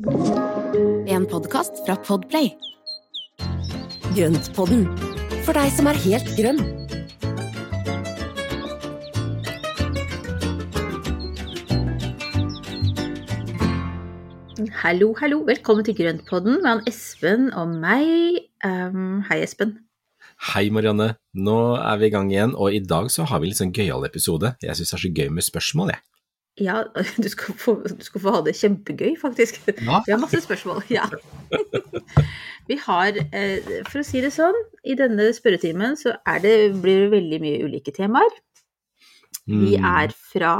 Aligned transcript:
En 0.00 1.26
podkast 1.28 1.82
fra 1.84 1.92
Podplay. 2.00 2.54
Grøntpodden, 4.16 4.86
for 5.44 5.52
deg 5.52 5.68
som 5.76 5.90
er 5.90 5.98
helt 6.00 6.30
grønn. 6.38 6.62
Hallo, 14.80 15.12
hallo. 15.20 15.42
Velkommen 15.44 15.84
til 15.84 15.98
Grøntpodden 16.00 16.62
med 16.62 16.70
han 16.70 16.84
Espen 16.88 17.50
og 17.52 17.68
meg. 17.68 18.40
Um, 18.64 19.20
hei, 19.28 19.42
Espen. 19.44 19.76
Hei 20.54 20.70
Marianne, 20.72 21.12
nå 21.36 21.60
er 21.76 22.00
vi 22.00 22.08
i 22.08 22.14
gang 22.16 22.32
igjen, 22.32 22.56
og 22.56 22.72
i 22.72 22.80
dag 22.80 23.12
så 23.12 23.28
har 23.28 23.44
vi 23.44 23.50
en 23.50 23.52
litt 23.52 23.60
sånn 23.60 23.76
gøyal 23.76 24.08
episode. 24.08 24.56
Jeg 24.64 24.80
syns 24.80 24.94
det 24.94 24.96
er 24.96 25.04
så 25.04 25.16
gøy 25.20 25.28
med 25.36 25.44
spørsmål, 25.44 25.92
jeg. 25.92 26.06
Ja, 26.58 26.82
du 27.22 27.28
skal, 27.30 27.54
få, 27.54 27.76
du 27.86 28.04
skal 28.04 28.20
få 28.24 28.32
ha 28.34 28.40
det 28.46 28.56
kjempegøy, 28.58 29.14
faktisk. 29.20 29.60
Ja. 29.78 30.00
Vi 30.06 30.12
har 30.12 30.20
masse 30.20 30.40
spørsmål. 30.44 30.82
Ja. 30.90 31.06
Vi 32.70 32.76
har, 32.78 33.16
eh, 33.34 33.64
for 33.88 33.98
å 34.02 34.06
si 34.06 34.20
det 34.22 34.30
sånn, 34.34 34.54
i 34.86 34.94
denne 34.98 35.30
spørretimen 35.34 35.96
så 35.98 36.12
det, 36.44 36.52
blir 36.78 37.06
det 37.06 37.10
veldig 37.16 37.40
mye 37.42 37.64
ulike 37.66 37.94
temaer. 37.96 38.30
Vi 39.50 39.74
Mm. 39.76 39.86
er 39.88 40.12
fra 40.14 40.52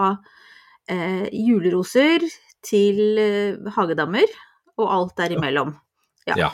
eh, 0.90 1.28
juleroser 1.30 2.24
til 2.66 3.18
eh, 3.20 3.70
hagedammer 3.76 4.26
og 4.80 4.88
alt 4.90 5.14
derimellom. 5.20 5.76
Ja. 6.26 6.34
Ja. 6.36 6.50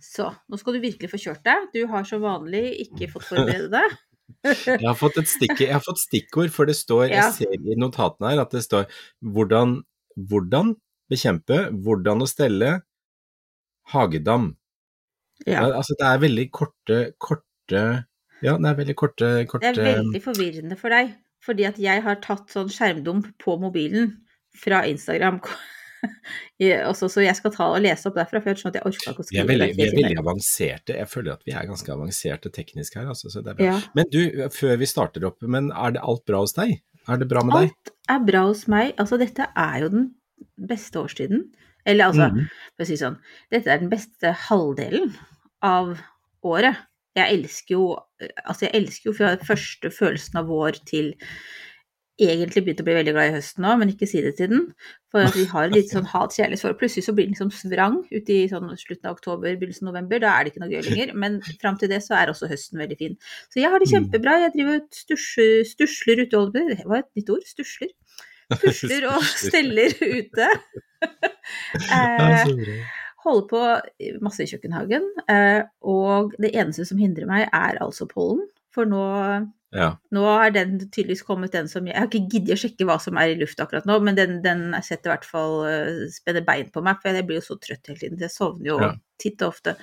Så 0.00 0.30
nå 0.48 0.56
skal 0.60 0.76
du 0.78 0.80
virkelig 0.80 1.10
få 1.10 1.20
kjørt 1.20 1.44
deg. 1.44 1.68
Du 1.74 1.86
har 1.90 2.04
som 2.08 2.22
vanlig 2.24 2.64
ikke 2.86 3.10
fått 3.12 3.28
forberede 3.28 3.68
deg. 3.74 3.98
Jeg 4.44 4.82
har 4.84 4.96
fått 4.98 5.18
et 5.20 5.30
stikk, 5.30 5.58
jeg 5.60 5.72
har 5.72 5.82
fått 5.84 6.02
stikkord, 6.02 6.50
for 6.54 6.68
det 6.68 6.76
står 6.78 7.08
Ja. 7.08 7.28
Jeg 7.28 7.36
ser 7.38 7.54
i 7.54 7.76
notatene 7.80 8.32
her 8.32 8.42
at 8.42 8.54
det 8.54 8.64
står 8.64 8.88
hvordan, 9.22 9.82
hvordan 10.16 10.74
bekjempe, 11.10 11.68
hvordan 11.84 12.24
å 12.24 12.28
stelle 12.28 12.82
hagedam. 13.92 14.54
Ja. 15.46 15.66
Ja, 15.66 15.70
altså 15.80 15.96
det 15.98 16.06
er 16.08 16.20
veldig 16.22 16.48
korte, 16.54 16.98
korte 17.18 17.84
Ja, 18.44 18.56
det 18.60 18.68
er 18.68 18.76
veldig 18.78 18.94
korte, 18.96 19.28
korte 19.50 19.72
Det 19.74 19.82
er 19.82 20.02
veldig 20.02 20.22
forvirrende 20.22 20.76
for 20.78 20.94
deg, 20.94 21.14
fordi 21.44 21.66
at 21.68 21.78
jeg 21.80 22.04
har 22.04 22.20
tatt 22.22 22.52
sånn 22.52 22.70
skjermdump 22.72 23.32
på 23.42 23.56
mobilen 23.60 24.12
fra 24.54 24.84
Instagram. 24.86 25.40
Også, 26.90 27.08
så 27.12 27.24
jeg 27.24 27.36
skal 27.38 27.52
ta 27.54 27.68
og 27.74 27.82
lese 27.84 28.08
opp 28.08 28.16
derfra, 28.18 28.40
for 28.42 28.52
jeg 28.52 28.60
skjønner 28.60 28.76
at 28.76 28.80
jeg 28.80 28.90
orker 28.90 29.12
ikke 29.14 29.24
å 29.24 29.28
vi 29.30 29.40
er, 29.42 29.48
veldig, 29.50 29.68
vi 29.76 29.86
er 29.86 29.94
veldig 29.98 30.18
avanserte. 30.22 30.96
Jeg 30.98 31.10
føler 31.10 31.34
at 31.34 31.44
vi 31.46 31.54
er 31.56 31.68
ganske 31.68 31.94
avanserte 31.94 32.52
teknisk 32.54 32.98
her, 33.00 33.10
altså, 33.12 33.32
så 33.32 33.42
det 33.44 33.54
er 33.54 33.60
bra. 33.60 33.70
Ja. 33.72 33.76
Men 33.98 34.10
du, 34.12 34.20
før 34.54 34.78
vi 34.80 34.90
starter 34.90 35.28
opp, 35.28 35.40
men 35.56 35.70
er 35.72 35.96
det 35.96 36.04
alt 36.04 36.24
bra 36.28 36.42
hos 36.44 36.56
deg? 36.56 36.78
Er 37.10 37.20
det 37.20 37.28
bra 37.28 37.44
med 37.44 37.58
deg? 37.58 37.74
Alt 37.74 38.16
er 38.16 38.24
bra 38.30 38.46
hos 38.48 38.64
meg. 38.70 38.94
Altså, 39.00 39.20
dette 39.20 39.50
er 39.50 39.76
jo 39.84 39.92
den 39.92 40.08
beste 40.70 41.00
årstiden. 41.02 41.46
Eller 41.84 42.08
altså, 42.08 42.30
mm. 42.32 42.48
for 42.74 42.86
å 42.86 42.88
si 42.88 42.98
sånn, 43.00 43.20
dette 43.52 43.72
er 43.72 43.82
den 43.82 43.92
beste 43.92 44.32
halvdelen 44.46 45.12
av 45.64 45.96
året. 46.44 46.84
Jeg 47.14 47.38
elsker 47.38 47.76
jo 47.76 47.84
Altså, 48.24 48.64
jeg 48.64 48.78
elsker 48.78 49.10
jo 49.10 49.12
fra 49.18 49.34
første 49.44 49.90
følelsen 49.92 50.38
av 50.40 50.46
vår 50.48 50.78
til 50.88 51.10
egentlig 52.20 52.62
begynt 52.64 52.80
å 52.80 52.84
bli 52.86 52.94
veldig 52.94 53.12
glad 53.16 53.28
i 53.30 53.34
høsten 53.34 53.64
nå, 53.64 53.72
men 53.80 53.90
ikke 53.90 54.06
si 54.06 54.20
det 54.22 54.36
til 54.38 54.50
den. 54.52 54.60
For 55.10 55.26
vi 55.34 55.44
har 55.50 55.70
litt 55.72 55.90
sånn 55.90 56.06
hat-kjærlighetsforhold. 56.12 56.78
Plutselig 56.78 57.06
så 57.08 57.14
blir 57.16 57.26
den 57.26 57.34
liksom 57.34 57.50
svrang 57.54 57.96
ute 58.12 58.36
i 58.36 58.44
sånn 58.50 58.70
slutten 58.78 59.10
av 59.10 59.16
oktober, 59.16 59.56
begynnelsen 59.58 59.88
av 59.88 59.92
november. 59.96 60.22
Da 60.22 60.34
er 60.36 60.44
det 60.46 60.52
ikke 60.54 60.62
noe 60.62 60.70
gøy 60.74 60.82
lenger. 60.90 61.14
Men 61.24 61.40
fram 61.62 61.78
til 61.80 61.90
det 61.90 62.00
så 62.06 62.14
er 62.20 62.30
også 62.34 62.50
høsten 62.52 62.78
veldig 62.84 62.98
fin. 63.00 63.16
Så 63.50 63.62
jeg 63.62 63.70
har 63.72 63.82
det 63.82 63.90
Mm. 63.90 63.94
kjempebra. 63.96 64.36
Jeg 64.44 64.54
driver 64.56 64.78
og 64.80 65.00
stusjer, 65.02 65.56
stusler 65.68 66.22
ute, 66.24 66.44
si. 66.54 66.64
det 66.74 66.86
var 66.86 67.02
et 67.02 67.10
nytt 67.18 67.34
ord, 67.34 67.44
stusler. 67.50 67.90
Pusler 68.62 69.06
og 69.08 69.22
steller 69.24 69.94
ute. 70.04 70.48
Eh, 71.90 72.50
holder 73.24 73.46
på 73.50 73.60
masse 74.24 74.44
i 74.44 74.48
kjøkkenhagen. 74.50 75.06
Eh, 75.32 75.62
og 75.88 76.34
det 76.40 76.52
eneste 76.54 76.84
som 76.88 77.00
hindrer 77.00 77.28
meg, 77.30 77.46
er 77.52 77.80
altså 77.84 78.06
pollen. 78.10 78.44
For 78.74 78.88
nå 78.90 79.00
Ja. 79.74 79.88
nå 80.14 80.22
har 80.22 80.52
den 80.54 80.76
tydeligvis 80.84 81.24
kommet, 81.26 81.50
den 81.50 81.66
som 81.66 81.86
Jeg 81.90 81.98
har 81.98 82.06
ikke 82.06 82.28
giddet 82.30 82.54
å 82.54 82.60
sjekke 82.60 82.86
hva 82.86 82.94
som 83.02 83.16
er 83.18 83.32
i 83.32 83.38
lufta 83.40 83.64
akkurat 83.66 83.88
nå, 83.90 83.96
men 84.06 84.14
den, 84.14 84.36
den 84.44 84.68
setter 84.86 85.10
i 85.10 85.14
hvert 85.16 85.26
fall 85.26 85.56
uh, 85.66 86.04
spenner 86.14 86.44
bein 86.46 86.68
på 86.70 86.82
meg, 86.86 87.00
for 87.02 87.10
jeg 87.10 87.26
blir 87.26 87.40
jo 87.40 87.46
så 87.48 87.56
trøtt 87.58 87.90
hele 87.90 87.98
tiden. 87.98 88.20
Jeg 88.22 88.30
sovner 88.30 88.70
jo 88.70 88.76
Ja. 88.84 88.92
titt 89.18 89.42
og 89.42 89.50
ofte. 89.56 89.74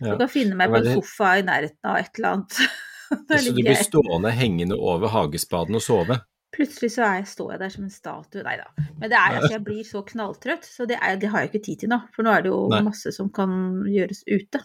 Ja. 0.00 0.12
Du 0.12 0.22
kan 0.22 0.30
finne 0.30 0.58
meg 0.58 0.70
på 0.70 0.78
en 0.82 0.90
sofa 1.00 1.34
i 1.40 1.46
nærheten 1.46 1.90
av 1.90 1.98
et 1.98 2.12
eller 2.18 2.36
annet. 2.36 2.60
Så 3.30 3.52
du 3.52 3.60
blir 3.60 3.76
stående 3.78 4.30
hengende 4.34 4.78
over 4.80 5.12
hagespaden 5.12 5.76
og 5.78 5.82
sove? 5.84 6.16
Plutselig 6.54 6.92
så 6.94 7.02
er 7.04 7.14
jeg, 7.20 7.26
står 7.32 7.52
jeg 7.52 7.60
der 7.60 7.72
som 7.74 7.84
en 7.84 7.92
statue. 7.92 8.42
Nei 8.46 8.54
da. 8.60 8.68
Men 9.00 9.10
det 9.10 9.18
er 9.18 9.36
altså, 9.40 9.52
jeg 9.56 9.62
blir 9.66 9.86
så 9.86 10.02
knalltrøtt, 10.06 10.66
så 10.66 10.86
det, 10.86 10.98
er, 11.02 11.16
det 11.20 11.30
har 11.32 11.42
jeg 11.44 11.50
ikke 11.50 11.64
tid 11.66 11.82
til 11.82 11.90
nå. 11.90 11.98
For 12.14 12.26
nå 12.26 12.30
er 12.30 12.44
det 12.46 12.52
jo 12.52 12.60
Nei. 12.70 12.80
masse 12.86 13.10
som 13.14 13.30
kan 13.34 13.50
gjøres 13.90 14.22
ute. 14.30 14.62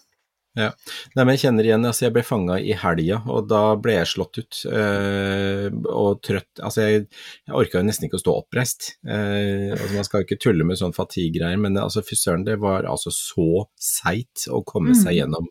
Nei, 0.59 1.24
men 1.24 1.31
jeg 1.36 1.42
kjenner 1.46 1.68
igjen, 1.68 1.86
altså 1.88 2.06
jeg 2.08 2.14
ble 2.16 2.24
fanga 2.28 2.58
i 2.59 2.75
helga, 2.78 3.22
og 3.31 3.47
da 3.50 3.62
ble 3.80 3.96
jeg 3.96 4.09
slått 4.12 4.40
ut 4.42 4.59
øh, 4.70 5.68
og 5.94 6.20
trøtt. 6.25 6.62
Altså 6.66 6.86
jeg, 6.86 7.06
jeg 7.47 7.56
orka 7.62 7.80
jo 7.80 7.88
nesten 7.88 8.09
ikke 8.09 8.20
å 8.20 8.24
stå 8.24 8.36
oppreist. 8.42 8.92
Uh, 9.08 9.72
altså 9.78 9.92
man 9.96 10.08
skal 10.08 10.22
jo 10.24 10.28
ikke 10.28 10.42
tulle 10.44 10.68
med 10.68 10.80
sånn 10.81 10.96
fatigue-greier, 10.96 11.59
men 11.62 11.78
altså 11.80 12.03
fy 12.06 12.18
søren, 12.20 12.46
det 12.47 12.59
var 12.62 12.88
altså 12.90 13.14
så 13.16 13.66
seigt 13.80 14.47
å 14.50 14.64
komme 14.68 14.90
Mm. 14.90 14.97
seg 15.03 15.14
gjennom 15.20 15.46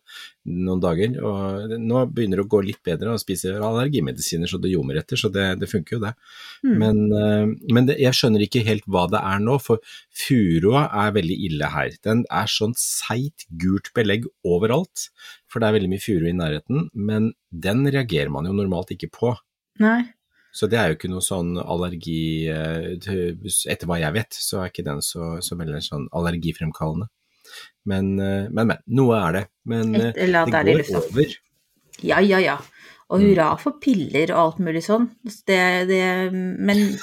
noen 0.48 0.82
dager. 0.82 1.14
Og 1.22 1.75
nå 1.78 2.03
begynner 2.14 2.41
det 2.41 2.47
å 2.47 2.50
gå 2.50 2.62
litt 2.66 2.81
bedre, 2.86 3.14
og 3.14 3.22
spiser 3.22 3.60
allergimedisiner 3.64 4.50
så 4.50 4.60
det 4.62 4.72
ljomer 4.72 5.00
etter, 5.00 5.20
så 5.20 5.31
det, 5.32 5.47
det 5.62 5.70
funker 5.70 5.97
jo 5.97 6.03
det. 6.06 6.12
Mm. 6.66 6.75
Men, 6.82 7.00
eh, 7.20 7.54
men 7.75 7.91
det, 7.91 7.98
jeg 8.03 8.19
skjønner 8.19 8.44
ikke 8.47 8.64
helt 8.66 8.86
hva 8.91 9.06
det 9.12 9.22
er 9.22 9.42
nå, 9.44 9.59
for 9.62 9.82
furua 10.25 10.86
er 11.04 11.16
veldig 11.16 11.38
ille 11.48 11.72
her. 11.75 11.97
Den 12.06 12.25
er 12.32 12.53
sånn 12.53 12.76
seigt 12.78 13.48
gult 13.60 13.92
belegg 13.97 14.28
overalt, 14.47 15.09
for 15.48 15.60
det 15.60 15.69
er 15.69 15.78
veldig 15.78 15.92
mye 15.94 16.04
furu 16.04 16.28
i 16.28 16.36
nærheten, 16.36 16.88
men 16.94 17.32
den 17.50 17.86
reagerer 17.88 18.32
man 18.32 18.48
jo 18.48 18.56
normalt 18.56 18.92
ikke 18.94 19.12
på. 19.15 19.34
Nei. 19.82 20.03
Så 20.59 20.66
det 20.70 20.78
er 20.80 20.91
jo 20.91 20.97
ikke 20.97 21.10
noe 21.12 21.22
sånn 21.22 21.59
allergi 21.60 22.48
eh, 22.50 22.97
Etter 22.97 23.86
hva 23.86 23.98
jeg 24.00 24.15
vet, 24.16 24.34
så 24.34 24.62
er 24.62 24.72
ikke 24.72 24.86
den 24.86 25.03
så, 25.04 25.36
så 25.44 25.59
veldig 25.60 25.82
sånn 25.84 26.09
allergifremkallende. 26.16 27.10
Men, 27.88 28.19
eh, 28.20 28.48
men, 28.50 28.66
men. 28.72 28.78
Noe 28.86 29.16
er 29.28 29.32
det. 29.38 29.44
Men 29.64 29.94
eh, 29.94 30.09
Et 30.10 30.19
eller 30.26 30.44
det 30.47 30.64
går 30.66 30.82
lufta. 30.82 30.98
over. 31.04 31.36
Ja, 32.03 32.19
ja, 32.20 32.38
ja. 32.38 32.59
Og 33.09 33.20
Mm. 33.22 33.31
hurra 33.31 33.47
for 33.59 33.72
piller 33.81 34.31
og 34.34 34.38
alt 34.42 34.59
mulig 34.60 34.82
sånn. 34.84 35.06
Det, 35.48 35.60
det, 35.88 36.03
men 36.32 36.82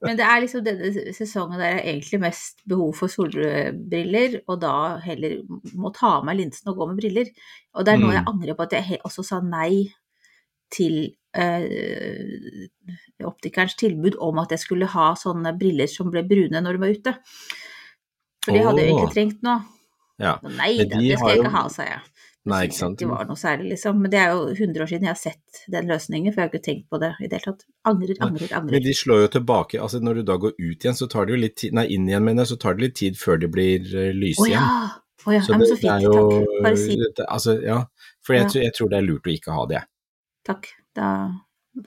Men 0.00 0.16
det 0.16 0.24
er 0.24 0.40
liksom 0.40 0.62
denne 0.64 1.12
sesongen 1.14 1.60
der 1.60 1.74
jeg 1.76 1.84
egentlig 1.92 2.20
mest 2.22 2.62
behov 2.68 2.94
for 2.96 3.12
solbriller, 3.12 4.38
og 4.48 4.60
da 4.62 4.72
heller 5.04 5.42
må 5.76 5.92
ta 5.94 6.14
av 6.18 6.24
meg 6.24 6.38
linsen 6.40 6.70
og 6.72 6.78
gå 6.80 6.86
med 6.88 7.00
briller. 7.02 7.28
Og 7.76 7.84
det 7.84 7.92
er 7.94 7.98
nå 8.00 8.08
Mm. 8.08 8.14
jeg 8.16 8.24
angrer 8.32 8.56
på 8.56 8.62
at 8.66 8.72
jeg 8.78 9.00
også 9.04 9.24
sa 9.24 9.40
nei 9.44 9.92
til 10.72 11.14
eh, 11.34 12.66
optikerens 13.26 13.76
tilbud 13.78 14.16
om 14.18 14.38
at 14.42 14.50
jeg 14.50 14.58
skulle 14.64 14.86
ha 14.90 15.12
sånne 15.14 15.52
briller 15.60 15.86
som 15.90 16.10
ble 16.10 16.22
brune 16.26 16.60
når 16.64 16.72
du 16.72 16.78
var 16.78 16.88
ute. 16.96 17.14
For 18.44 18.52
de 18.56 18.62
hadde 18.64 18.86
jo 18.88 18.96
ikke 18.98 19.12
trengt 19.14 19.42
noe. 19.46 19.60
Ja. 20.20 20.34
Nei 20.44 20.72
da, 20.78 20.84
de 20.84 21.08
det 21.08 21.18
skal 21.18 21.28
jeg 21.28 21.36
jeg 21.36 21.36
jo- 21.38 21.44
ikke 21.44 21.54
ha, 21.56 21.68
sa 21.68 21.82
jeg. 21.88 22.00
Nei, 22.50 22.58
ikke 22.66 22.76
sant. 22.78 22.98
Det 22.98 23.06
var 23.08 23.26
noe 23.28 23.36
særlig, 23.36 23.66
liksom. 23.74 23.98
Men 24.00 24.10
det 24.14 24.18
er 24.18 24.30
jo 24.32 24.46
100 24.54 24.80
år 24.82 24.88
siden 24.88 25.04
jeg 25.04 25.12
har 25.12 25.18
sett 25.20 25.58
den 25.68 25.86
løsningen, 25.90 26.32
for 26.32 26.40
jeg 26.40 26.48
har 26.48 26.52
ikke 26.54 26.64
tenkt 26.64 26.86
på 26.88 26.98
det 27.02 27.10
i 27.20 27.28
det 27.28 27.36
hele 27.36 27.52
tatt. 27.52 27.64
Angrer, 27.84 28.16
angrer, 28.24 28.48
angrer, 28.56 28.72
Men 28.78 28.82
de 28.86 28.94
slår 28.96 29.20
jo 29.26 29.28
tilbake, 29.34 29.76
altså 29.80 30.00
når 30.00 30.14
du 30.14 30.22
da 30.30 30.36
går 30.40 30.54
ut 30.56 30.80
igjen, 30.86 30.96
så 30.96 31.06
tar 31.12 31.26
det 31.28 31.34
jo 31.36 31.40
litt 31.42 31.56
tid, 31.60 31.74
nei 31.76 31.84
inn 31.92 32.08
igjen 32.08 32.24
mener 32.24 32.44
jeg, 32.46 32.54
så 32.54 32.58
tar 32.64 32.74
det 32.78 32.86
litt 32.86 32.96
tid 32.96 33.20
før 33.20 33.36
de 33.44 33.46
blir 33.52 33.84
eh, 33.92 34.08
lyse 34.16 34.40
Å 34.40 34.48
ja! 34.48 34.56
igjen. 34.56 34.96
Å 35.28 35.34
ja. 35.36 35.40
Så 35.44 35.52
Nei, 35.52 35.66
så 35.68 35.76
fint, 35.76 36.00
det 36.00 36.08
er 36.08 36.16
fint. 36.16 36.48
Takk. 36.48 36.62
Bare 36.64 36.76
si 36.80 36.96
det, 36.96 37.26
altså, 37.28 37.56
ja, 37.62 37.78
for 38.24 38.32
jeg, 38.38 38.42
Ja. 38.42 38.48
tror- 38.54 38.62
jeg 38.64 38.72
tror 38.80 38.88
det 38.88 38.98
er 39.02 39.06
lurt 39.10 39.28
å 39.28 39.34
ikke 39.36 39.52
ha 39.60 39.66
det. 39.66 39.82
takk. 40.48 40.66
Da 40.96 41.08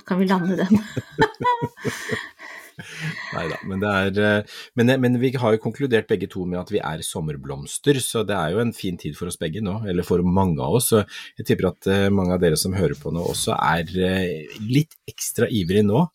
kan 0.06 0.20
vi 0.20 0.26
lande 0.30 0.56
den. 0.56 0.70
Nei 3.36 3.46
da, 3.52 3.58
men 3.70 3.84
eh, 3.86 4.60
men, 4.78 4.92
men 5.02 5.18
vi 5.22 5.34
har 5.40 5.56
jo 5.56 5.62
konkludert 5.62 6.10
begge 6.10 6.30
to 6.32 6.46
med 6.50 6.62
at 6.62 6.72
vi 6.74 6.82
er 6.82 7.04
sommerblomster, 7.06 8.00
så 8.04 8.24
det 8.28 8.38
er 8.38 8.54
jo 8.56 8.62
en 8.64 8.74
fin 8.76 8.98
tid 9.00 9.18
for 9.18 9.30
oss 9.30 9.40
begge 9.42 9.62
nå, 9.64 9.80
eller 9.90 10.06
for 10.08 10.24
mange 10.26 10.62
av 10.64 10.80
oss. 10.80 10.92
Så 10.94 11.04
jeg 11.40 11.50
tipper 11.50 11.70
at 11.72 11.90
eh, 11.92 12.08
mange 12.14 12.36
av 12.36 12.42
dere 12.44 12.60
som 12.60 12.76
hører 12.78 12.98
på 13.00 13.14
nå 13.14 13.26
også 13.34 13.58
er 13.58 13.92
eh, 13.94 14.56
litt 14.70 14.98
ekstra 15.10 15.50
ivrige 15.52 15.86
nå. 15.88 16.06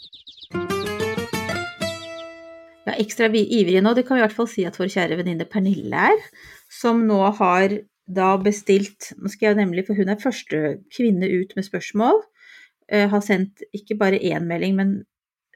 Ja, 2.88 2.96
ekstra 2.96 3.28
ivrig 3.28 3.82
nå, 3.84 3.92
det 3.94 4.06
kan 4.08 4.16
vi 4.16 4.22
i 4.22 4.26
hvert 4.26 4.36
fall 4.36 4.50
si 4.50 4.64
at 4.66 4.78
vår 4.80 4.90
kjære 4.94 5.20
venninne 5.20 5.46
Pernille 5.50 6.08
er, 6.14 6.24
som 6.72 7.04
nå 7.06 7.20
har 7.38 7.80
da 8.08 8.30
bestilt 8.40 9.10
Nå 9.20 9.28
skal 9.28 9.50
jeg 9.50 9.58
nemlig, 9.58 9.82
for 9.84 9.98
hun 9.98 10.08
er 10.08 10.16
første 10.16 10.78
kvinne 10.96 11.28
ut 11.28 11.50
med 11.58 11.66
spørsmål. 11.66 12.22
har 12.88 13.20
sendt 13.20 13.60
ikke 13.76 13.98
bare 14.00 14.16
én 14.16 14.46
melding, 14.48 14.78
men 14.78 14.94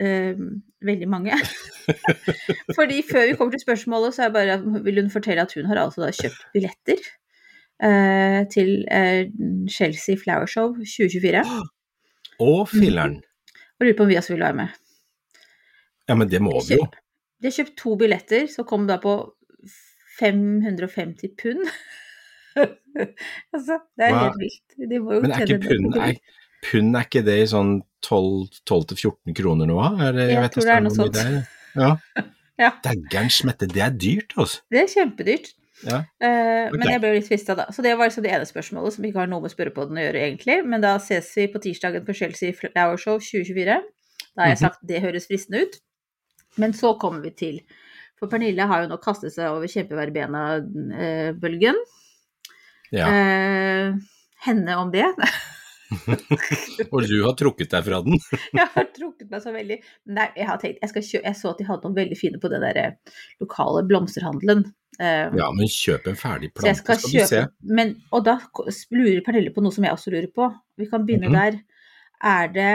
eh, 0.00 0.38
veldig 0.84 1.08
mange. 1.08 1.36
Fordi 2.78 3.02
før 3.10 3.26
vi 3.28 3.34
kommer 3.38 3.56
til 3.56 3.64
spørsmålet, 3.64 4.14
så 4.14 4.30
bare, 4.32 4.60
vil 4.84 5.00
hun 5.00 5.10
fortelle 5.10 5.42
at 5.42 5.54
hun 5.56 5.68
har 5.70 5.82
altså 5.82 6.10
kjøpt 6.22 6.46
billetter 6.54 7.02
eh, 7.82 8.40
til 8.52 8.84
eh, 8.90 9.28
Chelsea 9.70 10.16
Flower 10.16 10.46
Show 10.46 10.74
2024. 10.76 11.44
Og 12.40 12.68
filleren. 12.68 13.20
Og 13.80 13.86
lurer 13.86 13.96
på 13.96 14.06
om 14.06 14.12
vi 14.12 14.18
også 14.20 14.34
vil 14.34 14.44
være 14.46 14.60
med. 14.62 14.68
Ja, 16.08 16.14
men 16.14 16.30
det 16.30 16.42
må 16.42 16.54
vi 16.68 16.78
jo. 16.80 16.86
De 17.42 17.50
har 17.50 17.56
kjøpt 17.56 17.78
to 17.78 17.96
billetter, 17.98 18.46
som 18.50 18.66
kom 18.68 18.86
da 18.86 18.98
på 19.02 19.16
550 20.20 21.34
pund. 21.42 21.64
altså, 23.54 23.78
det 23.96 24.06
er 24.06 24.12
wow. 24.14 24.22
helt 24.22 24.38
vilt. 24.42 24.76
De 24.78 25.00
Men 25.00 25.32
er 25.32 25.46
ikke 25.46 25.64
pund 25.66 25.96
er, 25.96 26.18
pund 26.62 26.96
er 26.96 27.02
ikke 27.08 27.24
det 27.26 27.38
i 27.42 27.46
sånn 27.50 27.82
12-14 28.06 29.34
kroner 29.36 29.66
nå. 29.66 29.78
Er 30.00 30.12
det- 30.12 30.30
Jeg 30.30 30.40
vet 30.42 30.52
tror 30.54 30.62
det 30.68 30.74
er 30.76 30.80
noe 30.80 30.94
sånt. 30.94 31.12
det 31.14 31.26
er. 31.26 31.42
Ja. 31.76 31.96
Ja. 32.60 32.70
Dægger'n 32.84 33.30
smette, 33.32 33.66
det 33.66 33.80
er 33.82 33.90
dyrt, 33.90 34.32
altså. 34.36 34.60
Det 34.70 34.78
er 34.82 34.86
kjempedyrt. 34.86 35.54
Ja. 35.88 35.96
Eh, 36.20 36.68
Ok. 36.68 36.76
Men 36.78 36.88
jeg 36.92 37.00
ble 37.00 37.08
jo 37.08 37.14
litt 37.16 37.26
frista 37.26 37.54
da. 37.56 37.64
Så 37.72 37.82
det 37.82 37.96
var 37.98 38.06
liksom 38.06 38.22
det 38.22 38.30
ene 38.30 38.44
spørsmålet 38.46 38.92
som 38.92 39.04
ikke 39.04 39.18
har 39.18 39.26
noe 39.26 39.40
med 39.42 39.50
spørrepodden 39.50 39.96
å 39.98 40.02
gjøre, 40.04 40.20
egentlig. 40.28 40.64
Men 40.68 40.80
da 40.84 40.98
ses 40.98 41.34
vi 41.34 41.46
på 41.48 41.58
tirsdagen 41.64 42.04
på 42.06 42.12
Chelsea 42.14 42.52
Flower 42.52 42.96
Show 43.00 43.18
2024. 43.18 43.80
Da 44.36 44.42
har 44.42 44.48
jeg 44.52 44.58
sagt 44.58 44.82
mm 44.82 44.84
-hmm. 44.84 44.88
det 44.92 45.02
høres 45.02 45.26
fristende 45.26 45.60
ut. 45.62 45.80
Men 46.56 46.72
så 46.72 46.94
kommer 47.00 47.20
vi 47.22 47.30
til 47.30 47.60
For 48.18 48.26
Pernille 48.28 48.66
har 48.66 48.82
jo 48.82 48.88
nå 48.88 48.96
kastet 49.02 49.32
seg 49.32 49.48
over 49.50 49.66
kjempeverbena-bølgen. 49.66 51.74
ja. 52.92 53.06
Eh, 53.08 53.94
henne 54.44 54.76
om 54.76 54.90
det. 54.92 55.04
Og 56.92 57.06
du 57.08 57.16
har 57.24 57.34
trukket 57.38 57.70
deg 57.72 57.84
fra 57.86 57.98
den. 58.06 58.18
jeg 58.58 58.68
har 58.74 58.86
trukket 58.96 59.30
meg 59.32 59.42
så 59.44 59.52
veldig 59.54 59.78
Nei, 60.16 60.28
jeg 60.36 60.46
har 60.48 60.60
tenkt 60.62 60.78
Jeg, 60.82 60.90
skal 60.92 61.04
kjø 61.08 61.20
jeg 61.24 61.38
så 61.38 61.50
at 61.52 61.58
de 61.62 61.66
hadde 61.68 61.86
noen 61.88 61.96
veldig 61.98 62.18
fine 62.18 62.40
på 62.42 62.50
den 62.52 62.64
der 62.64 62.80
eh, 62.82 63.18
lokale 63.42 63.82
blomsterhandelen. 63.88 64.64
Uh, 65.00 65.32
Ja, 65.38 65.48
men 65.56 65.70
kjøp 65.72 66.08
en 66.10 66.18
ferdig 66.20 66.52
plante, 66.54 66.74
skal 66.82 66.98
skal, 67.00 67.12
du 67.24 67.28
se. 67.30 67.42
men, 67.64 67.94
Og 68.12 68.24
da 68.28 68.38
lurer 68.92 69.22
Pernille 69.24 69.52
på 69.54 69.64
noe 69.64 69.72
som 69.74 69.86
jeg 69.86 69.94
også 69.96 70.12
lurer 70.12 70.28
på. 70.36 70.50
Vi 70.80 70.88
kan 70.90 71.06
begynne 71.08 71.30
Mhm. 71.30 71.38
der. 71.38 71.60
Er 72.22 72.48
det 72.54 72.72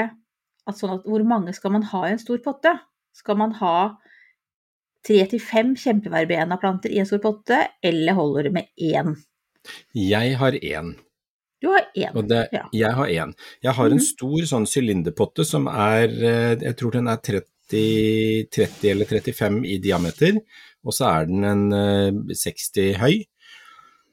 at 0.67 0.75
sånn 0.81 0.97
at 0.97 1.05
hvor 1.07 1.23
mange 1.23 1.53
skal 1.55 1.71
man 1.77 1.85
ha 1.93 2.01
i 2.07 2.11
en 2.15 2.19
stor 2.19 2.41
potte? 2.43 2.73
Skal 3.15 3.37
man 3.39 3.53
ha 3.61 3.75
tre 5.07 5.21
til 5.31 5.39
fem 5.39 5.75
kjempeverbena-planter 5.79 6.91
i 6.91 6.99
en 6.99 7.07
stor 7.07 7.21
potte, 7.23 7.61
eller 7.85 8.17
holder 8.17 8.49
det 8.49 8.53
med 8.57 8.67
én? 8.81 9.13
Jeg 9.95 10.35
har 10.41 10.51
én. 10.59 10.95
Du 11.62 11.68
har 11.71 11.86
én. 11.95 12.27
Det, 12.27 12.50
Ja. 12.54 12.65
jeg 12.71 12.94
har 12.94 13.07
én. 13.07 13.33
Jeg 13.63 13.74
har 13.74 13.86
en 13.86 13.98
Mhm. 13.98 14.00
stor 14.06 14.42
sånn 14.45 14.68
sylinderpotte 14.68 15.45
som 15.45 15.68
er, 15.68 16.06
eh, 16.07 16.56
jeg 16.62 16.75
tror 16.77 16.92
den 16.92 17.07
er 17.07 17.18
30, 17.18 18.48
30 18.51 18.92
eller 18.92 19.06
35 19.06 19.65
i 19.65 19.77
diameter, 19.77 20.38
og 20.86 20.94
så 20.94 21.21
er 21.21 21.25
den 21.25 21.44
en 21.44 21.74
eh, 21.74 22.12
60 22.33 22.94
høy. 22.98 23.25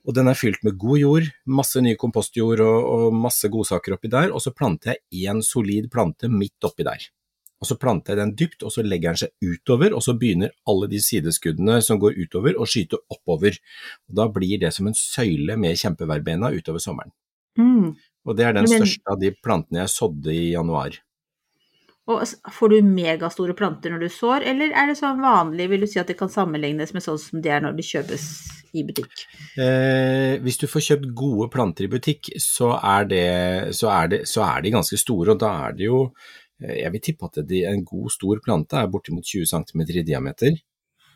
Og 0.07 0.15
den 0.15 0.29
er 0.29 0.35
fylt 0.35 0.63
med 0.65 0.77
god 0.79 0.99
jord, 0.99 1.29
masse 1.47 1.81
ny 1.81 1.95
kompostjord 1.97 2.61
og, 2.61 2.85
og 2.85 3.15
masse 3.15 3.49
godsaker 3.49 3.95
oppi 3.97 4.09
der, 4.13 4.33
og 4.35 4.41
så 4.43 4.53
planter 4.55 4.97
jeg 5.13 5.29
én 5.31 5.41
solid 5.43 5.91
plante 5.91 6.29
midt 6.29 6.61
oppi 6.63 6.85
der. 6.85 6.99
Og 7.63 7.69
så 7.69 7.79
planter 7.81 8.13
jeg 8.13 8.19
den 8.19 8.35
dypt, 8.37 8.63
og 8.63 8.71
så 8.75 8.83
legger 8.85 9.15
den 9.15 9.17
seg 9.17 9.31
utover, 9.41 9.95
og 9.97 10.03
så 10.03 10.13
begynner 10.19 10.51
alle 10.69 10.89
de 10.89 10.99
sideskuddene 11.01 11.79
som 11.83 11.99
går 11.99 12.19
utover 12.21 12.53
å 12.61 12.67
skyte 12.69 12.99
oppover. 13.11 13.57
Og 14.11 14.15
da 14.19 14.29
blir 14.29 14.61
det 14.61 14.75
som 14.75 14.87
en 14.91 14.93
søyle 14.99 15.57
med 15.57 15.77
kjempeverbena 15.81 16.53
utover 16.53 16.79
sommeren. 16.85 17.13
Mm. 17.59 17.95
Og 18.27 18.37
det 18.37 18.47
er 18.47 18.53
den 18.57 18.65
Men- 18.69 18.81
største 18.83 19.11
av 19.13 19.21
de 19.21 19.31
plantene 19.45 19.83
jeg 19.85 19.93
sådde 19.95 20.33
i 20.33 20.53
januar. 20.55 21.01
Og 22.07 22.21
får 22.53 22.69
du 22.69 22.83
megastore 22.85 23.55
planter 23.57 23.89
når 23.95 24.01
du 24.05 24.09
sår, 24.13 24.45
eller 24.51 24.75
er 24.77 24.91
det 24.91 24.97
sånn 24.99 25.23
vanlig, 25.25 25.71
vil 25.71 25.81
du 25.81 25.87
si 25.89 25.99
at 25.99 26.07
det 26.11 26.19
kan 26.19 26.29
sammenlignes 26.29 26.93
med 26.93 27.01
sånn 27.03 27.19
som 27.19 27.41
det 27.41 27.51
er 27.55 27.63
når 27.65 27.79
det 27.79 27.85
kjøpes 27.89 28.25
i 28.77 28.83
butikk? 28.85 29.23
Eh, 29.57 30.37
hvis 30.45 30.59
du 30.61 30.67
får 30.69 30.85
kjøpt 30.85 31.15
gode 31.17 31.49
planter 31.55 31.85
i 31.87 31.89
butikk, 31.89 32.29
så 32.37 32.75
er, 32.77 33.07
det, 33.09 33.75
så, 33.75 33.89
er 33.89 34.09
det, 34.13 34.21
så 34.29 34.45
er 34.45 34.61
de 34.67 34.75
ganske 34.77 34.99
store, 35.01 35.33
og 35.33 35.41
da 35.41 35.55
er 35.71 35.79
det 35.79 35.87
jo 35.87 36.03
eh, 36.61 36.83
Jeg 36.83 36.93
vil 36.93 37.01
tippe 37.09 37.25
at 37.31 37.41
en 37.41 37.85
god 37.89 38.11
stor 38.13 38.43
plante 38.45 38.77
er 38.77 38.87
bortimot 38.93 39.25
20 39.25 39.47
cm 39.47 39.81
i 39.89 40.03
diameter. 40.05 40.61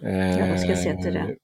Eh, 0.00 0.38
Ja, 0.38 0.56
skal 0.56 0.72
jeg 0.72 0.78
se 0.78 0.94
etter 0.96 1.12
det. 1.18 1.38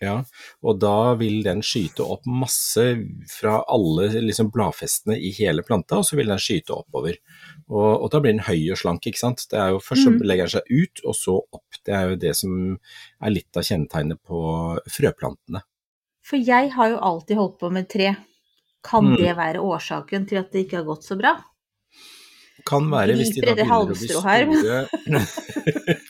Ja, 0.00 0.22
og 0.62 0.76
da 0.78 1.14
vil 1.18 1.40
den 1.42 1.58
skyte 1.66 2.04
opp 2.06 2.22
masse 2.30 2.84
fra 3.32 3.56
alle 3.66 4.04
liksom, 4.22 4.52
bladfestene 4.54 5.16
i 5.18 5.32
hele 5.34 5.64
planta, 5.66 5.98
og 5.98 6.04
så 6.06 6.14
vil 6.14 6.30
den 6.30 6.38
skyte 6.38 6.70
oppover. 6.76 7.16
Og, 7.68 8.04
og 8.04 8.10
da 8.12 8.20
blir 8.22 8.36
den 8.36 8.44
høy 8.46 8.70
og 8.70 8.78
slank, 8.78 9.08
ikke 9.10 9.18
sant. 9.18 9.42
Det 9.50 9.58
er 9.58 9.72
jo 9.74 9.80
Først 9.82 10.04
så 10.06 10.12
Mhm. 10.14 10.22
legger 10.22 10.46
den 10.46 10.54
seg 10.54 10.70
ut, 10.70 11.02
og 11.04 11.14
så 11.18 11.34
opp. 11.52 11.80
Det 11.84 11.94
er 11.94 12.08
jo 12.10 12.16
det 12.16 12.36
som 12.36 12.78
er 13.22 13.30
litt 13.34 13.56
av 13.56 13.62
kjennetegnet 13.66 14.18
på 14.22 14.38
frøplantene. 14.86 15.62
For 16.22 16.36
jeg 16.38 16.70
har 16.76 16.88
jo 16.90 16.98
alltid 16.98 17.36
holdt 17.36 17.58
på 17.58 17.70
med 17.72 17.88
tre. 17.88 18.16
Kan 18.84 19.04
Mm. 19.04 19.16
det 19.18 19.36
være 19.36 19.58
årsaken 19.58 20.28
til 20.28 20.38
at 20.38 20.52
det 20.52 20.66
ikke 20.68 20.76
har 20.78 20.84
gått 20.84 21.02
så 21.02 21.18
bra? 21.18 21.34
Kan 22.66 22.88
være 22.90 23.14
hvis 23.18 23.30
de 23.36 23.42
da 23.44 23.54
begynner 23.54 23.78
å 23.78 23.92
bli 23.92 24.08
store 24.10 24.80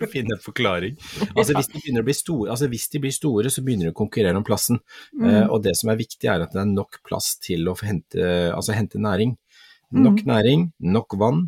Finne 0.14 0.36
en 0.36 0.42
forklaring. 0.42 0.96
Altså 1.34 1.56
hvis 1.58 1.68
de 1.72 2.14
store, 2.16 2.48
altså 2.54 2.68
hvis 2.72 2.88
de 2.92 3.02
blir 3.02 3.14
store, 3.14 3.52
så 3.52 3.62
begynner 3.66 3.90
de 3.90 3.92
å 3.92 3.98
konkurrere 3.98 4.38
om 4.38 4.46
plassen. 4.46 4.80
Mm. 5.12 5.26
Uh, 5.26 5.44
og 5.52 5.62
det 5.66 5.74
som 5.78 5.92
er 5.92 6.00
viktig 6.00 6.30
er 6.30 6.46
at 6.46 6.54
det 6.54 6.62
er 6.62 6.70
nok 6.70 7.02
plass 7.06 7.34
til 7.44 7.68
å 7.68 7.76
hente, 7.82 8.32
altså 8.54 8.76
hente 8.78 9.02
næring. 9.02 9.36
Mm. 9.92 10.02
Nok 10.04 10.24
næring, 10.28 10.66
nok 10.96 11.16
vann, 11.20 11.46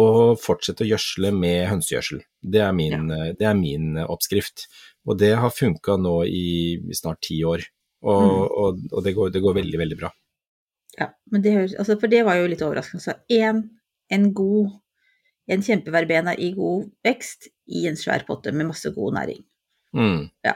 og 0.00 0.40
fortsette 0.40 0.86
å 0.86 0.88
gjødsle 0.88 1.32
med 1.36 1.66
hønsegjødsel. 1.68 2.22
Det 2.40 2.64
min, 2.74 3.10
eh, 3.12 3.32
det 3.38 3.46
er 3.48 3.58
min 3.58 3.98
eh, 3.98 4.08
oppskrift. 4.08 4.66
Og 5.06 5.18
det 5.18 5.34
har 5.36 5.52
funka 5.52 5.98
nå 6.00 6.22
i 6.24 6.78
snart 6.94 7.20
ti 7.28 7.42
år. 7.44 7.64
Og, 8.02 8.22
Mm. 8.22 8.40
og, 8.62 8.78
og 8.92 9.04
det, 9.04 9.12
går, 9.14 9.30
det 9.30 9.42
går 9.42 9.54
veldig, 9.54 9.78
veldig 9.78 9.98
bra. 9.98 10.10
Ja, 10.98 11.12
men 11.30 11.42
det 11.42 11.52
høres, 11.54 11.74
altså 11.78 11.96
for 12.00 12.08
det 12.08 12.24
var 12.24 12.36
jo 12.36 12.48
litt 12.50 12.62
overraskende. 12.62 13.02
Så 13.02 13.14
en, 13.30 13.62
en 14.10 14.32
god, 14.34 14.72
en 15.48 15.62
kjempeverbena 15.62 16.34
i 16.38 16.52
god 16.56 16.90
vekst 17.04 17.48
i 17.68 17.86
en 17.90 17.96
svær 17.96 18.26
potte 18.26 18.52
med 18.52 18.70
masse 18.70 18.90
god 18.94 19.14
næring. 19.18 19.42
Mm. 19.96 20.30
Ja. 20.44 20.54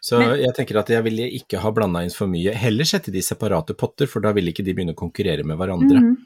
Så 0.00 0.18
Men- 0.18 0.38
jeg 0.40 0.54
tenker 0.56 0.78
at 0.78 0.88
jeg 0.88 1.04
ville 1.04 1.28
ikke 1.30 1.58
ha 1.60 1.70
blanda 1.70 2.02
inn 2.02 2.10
for 2.10 2.26
mye. 2.26 2.54
Heller 2.54 2.84
sette 2.84 3.12
de 3.12 3.18
i 3.18 3.22
separate 3.22 3.74
potter, 3.76 4.06
for 4.06 4.20
da 4.20 4.32
vil 4.32 4.48
ikke 4.48 4.64
de 4.64 4.72
begynne 4.74 4.94
å 4.94 5.02
konkurrere 5.02 5.44
med 5.44 5.58
hverandre. 5.58 6.00
Mm. 6.00 6.16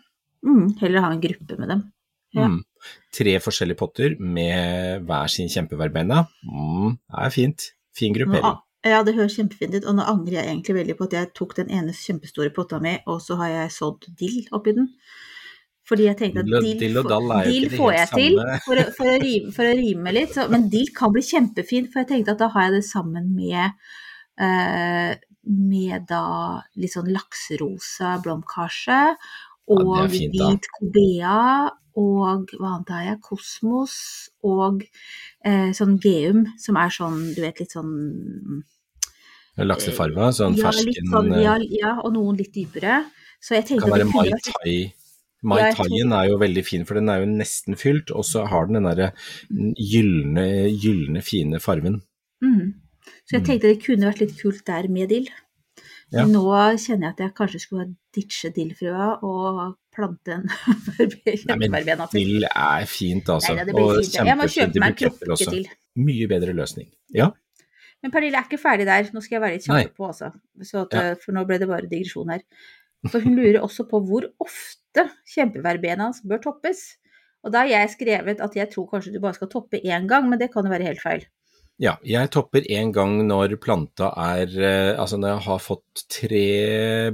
Mm, 0.44 0.78
heller 0.78 1.00
ha 1.00 1.12
en 1.12 1.20
gruppe 1.20 1.58
med 1.58 1.68
dem. 1.68 1.92
Ja. 2.34 2.48
Mm. 2.48 2.64
Tre 3.12 3.38
forskjellige 3.38 3.78
potter 3.78 4.16
med 4.18 5.06
hver 5.06 5.30
sin 5.30 5.48
kjempeverbena. 5.48 6.26
Mm, 6.48 6.98
det 6.98 7.24
er 7.26 7.30
fint. 7.30 7.72
Fin 7.94 8.14
gruppering. 8.14 8.58
ja, 8.84 9.02
det 9.02 9.14
høres 9.14 9.36
kjempefint 9.36 9.74
ut, 9.74 9.84
og 9.84 9.94
nå 9.96 10.06
angrer 10.08 10.40
jeg 10.40 10.48
egentlig 10.48 10.74
veldig 10.74 10.96
på 10.98 11.04
at 11.04 11.12
jeg 11.12 11.34
tok 11.34 11.54
den 11.56 11.70
ene 11.70 11.92
kjempestore 11.92 12.52
potta 12.54 12.80
mi, 12.80 12.98
og 13.06 13.20
så 13.20 13.36
har 13.36 13.48
jeg 13.48 13.74
sådd 13.76 14.08
dill 14.18 14.46
oppi 14.52 14.72
den. 14.74 14.88
Fordi 15.92 16.06
jeg 16.08 16.16
tenkte 16.22 16.40
at 16.40 16.48
Dill 16.48 16.78
dill, 16.80 16.94
dill 17.68 17.68
får- 17.76 17.96
jeg 17.98 18.08
til 18.14 18.38
for, 18.64 18.80
å- 18.80 18.92
for, 18.96 19.10
å 19.12 19.16
rime, 19.20 19.52
for 19.52 19.68
å 19.68 19.74
rime 19.76 20.14
litt, 20.16 20.32
så, 20.32 20.46
men 20.48 20.64
dill 20.72 20.88
kan 20.96 21.12
bli 21.12 21.20
kjempefint, 21.28 21.90
for 21.92 22.00
jeg 22.00 22.08
tenkte 22.14 22.32
at 22.32 22.40
da 22.40 22.48
har 22.54 22.68
jeg 22.70 22.78
det 22.78 22.84
sammen 22.88 23.28
med 23.36 23.76
uh, 24.40 25.12
med 25.52 26.04
da 26.08 26.22
litt 26.78 26.92
sånn 26.94 27.08
lakserosa 27.12 28.14
blomkarse 28.22 28.98
og 29.74 29.88
er 29.98 30.08
fint, 30.14 30.36
hvit 30.38 30.68
kobea 30.78 31.36
og 31.98 32.52
hva 32.56 32.70
annet 32.76 32.92
har 32.94 33.02
jeg, 33.10 33.18
kosmos 33.26 33.96
og 34.48 34.84
eh, 35.44 35.72
sånn 35.76 35.98
geum 36.00 36.46
som 36.62 36.78
er 36.80 36.94
sånn, 36.94 37.18
du 37.34 37.42
vet, 37.44 37.58
litt 37.60 37.74
sånn 37.74 38.62
Laksefarga, 39.60 40.30
sånn 40.32 40.54
ja, 40.56 40.70
fersken 40.70 41.10
sånn, 41.12 41.28
eh, 41.36 41.42
ja, 41.44 41.58
ja, 41.82 41.90
og 42.00 42.14
noen 42.14 42.38
litt 42.40 42.54
dypere. 42.54 43.02
Så 43.42 43.58
jeg 43.58 43.66
tenkte 43.68 43.84
Kan 43.90 43.92
være 43.98 44.06
Mai 44.08 44.30
Tai. 44.46 44.76
Mai 45.42 45.72
Taien 45.74 46.12
er 46.14 46.28
jo 46.30 46.36
veldig 46.38 46.62
fin, 46.64 46.84
for 46.86 46.94
den 46.94 47.08
er 47.10 47.20
jo 47.24 47.26
nesten 47.26 47.74
fylt, 47.76 48.10
og 48.14 48.22
så 48.24 48.44
har 48.46 48.66
den 48.68 48.74
den 48.78 48.84
derre 48.86 49.08
gylne, 49.50 50.44
gylne, 50.78 51.22
fine 51.26 51.58
fargen. 51.60 52.00
Mm. 52.44 52.74
Så 53.26 53.36
jeg 53.36 53.42
Mm. 53.42 53.46
tenkte 53.48 53.68
det 53.72 53.82
kunne 53.84 54.06
vært 54.12 54.20
litt 54.20 54.36
kult 54.40 54.64
der 54.64 54.88
med 54.88 55.08
dill. 55.08 55.28
Ja. 56.12 56.24
Nå 56.26 56.44
kjenner 56.76 57.08
jeg 57.08 57.12
at 57.14 57.20
jeg 57.24 57.34
kanskje 57.34 57.60
skulle 57.60 57.84
ha 57.86 57.92
ditche 58.14 58.50
dillfrøa 58.52 59.22
og 59.24 59.76
plante 59.94 60.34
en 60.36 60.48
kjempeverbena 60.98 62.06
til. 62.10 62.20
dill 62.20 62.44
er 62.44 62.84
fint, 62.86 63.24
altså. 63.32 63.54
Nei, 63.56 63.64
det 63.64 63.74
blir 63.74 63.84
Og 63.84 64.02
fint. 64.04 64.18
Jeg 64.28 64.36
må 64.38 64.48
kjøpe 64.52 64.82
meg 64.82 64.90
en 64.92 64.98
krukke 65.00 65.30
også. 65.36 65.50
til. 65.50 65.68
Mye 65.96 66.28
bedre 66.28 66.52
løsning. 66.56 66.88
Ja. 67.14 67.30
Men 68.02 68.10
Pernille 68.10 68.34
er 68.40 68.44
ikke 68.48 68.58
ferdig 68.60 68.84
der, 68.88 69.08
nå 69.14 69.22
skal 69.22 69.36
jeg 69.36 69.42
være 69.42 69.56
litt 69.58 69.66
kjapp 69.66 69.96
på, 69.96 70.06
altså. 70.10 70.32
Så 70.62 70.82
at, 70.86 70.92
Ja. 70.92 71.00
eh, 71.12 71.14
For 71.22 71.32
nå 71.32 71.46
ble 71.46 71.58
det 71.58 71.68
bare 71.68 71.86
digresjon 71.88 72.30
her. 72.30 72.42
For 73.10 73.24
hun 73.24 73.34
lurer 73.38 73.62
også 73.62 73.86
på 73.90 73.98
hvor 74.06 74.28
ofte 74.42 75.08
kjempeverbena 75.34 76.06
hans 76.10 76.22
bør 76.22 76.42
toppes. 76.44 76.82
Og 77.42 77.50
da 77.54 77.64
har 77.64 77.72
jeg 77.72 77.94
skrevet 77.96 78.42
at 78.44 78.54
jeg 78.54 78.70
tror 78.70 78.86
kanskje 78.92 79.14
du 79.16 79.22
bare 79.22 79.34
skal 79.34 79.50
toppe 79.50 79.80
én 79.82 80.06
gang, 80.10 80.28
men 80.30 80.38
det 80.38 80.52
kan 80.52 80.62
jo 80.62 80.70
være 80.70 80.86
helt 80.86 81.02
feil. 81.02 81.24
Ja, 81.82 81.96
jeg 82.06 82.30
topper 82.30 82.62
én 82.70 82.92
gang 82.94 83.16
når 83.26 83.56
planta 83.58 84.12
er 84.14 84.50
eh, 84.54 84.92
Altså 85.00 85.16
når 85.18 85.32
jeg 85.32 85.44
har 85.48 85.62
fått 85.64 86.04
tre 86.12 86.46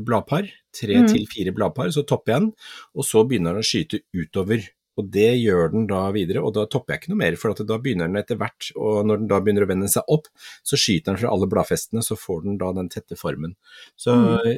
bladpar, 0.04 0.50
tre 0.74 0.98
Mm. 0.98 1.06
til 1.08 1.24
fire 1.30 1.54
bladpar, 1.56 1.88
så 1.94 2.04
topper 2.04 2.32
jeg 2.34 2.40
den, 2.42 2.52
og 2.94 3.04
så 3.06 3.24
begynner 3.24 3.54
den 3.54 3.64
å 3.64 3.68
skyte 3.70 4.02
utover. 4.12 4.66
Og 4.98 5.06
det 5.14 5.28
gjør 5.38 5.70
den 5.72 5.84
da 5.90 6.00
videre, 6.14 6.42
og 6.42 6.50
da 6.56 6.64
topper 6.66 6.94
jeg 6.96 7.02
ikke 7.04 7.12
noe 7.12 7.20
mer, 7.20 7.36
for 7.38 7.48
at 7.54 7.60
da 7.68 7.76
begynner 7.78 8.06
den 8.10 8.18
etter 8.18 8.38
hvert, 8.40 8.70
og 8.74 9.04
når 9.06 9.16
den 9.22 9.28
da 9.30 9.38
begynner 9.44 9.64
å 9.66 9.70
vende 9.70 9.90
seg 9.92 10.02
opp, 10.10 10.26
så 10.66 10.74
skyter 10.80 11.12
den 11.14 11.20
fra 11.22 11.30
alle 11.30 11.46
bladfestene, 11.50 12.02
så 12.02 12.14
får 12.18 12.38
den 12.48 12.56
da 12.58 12.68
den 12.76 12.90
tette 12.92 13.14
formen. 13.20 13.52
Så, 13.94 14.12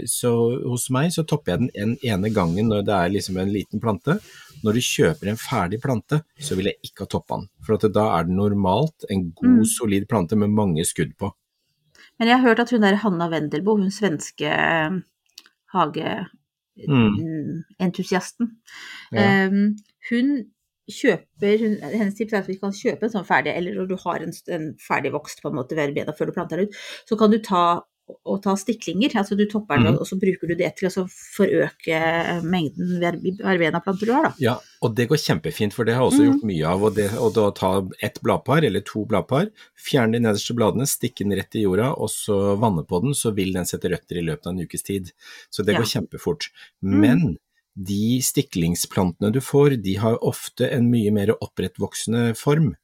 så 0.09 0.31
hos 0.65 0.89
meg 0.95 1.13
så 1.13 1.27
topper 1.29 1.53
jeg 1.53 1.59
den 1.67 1.73
en 1.85 1.93
ene 2.15 2.29
gangen 2.33 2.67
når 2.73 2.81
det 2.89 2.97
er 2.97 3.13
liksom 3.19 3.37
en 3.43 3.53
liten 3.53 3.79
plante. 3.85 4.17
Når 4.65 4.73
du 4.77 4.81
kjøper 4.85 5.27
en 5.33 5.41
ferdig 5.41 5.79
plante, 5.85 6.17
så 6.41 6.57
vil 6.59 6.67
jeg 6.73 6.81
ikke 6.91 7.05
ha 7.05 7.09
toppa 7.13 7.35
den, 7.41 7.49
for 7.65 7.73
at 7.77 7.85
da 7.95 8.05
er 8.19 8.23
den 8.29 8.37
normalt 8.41 8.99
en 9.13 9.23
god, 9.37 9.65
solid 9.69 10.05
plante 10.11 10.35
med 10.41 10.51
mange 10.57 10.83
skudd 10.89 11.13
på. 11.21 11.27
Men 12.21 12.27
jeg 12.29 12.37
har 12.41 12.47
hørt 12.51 12.61
at 12.65 12.73
hun 12.75 12.85
der 12.85 12.99
Hanna 13.01 13.27
Wendelboe, 13.33 13.81
hun 13.81 13.93
svenske 13.95 14.49
eh, 14.53 14.93
hageentusiasten, 15.73 18.47
Ja. 19.13 19.21
eh, 19.21 19.51
hun 20.09 20.33
kjøper 20.91 21.61
hun, 21.61 21.77
Hennes 21.93 22.17
tips 22.19 22.33
er 22.35 22.41
at 22.43 22.49
vi 22.51 22.57
kan 22.59 22.73
kjøpe 22.75 23.07
en 23.07 23.13
sånn 23.13 23.29
ferdig, 23.29 23.53
eller 23.55 23.77
når 23.79 23.87
du 23.93 23.97
har 24.03 24.25
en, 24.25 24.33
en 24.57 24.73
ferdigvokst 24.83 25.43
på 25.45 25.53
en 25.53 25.61
måte 25.61 25.77
verbena 25.79 26.17
før 26.17 26.31
du 26.31 26.33
planter 26.35 26.57
den 26.59 26.71
ut, 26.73 26.81
så 27.07 27.19
kan 27.21 27.31
du 27.31 27.39
ta 27.39 27.83
og 28.27 28.41
ta 28.43 28.57
stiklinger, 28.59 29.13
altså 29.21 29.37
du 29.39 29.45
topper 29.47 29.79
den, 29.79 29.93
mm. 29.95 30.01
og 30.03 30.07
så 30.09 30.17
bruker 30.19 30.51
du 30.51 30.57
det 30.59 30.73
til 30.81 30.89
å 30.91 31.05
forøke 31.07 32.01
mengden 32.43 32.97
verbenaplanter 32.99 34.09
du 34.09 34.13
har, 34.17 34.25
da. 34.27 34.33
Ja, 34.43 34.55
og 34.83 34.97
det 34.99 35.07
går 35.13 35.21
kjempefint, 35.23 35.77
for 35.77 35.87
det 35.87 35.95
har 35.95 36.03
jeg 36.03 36.11
også 36.11 36.25
Mm. 36.25 36.27
gjort 36.33 36.49
mye 36.51 36.65
av. 36.73 36.83
Og, 36.89 36.95
det, 36.97 37.07
og 37.23 37.31
da 37.37 37.45
ta 37.55 37.71
ett 38.03 38.19
bladpar 38.27 38.67
eller 38.67 38.83
to 38.83 39.05
bladpar, 39.07 39.53
fjerne 39.79 40.19
de 40.19 40.25
nederste 40.27 40.57
bladene, 40.59 40.89
stikke 40.91 41.23
den 41.23 41.37
rett 41.39 41.55
i 41.55 41.63
jorda, 41.63 41.93
og 41.95 42.11
så 42.11 42.57
vanne 42.59 42.83
på 42.83 42.99
den, 43.05 43.15
så 43.15 43.31
vil 43.37 43.53
den 43.55 43.65
sette 43.71 43.93
røtter 43.95 44.19
i 44.19 44.27
løpet 44.27 44.51
av 44.51 44.57
en 44.57 44.67
ukes 44.67 44.83
tid. 44.83 45.13
Så 45.49 45.63
det 45.63 45.75
Ja. 45.77 45.79
går 45.79 45.87
kjempefort. 45.95 46.51
Mm. 46.83 47.37
De 47.81 48.21
stiklingsplantene 48.25 49.31
du 49.33 49.41
får, 49.45 49.79
de 49.85 49.97
har 50.03 50.19
ofte 50.27 50.69
en 50.69 50.89
mye 50.91 51.13
mer 51.15 51.33
opprettvoksende 51.39 52.35
form. 52.39 52.75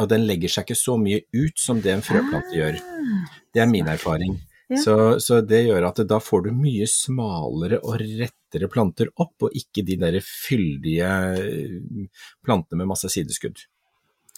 Og 0.00 0.08
den 0.10 0.24
legger 0.26 0.50
seg 0.50 0.66
ikke 0.66 0.78
så 0.80 0.96
mye 1.00 1.22
ut 1.36 1.60
som 1.60 1.82
det 1.84 1.92
en 1.94 2.04
frøplante 2.04 2.56
gjør. 2.56 2.78
Det 3.52 3.62
er 3.62 3.68
min 3.70 3.90
erfaring. 3.90 4.38
Ja. 4.70 4.78
Så, 4.78 4.94
så 5.22 5.40
det 5.42 5.64
gjør 5.66 5.88
at 5.88 5.98
da 6.08 6.20
får 6.22 6.46
du 6.46 6.52
mye 6.54 6.86
smalere 6.88 7.80
og 7.82 7.98
rettere 7.98 8.70
planter 8.70 9.10
opp, 9.18 9.34
og 9.42 9.56
ikke 9.58 9.82
de 9.86 9.96
der 9.98 10.20
fyldige 10.24 11.10
eh, 11.34 12.06
plantene 12.46 12.78
med 12.78 12.92
masse 12.92 13.10
sideskudd. 13.10 13.64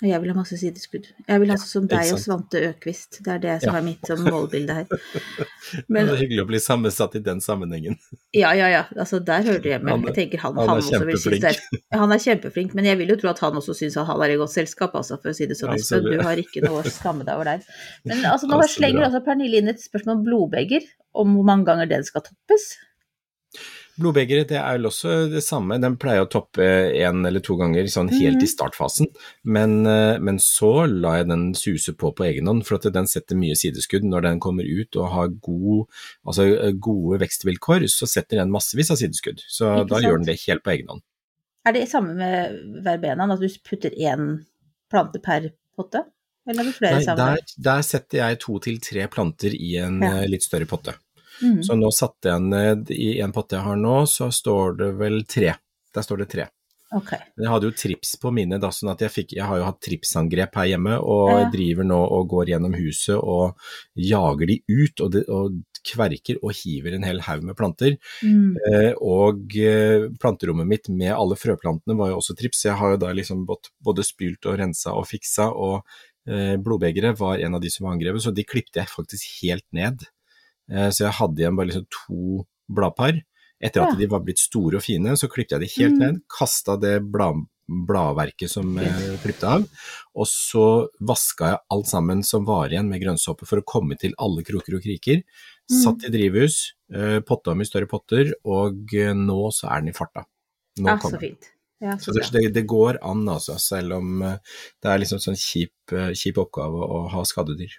Og 0.03 0.09
jeg 0.11 0.19
vil 0.19 0.33
ha 0.33 0.35
masse 0.35 0.57
sideskudd. 0.59 1.05
Jeg 1.29 1.39
vil 1.39 1.53
ha 1.53 1.57
sånn 1.63 1.71
som 1.71 1.85
deg 1.87 2.09
og. 2.11 2.19
Svante 2.19 2.59
Økvist. 2.73 3.21
Det 3.23 3.31
er 3.37 3.43
det 3.43 3.53
som 3.63 3.71
Ja. 3.71 3.79
er 3.79 3.85
mitt 3.87 4.09
sånn 4.09 4.25
målbilde 4.27 4.75
her. 4.75 4.87
Men 5.89 6.09
det 6.09 6.17
er 6.17 6.23
hyggelig 6.25 6.43
å 6.43 6.49
bli 6.49 6.59
sammensatt 6.59 7.15
i 7.15 7.23
den 7.23 7.39
sammenhengen. 7.41 7.95
Ja, 8.35 8.51
ja, 8.59 8.67
ja. 8.73 8.83
Altså, 8.99 9.21
der 9.23 9.47
hører 9.47 9.63
du 9.63 9.69
hjemme. 9.71 9.95
Han 9.95 10.03
jeg 10.11 10.17
tenker 10.17 10.43
han, 10.43 10.59
han 10.59 10.69
han, 10.69 10.83
er 10.83 11.07
det 11.07 11.53
er, 11.53 11.61
han 12.03 12.15
er 12.17 12.23
kjempeflink, 12.27 12.75
men 12.75 12.91
jeg 12.91 12.99
vil 12.99 13.15
jo 13.15 13.19
tro 13.23 13.31
at 13.31 13.43
han 13.47 13.55
også 13.63 13.79
syns 13.79 13.95
han 13.95 14.27
er 14.27 14.35
i 14.35 14.41
godt 14.43 14.57
selskap, 14.57 14.97
altså, 14.99 15.21
for 15.23 15.31
å 15.31 15.37
si 15.39 15.47
det 15.47 15.57
sånn. 15.61 15.77
Ja. 15.79 16.03
Du 16.03 16.27
har 16.27 16.43
ikke 16.43 16.65
noe 16.67 16.83
å 16.83 16.91
skamme 16.91 17.23
deg 17.23 17.39
over 17.39 17.53
der. 17.55 17.63
Men 18.03 18.27
altså, 18.27 18.49
nå 18.51 18.59
slenger 18.67 19.07
altså 19.07 19.23
Pernille 19.23 19.63
inn 19.63 19.71
et 19.71 19.85
spørsmål 19.87 20.19
om 20.19 20.25
blodbeger, 20.27 20.89
om 21.15 21.39
hvor 21.39 21.47
mange 21.47 21.71
ganger 21.71 21.87
den 21.95 22.03
skal 22.09 22.27
toppes. 22.27 22.73
Blodbegeret 24.03 24.51
det 24.51 24.59
er 24.59 24.77
vel 24.77 24.89
også 24.91 25.15
det 25.33 25.41
samme, 25.47 25.79
den 25.83 25.95
pleier 26.03 26.27
å 26.27 26.31
toppe 26.31 26.67
én 26.99 27.23
eller 27.29 27.43
to 27.45 27.55
ganger 27.61 27.87
sånn 27.93 28.11
helt 28.13 28.41
mm. 28.41 28.45
i 28.45 28.51
startfasen, 28.51 29.09
men, 29.57 29.79
eh, 29.89 30.19
men 30.19 30.41
så 30.43 30.85
lar 30.91 31.21
jeg 31.21 31.31
den 31.31 31.45
suse 31.59 31.95
på 31.99 32.11
på 32.19 32.27
egen 32.29 32.51
hånd, 32.51 32.67
for 32.69 32.81
at 32.81 32.91
den 32.95 33.09
setter 33.11 33.39
mye 33.39 33.57
sideskudd 33.59 34.05
når 34.09 34.27
den 34.27 34.43
kommer 34.43 34.67
ut 34.67 34.99
og 35.01 35.11
har 35.15 35.33
god, 35.47 35.87
altså, 36.27 36.49
eh, 36.53 36.75
gode 36.75 37.23
vekstvilkår, 37.23 37.87
så 37.93 38.11
setter 38.11 38.43
den 38.43 38.53
massevis 38.53 38.93
av 38.93 39.01
sideskudd, 39.01 39.41
så 39.47 39.71
Ikke 39.79 39.89
da 39.95 40.01
sant? 40.01 40.09
gjør 40.09 40.21
den 40.21 40.31
det 40.33 40.39
helt 40.47 40.67
på 40.67 40.75
egen 40.77 40.93
hånd. 40.95 41.05
Er 41.63 41.77
det 41.77 41.85
samme 41.93 42.17
med 42.19 42.59
verbenaen, 42.83 43.31
at 43.31 43.41
du 43.41 43.47
putter 43.63 43.95
én 43.95 44.33
plante 44.91 45.23
per 45.23 45.53
potte? 45.79 46.03
Eller 46.49 46.65
er 46.65 46.73
det 46.73 46.75
flere 46.75 46.99
Nei, 46.99 47.05
sammen? 47.07 47.39
der, 47.39 47.55
der 47.71 47.85
setter 47.87 48.19
jeg 48.19 48.41
to 48.43 48.59
til 48.65 48.81
tre 48.83 49.07
planter 49.07 49.55
i 49.55 49.77
en 49.79 50.01
Ja. 50.03 50.17
eh, 50.23 50.29
litt 50.33 50.43
større 50.43 50.67
potte. 50.67 50.97
Mhm. 51.41 51.63
Så 51.65 51.77
nå 51.79 51.93
satte 51.95 52.29
jeg 52.35 52.43
ned 52.43 52.91
i 52.91 53.21
en 53.25 53.33
potte 53.33 53.57
jeg 53.57 53.65
har 53.65 53.77
nå, 53.77 54.03
så 54.11 54.31
står 54.33 54.77
det 54.79 54.91
vel 54.99 55.23
tre. 55.25 55.55
Der 55.95 56.03
står 56.03 56.25
det 56.25 56.29
tre. 56.33 56.49
Okay. 56.93 57.19
Men 57.37 57.47
jeg 57.47 57.53
hadde 57.55 57.69
jo 57.71 57.73
trips 57.73 58.11
på 58.21 58.31
mine, 58.37 58.59
da, 58.61 58.69
sånn 58.69 58.91
at 58.93 59.01
jeg, 59.01 59.13
fikk, 59.15 59.31
jeg 59.39 59.47
har 59.49 59.57
jo 59.57 59.65
hatt 59.65 59.81
tripsangrep 59.81 60.59
her 60.61 60.67
hjemme, 60.75 60.99
og 61.01 61.31
Ja. 61.31 61.51
driver 61.51 61.85
nå 61.89 62.01
og 62.19 62.29
går 62.29 62.51
gjennom 62.53 62.75
huset 62.77 63.17
og 63.17 63.57
jager 63.97 64.47
de 64.47 64.59
ut, 64.69 65.01
og, 65.01 65.11
de, 65.15 65.23
og 65.33 65.63
kverker 65.89 66.37
og 66.43 66.53
hiver 66.53 66.95
en 66.95 67.03
hel 67.09 67.21
haug 67.25 67.43
med 67.49 67.57
planter. 67.57 67.97
Mm. 68.23 68.57
Eh, 68.69 68.93
og 69.01 69.57
eh, 69.57 70.09
planterommet 70.21 70.69
mitt 70.69 70.89
med 70.93 71.15
alle 71.17 71.35
frøplantene 71.35 71.97
var 71.97 72.13
jo 72.13 72.21
også 72.21 72.37
trips, 72.37 72.65
jeg 72.69 72.77
har 72.77 72.95
jo 72.95 73.01
da 73.07 73.13
liksom 73.17 73.47
både 73.49 74.05
spylt 74.05 74.45
og 74.47 74.59
rensa 74.61 74.93
og 74.93 75.09
fiksa, 75.09 75.49
og 75.49 75.83
eh, 76.29 76.57
blodbegeret 76.61 77.19
var 77.19 77.41
en 77.41 77.55
av 77.57 77.65
de 77.65 77.71
som 77.73 77.87
var 77.87 77.97
angrepet, 77.97 78.23
så 78.23 78.35
de 78.37 78.45
klippte 78.45 78.79
jeg 78.85 78.93
faktisk 78.93 79.41
helt 79.41 79.65
ned. 79.73 80.05
Eh, 80.73 80.89
så 80.91 81.05
jeg 81.07 81.17
hadde 81.21 81.43
igjen 81.45 81.57
bare 81.59 81.71
liksom 81.71 81.87
to 81.93 82.47
bladpar. 82.73 83.21
Etter 83.63 83.85
at 83.85 83.93
Ja. 83.93 83.99
de 84.01 84.07
var 84.11 84.21
blitt 84.25 84.41
store 84.43 84.77
og 84.81 84.83
fine, 84.83 85.13
så 85.15 85.29
klippte 85.31 85.55
jeg 85.59 85.61
de 85.61 85.83
helt 85.83 85.95
Mm. 85.95 85.99
ned, 86.01 86.23
kasta 86.29 86.77
det 86.81 86.97
blad, 87.13 87.45
bladverket 87.69 88.51
som 88.51 88.75
jeg 88.77 89.19
klippte 89.23 89.45
av, 89.47 89.69
og 90.17 90.27
så 90.27 90.89
vaska 91.01 91.51
jeg 91.53 91.59
alt 91.71 91.87
sammen 91.87 92.25
som 92.25 92.45
var 92.45 92.69
igjen 92.71 92.89
med 92.89 93.01
grønnsåpe 93.01 93.47
for 93.47 93.61
å 93.61 93.65
komme 93.65 93.97
til 93.99 94.13
alle 94.19 94.43
kroker 94.43 94.75
og 94.77 94.83
kriker. 94.83 95.23
Mm. 95.71 95.83
Satt 95.85 96.05
i 96.05 96.11
drivhus, 96.11 96.73
eh, 96.93 97.21
potta 97.21 97.53
om 97.53 97.61
i 97.61 97.65
større 97.65 97.87
potter, 97.87 98.33
og 98.45 98.93
eh, 98.95 99.15
nå 99.15 99.53
så 99.53 99.71
er 99.71 99.81
den 99.81 99.91
i 99.91 99.93
farta. 99.93 100.25
Nå 100.81 100.87
Ja, 100.89 100.97
kommer 100.99 101.21
den. 101.21 101.37
Ja, 101.81 101.97
Så 101.97 102.13
så 102.15 102.31
det, 102.33 102.53
det, 102.55 102.67
går 102.67 102.99
an, 103.03 103.25
altså, 103.29 103.59
selv 103.61 103.93
om 103.95 104.23
eh, 104.23 104.39
det 104.83 104.91
er 104.91 104.99
liksom 104.99 105.19
sånn 105.19 105.39
kjip, 105.39 105.73
eh, 105.93 106.13
kjip 106.15 106.37
oppgave 106.39 106.79
å 106.83 107.09
ha 107.11 107.23
skadedyr. 107.23 107.71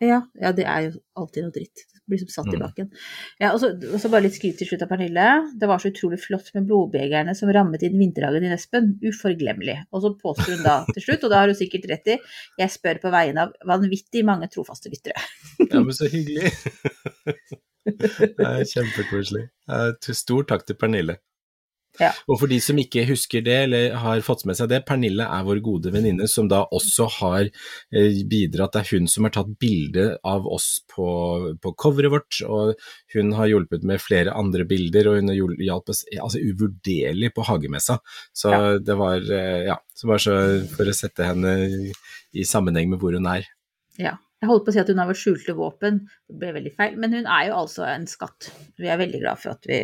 Ja, 0.00 0.22
ja, 0.40 0.52
det 0.52 0.64
er 0.66 0.90
jo 0.90 1.00
alltid 1.16 1.42
noe 1.44 1.52
dritt. 1.52 1.86
Blir 2.08 2.20
som 2.22 2.30
satt 2.32 2.48
i 2.52 2.56
Mm. 2.56 2.62
bakken. 2.64 2.90
Ja, 3.38 3.52
og 3.52 3.60
så 3.60 3.70
og 3.76 4.00
så 4.00 4.08
bare 4.10 4.24
litt 4.24 4.36
skryt 4.38 4.56
til 4.58 4.66
slutt 4.70 4.82
av 4.82 4.88
Pernille. 4.88 5.26
Det 5.60 5.68
var 5.68 5.78
så 5.82 5.90
utrolig 5.92 6.18
flott 6.22 6.48
med 6.54 6.66
blodbegerne 6.66 7.34
som 7.36 7.50
rammet 7.52 7.82
inn 7.84 7.98
vinterhagen 8.00 8.44
i 8.44 8.48
Nespen. 8.52 8.94
Uforglemmelig. 9.04 9.76
Og 9.92 10.02
så 10.02 10.12
påstår 10.18 10.56
hun 10.56 10.64
da 10.64 10.78
til 10.94 11.02
slutt, 11.04 11.24
og 11.24 11.30
det 11.30 11.38
har 11.38 11.52
hun 11.52 11.58
sikkert 11.58 11.88
rett 11.90 12.12
i, 12.14 12.18
jeg 12.58 12.70
spør 12.74 13.02
på 13.02 13.12
vegne 13.12 13.44
av 13.46 13.52
vanvittig 13.68 14.24
mange 14.24 14.48
trofaste 14.48 14.88
lyttere. 14.92 15.20
Ja, 15.68 15.80
men 15.80 15.92
så 15.92 16.08
hyggelig. 16.08 16.52
det 17.88 18.44
er 18.44 18.64
kjempekoselig. 18.68 19.48
Stor 20.16 20.48
takk 20.48 20.66
til 20.68 20.76
Pernille. 20.80 21.18
Ja. 21.98 22.12
Og 22.30 22.38
for 22.40 22.50
de 22.50 22.58
som 22.62 22.78
ikke 22.78 23.04
husker 23.08 23.42
det, 23.44 23.56
eller 23.66 23.96
har 24.02 24.20
fått 24.26 24.44
med 24.48 24.58
seg 24.58 24.70
det, 24.70 24.84
Pernille 24.88 25.26
er 25.26 25.46
vår 25.46 25.60
gode 25.64 25.92
venninne 25.94 26.28
som 26.30 26.48
da 26.50 26.62
også 26.74 27.08
har 27.18 27.48
eh, 27.48 28.20
bidratt. 28.30 28.76
Det 28.76 28.82
er 28.84 28.92
hun 28.98 29.08
som 29.10 29.26
har 29.26 29.34
tatt 29.34 29.50
bilde 29.60 30.06
av 30.26 30.46
oss 30.46 30.68
på, 30.94 31.08
på 31.62 31.74
coveret 31.80 32.12
vårt, 32.14 32.40
og 32.46 32.74
hun 33.14 33.34
har 33.38 33.50
hjulpet 33.50 33.86
med 33.88 34.02
flere 34.02 34.34
andre 34.38 34.66
bilder, 34.68 35.10
og 35.10 35.18
hun 35.20 35.32
har 35.32 35.40
hjulpet 35.40 35.66
hjalp 35.66 35.92
oss 35.94 36.04
altså, 36.20 36.38
uvurderlig 36.42 37.32
på 37.34 37.46
hagemessa. 37.48 37.98
Så 38.36 38.54
Ja. 38.54 38.78
det 38.78 38.96
var, 38.98 39.18
eh, 39.18 39.66
ja, 39.68 39.76
så 39.94 40.06
bare 40.08 40.22
så 40.22 40.38
for 40.76 40.88
å 40.88 40.94
sette 40.96 41.26
henne 41.26 41.52
i 42.32 42.44
sammenheng 42.46 42.90
med 42.90 43.00
hvor 43.02 43.14
hun 43.16 43.26
er. 43.30 43.46
Ja. 43.98 44.16
Jeg 44.38 44.46
holdt 44.52 44.68
på 44.68 44.70
å 44.70 44.74
si 44.76 44.78
at 44.78 44.90
hun 44.92 45.00
har 45.02 45.08
vårt 45.08 45.18
skjulte 45.18 45.54
våpen, 45.58 45.96
det 46.30 46.36
ble 46.38 46.52
veldig 46.54 46.70
feil, 46.76 46.92
men 47.02 47.10
hun 47.16 47.26
er 47.26 47.48
jo 47.48 47.56
altså 47.58 47.82
en 47.90 48.04
skatt. 48.06 48.52
Vi 48.78 48.86
er 48.86 49.00
veldig 49.00 49.18
glad 49.24 49.40
for 49.42 49.56
at 49.56 49.66
vi 49.66 49.80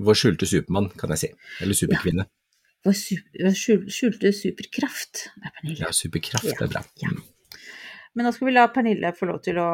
Vår 0.00 0.16
skjulte 0.16 0.46
supermann, 0.48 0.88
kan 0.96 1.12
jeg 1.14 1.18
si. 1.24 1.28
Eller 1.64 1.76
superkvinne. 1.76 2.24
Ja. 2.24 2.36
vår 2.86 2.94
super, 2.96 3.90
skjulte 3.92 4.30
superkraft 4.32 5.26
er 5.44 5.50
Pernille. 5.58 5.82
Ja, 5.84 5.90
superkraft 5.92 6.48
Ja. 6.48 6.56
er 6.64 6.70
bra. 6.72 6.82
Ja. 7.02 7.10
Men 8.16 8.24
nå 8.26 8.32
skal 8.34 8.48
vi 8.48 8.54
la 8.56 8.66
Pernille 8.72 9.12
få 9.14 9.26
lov 9.28 9.42
til 9.44 9.58
å 9.60 9.66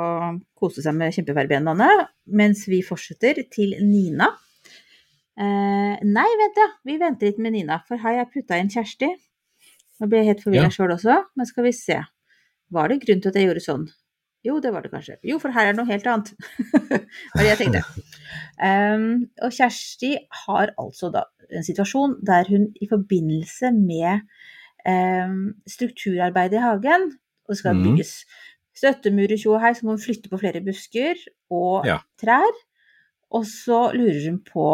kose 0.59 0.83
seg 0.85 0.95
med 0.99 1.15
kjempeverbenaene, 1.15 2.09
mens 2.27 2.67
vi 2.69 2.83
fortsetter 2.85 3.39
til 3.55 3.77
Nina. 3.81 4.27
Eh, 5.39 5.97
nei, 6.03 6.27
vent 6.41 6.57
ja, 6.61 6.67
vi 6.89 6.97
venter 7.01 7.29
litt 7.31 7.39
med 7.45 7.53
Nina, 7.53 7.79
for 7.87 7.97
her 8.01 8.17
har 8.17 8.25
jeg 8.25 8.33
putta 8.35 8.59
inn 8.61 8.71
Kjersti. 8.73 9.09
Nå 10.01 10.09
ble 10.09 10.19
jeg 10.23 10.31
helt 10.33 10.45
forvirra 10.45 10.69
Ja. 10.69 10.75
sjøl 10.75 10.93
også, 10.97 11.17
men 11.37 11.47
skal 11.47 11.65
vi 11.65 11.73
se. 11.73 11.99
Var 12.73 12.89
det 12.89 13.01
grunn 13.07 13.21
til 13.23 13.29
at 13.29 13.35
jeg 13.37 13.47
gjorde 13.49 13.65
sånn? 13.65 13.87
Jo, 14.47 14.59
det 14.63 14.71
var 14.75 14.85
det 14.85 14.93
kanskje. 14.93 15.17
Jo, 15.27 15.39
for 15.43 15.51
her 15.55 15.67
er 15.67 15.75
det 15.75 15.81
noe 15.81 15.91
helt 15.91 16.07
annet. 16.07 16.33
Hva 16.73 17.01
var 17.35 17.43
det 17.43 17.51
jeg 17.53 17.61
tenkte. 17.65 17.83
Um, 18.63 19.07
og 19.43 19.53
Kjersti 19.57 20.13
har 20.47 20.73
altså 20.79 21.11
da 21.15 21.25
en 21.51 21.67
situasjon 21.67 22.17
der 22.27 22.49
hun 22.51 22.69
i 22.83 22.89
forbindelse 22.91 23.71
med 23.77 24.23
um, 24.87 25.55
strukturarbeid 25.71 26.55
i 26.57 26.63
hagen, 26.63 27.09
og 27.47 27.55
det 27.55 27.59
skal 27.61 27.77
Mhm. 27.77 27.85
bygges 27.91 28.13
støttemurer, 28.77 29.37
tjo 29.41 29.55
og 29.57 29.61
hei, 29.63 29.73
så 29.75 29.87
må 29.87 29.95
hun 29.97 30.03
flytte 30.03 30.29
på 30.33 30.39
flere 30.41 30.61
busker 30.65 31.17
og 31.51 31.87
Ja. 31.87 31.99
trær. 32.21 32.53
Og 33.33 33.45
så 33.49 33.91
lurer 33.97 34.25
hun 34.31 34.41
på 34.45 34.67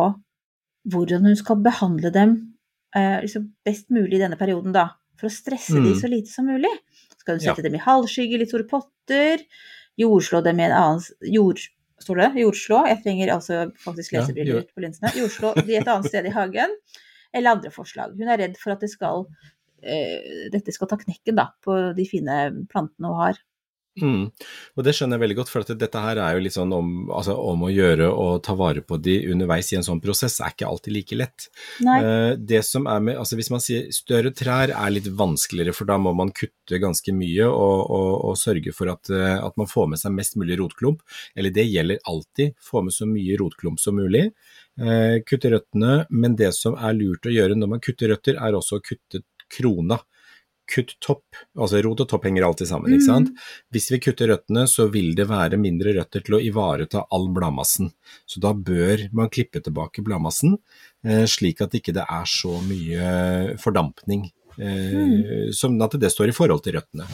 hvordan 0.90 1.22
hun 1.28 1.36
skal 1.36 1.56
behandle 1.62 2.10
dem 2.12 2.32
uh, 2.96 3.20
liksom 3.22 3.52
best 3.64 3.88
mulig 3.90 4.18
i 4.18 4.22
denne 4.24 4.36
perioden, 4.36 4.72
da. 4.74 4.88
For 5.16 5.28
å 5.28 5.32
stresse 5.32 5.78
de 5.80 5.92
Mm. 5.94 6.00
så 6.00 6.08
lite 6.10 6.28
som 6.32 6.44
mulig. 6.46 6.72
Skal 7.18 7.36
hun 7.38 7.44
Ja. 7.44 7.54
sette 7.54 7.62
dem 7.62 7.74
i 7.74 7.78
halvskygge, 7.78 8.38
litt 8.38 8.48
store 8.50 8.66
potter? 8.68 8.91
Jordslå 10.00 10.40
dem 10.44 10.60
i 10.60 10.66
en 10.68 10.76
annen 10.78 11.32
jord... 11.34 11.62
Står 12.02 12.18
det? 12.18 12.28
Jordslå? 12.42 12.80
Jeg 12.90 12.98
trenger 13.04 13.30
altså 13.30 13.56
faktisk 13.78 14.16
lesebriller 14.16 14.56
ja, 14.58 14.66
på 14.74 14.82
linsene. 14.82 15.12
Jordslå 15.14 15.52
de 15.60 15.76
et 15.78 15.86
annet 15.86 16.08
sted 16.10 16.26
i 16.26 16.32
hagen. 16.34 16.72
eller 17.32 17.56
andre 17.56 17.70
forslag. 17.72 18.16
Hun 18.18 18.28
er 18.28 18.40
redd 18.42 18.58
for 18.60 18.74
at 18.74 18.82
det 18.84 18.90
skal, 18.92 19.22
eh, 19.82 20.48
dette 20.52 20.74
skal 20.74 20.90
ta 20.90 20.98
knekken 21.00 21.38
da, 21.38 21.46
på 21.64 21.78
de 21.96 22.04
fine 22.08 22.38
plantene 22.72 23.08
hun 23.08 23.20
har. 23.22 23.38
Mm. 24.00 24.30
Og 24.78 24.86
det 24.86 24.94
skjønner 24.96 25.18
jeg 25.18 25.22
veldig 25.26 25.36
godt, 25.36 25.50
for 25.52 25.68
dette 25.76 26.00
her 26.00 26.20
er 26.24 26.36
jo 26.36 26.42
litt 26.46 26.54
sånn 26.54 26.70
om, 26.72 26.92
altså, 27.12 27.34
om 27.36 27.66
å 27.66 27.70
gjøre 27.72 28.06
og 28.08 28.38
ta 28.46 28.54
vare 28.56 28.80
på 28.84 28.96
de 29.04 29.18
underveis 29.32 29.68
i 29.72 29.76
en 29.76 29.84
sånn 29.84 30.00
prosess, 30.00 30.38
er 30.40 30.54
ikke 30.54 30.68
alltid 30.70 30.96
like 30.96 31.18
lett. 31.18 31.48
Eh, 31.84 32.32
det 32.40 32.62
som 32.64 32.88
er 32.88 33.02
med, 33.04 33.18
altså 33.20 33.36
Hvis 33.36 33.50
man 33.52 33.60
sier 33.64 33.90
større 33.92 34.32
trær 34.36 34.72
er 34.72 34.94
litt 34.94 35.10
vanskeligere, 35.18 35.76
for 35.76 35.88
da 35.90 35.98
må 36.00 36.14
man 36.16 36.32
kutte 36.32 36.80
ganske 36.80 37.12
mye 37.16 37.48
og, 37.50 37.82
og, 37.82 38.12
og 38.30 38.38
sørge 38.40 38.72
for 38.76 38.92
at, 38.94 39.12
eh, 39.12 39.36
at, 39.36 39.58
man 39.60 39.68
får 39.68 39.90
med 39.92 40.00
seg 40.00 40.16
mest 40.16 40.38
mulig 40.40 40.56
rotklump. 40.62 41.04
Eller 41.36 41.52
det 41.52 41.68
gjelder 41.68 42.00
alltid, 42.08 42.56
få 42.64 42.84
med 42.86 42.96
så 42.96 43.08
mye 43.08 43.36
rotklump 43.40 43.82
som 43.82 44.00
mulig. 44.00 44.30
Eh, 44.80 45.18
kutte 45.28 45.52
røttene, 45.52 46.06
men 46.08 46.38
det 46.38 46.54
som 46.56 46.78
er 46.80 46.96
lurt 46.96 47.28
å 47.28 47.34
gjøre 47.34 47.58
når 47.58 47.74
man 47.74 47.84
kutter 47.84 48.14
røtter, 48.14 48.40
er 48.40 48.56
også 48.56 48.80
å 48.80 48.86
kutte 48.86 49.20
krona 49.52 50.00
kutt 50.70 50.94
topp, 51.02 51.24
altså 51.58 51.80
rot 51.84 52.04
og 52.04 52.08
topp 52.10 52.26
henger 52.28 52.46
alltid 52.46 52.70
sammen, 52.70 52.94
ikke 52.94 53.08
sant. 53.08 53.32
Mm. 53.32 53.48
Hvis 53.74 53.88
vi 53.92 54.00
kutter 54.04 54.30
røttene, 54.32 54.66
så 54.70 54.86
vil 54.92 55.12
det 55.18 55.26
være 55.30 55.60
mindre 55.60 55.94
røtter 55.96 56.24
til 56.24 56.38
å 56.38 56.42
ivareta 56.42 57.06
all 57.12 57.28
bladmassen. 57.34 57.90
Så 58.28 58.42
da 58.42 58.54
bør 58.54 59.08
man 59.16 59.32
klippe 59.32 59.62
tilbake 59.64 60.04
bladmassen, 60.06 60.58
eh, 61.04 61.24
slik 61.30 61.64
at 61.64 61.74
ikke 61.78 61.94
det 61.96 62.02
ikke 62.02 62.20
er 62.20 62.26
så 62.26 62.56
mye 62.64 63.56
fordampning. 63.60 64.30
Eh, 64.58 64.94
mm. 64.94 65.52
Som 65.52 65.80
at 65.82 65.96
det 66.00 66.12
står 66.12 66.30
i 66.30 66.36
forhold 66.36 66.62
til 66.64 66.78
røttene. 66.78 67.08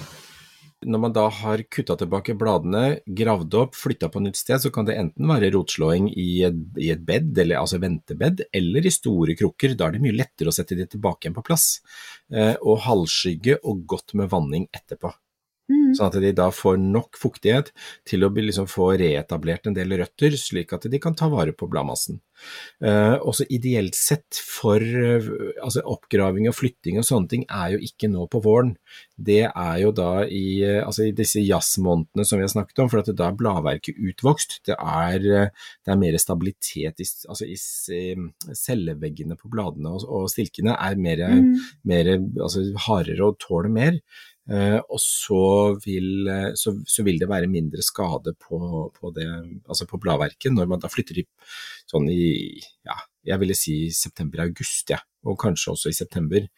Når 0.86 1.00
man 1.02 1.14
da 1.14 1.24
har 1.34 1.62
kutta 1.74 1.96
tilbake 1.98 2.36
bladene, 2.38 3.00
gravd 3.02 3.54
opp, 3.58 3.74
flytta 3.74 4.06
på 4.14 4.22
nytt 4.22 4.38
sted, 4.38 4.60
så 4.62 4.70
kan 4.70 4.86
det 4.86 4.94
enten 4.94 5.26
være 5.26 5.50
rotslåing 5.56 6.06
i 6.14 6.44
et, 6.46 6.60
i 6.78 6.92
et 6.94 7.02
bed, 7.02 7.32
eller, 7.34 7.58
altså 7.58 7.80
ventebed, 7.82 8.44
eller 8.54 8.86
i 8.86 8.92
store 8.94 9.34
krukker. 9.38 9.74
Da 9.74 9.88
er 9.88 9.96
det 9.96 10.04
mye 10.04 10.14
lettere 10.14 10.52
å 10.52 10.54
sette 10.54 10.78
de 10.78 10.86
tilbake 10.86 11.26
igjen 11.26 11.34
på 11.34 11.46
plass. 11.50 11.80
Eh, 12.30 12.54
og 12.62 12.84
halvskygge 12.86 13.58
og 13.64 13.82
godt 13.90 14.14
med 14.20 14.30
vanning 14.30 14.68
etterpå. 14.70 15.10
Mm. 15.68 15.92
Sånn 15.96 16.08
at 16.08 16.16
de 16.22 16.32
da 16.36 16.48
får 16.54 16.78
nok 16.80 17.18
fuktighet 17.20 17.72
til 18.08 18.24
å 18.24 18.32
liksom 18.32 18.68
få 18.70 18.94
reetablert 19.00 19.68
en 19.68 19.76
del 19.76 19.98
røtter, 20.00 20.36
slik 20.40 20.72
at 20.72 20.88
de 20.88 21.00
kan 21.02 21.16
ta 21.18 21.28
vare 21.32 21.52
på 21.56 21.68
bladmassen. 21.70 22.22
Eh, 22.80 23.16
også 23.18 23.48
ideelt 23.50 23.96
sett 23.98 24.38
for 24.38 24.78
uh, 24.78 25.24
altså 25.64 25.82
oppgraving 25.90 26.46
og 26.46 26.54
flytting 26.54 27.00
og 27.00 27.06
sånne 27.06 27.30
ting 27.32 27.42
er 27.50 27.72
jo 27.74 27.80
ikke 27.82 28.10
nå 28.12 28.28
på 28.30 28.40
våren. 28.44 28.76
Det 29.18 29.42
er 29.48 29.80
jo 29.82 29.90
da 29.96 30.22
i, 30.24 30.60
uh, 30.62 30.84
altså 30.86 31.08
i 31.08 31.14
disse 31.16 31.42
jazzmånedene 31.42 32.26
som 32.28 32.38
vi 32.38 32.46
har 32.46 32.52
snakket 32.52 32.84
om, 32.84 32.92
for 32.92 33.02
at 33.02 33.10
da 33.18 33.32
er 33.32 33.38
bladverket 33.40 33.98
utvokst. 33.98 34.60
Det 34.70 34.78
er, 34.78 35.26
det 35.50 35.92
er 35.94 36.00
mer 36.00 36.18
stabilitet 36.22 37.02
i, 37.02 37.08
altså 37.28 37.48
i, 37.48 37.58
celleveggene 38.58 39.36
på 39.38 39.50
bladene 39.52 39.96
og, 39.96 40.06
og 40.06 40.30
stilkene 40.30 40.76
er 40.78 40.98
mer, 41.00 41.26
mm. 41.34 41.52
mer 41.90 42.14
altså 42.14 42.68
hardere 42.86 43.32
og 43.32 43.40
tåler 43.42 43.72
mer. 43.72 44.02
Uh, 44.48 44.78
og 44.88 44.96
så 45.02 45.40
vil, 45.84 46.24
uh, 46.24 46.54
så, 46.56 46.72
så 46.88 47.04
vil, 47.04 47.18
det 47.20 47.28
være 47.28 47.50
mindre 47.52 47.82
skade 47.84 48.32
på, 48.40 48.58
på, 48.96 49.10
det, 49.12 49.26
altså 49.68 49.84
på 49.90 50.00
bladverket 50.00 50.54
når 50.54 50.70
man 50.70 50.80
da 50.80 50.88
flytter 50.88 51.20
i 51.20 51.24
sånn 51.88 52.08
i 52.08 52.56
ja, 52.56 52.96
jeg 53.28 53.42
ville 53.42 53.56
si 53.58 53.74
september-august, 53.92 54.94
ja, 54.94 55.02
og 55.28 55.36
kanskje 55.42 55.74
også 55.74 55.92
i 55.92 55.98
september. 55.98 56.48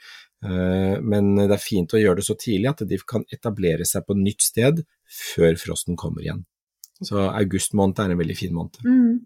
Uh, 0.44 1.02
men 1.02 1.35
det 1.40 1.50
er 1.50 1.64
fint 1.64 1.90
å 1.97 1.99
gjøre 1.99 2.20
det 2.20 2.28
så 2.28 2.38
tidlig 2.38 2.70
at 2.70 2.87
de 2.87 3.00
kan 3.02 3.26
etablere 3.35 3.88
seg 3.88 4.06
på 4.06 4.14
nytt 4.20 4.47
sted 4.47 4.85
før 5.11 5.59
frosten 5.59 5.99
kommer 5.99 6.23
igjen. 6.23 6.47
Så 7.02 7.18
august 7.26 7.75
måned 7.75 7.99
er 7.99 8.14
en 8.14 8.20
veldig 8.20 8.38
fin 8.38 8.54
måned. 8.54 8.78
Mm. 8.87 9.18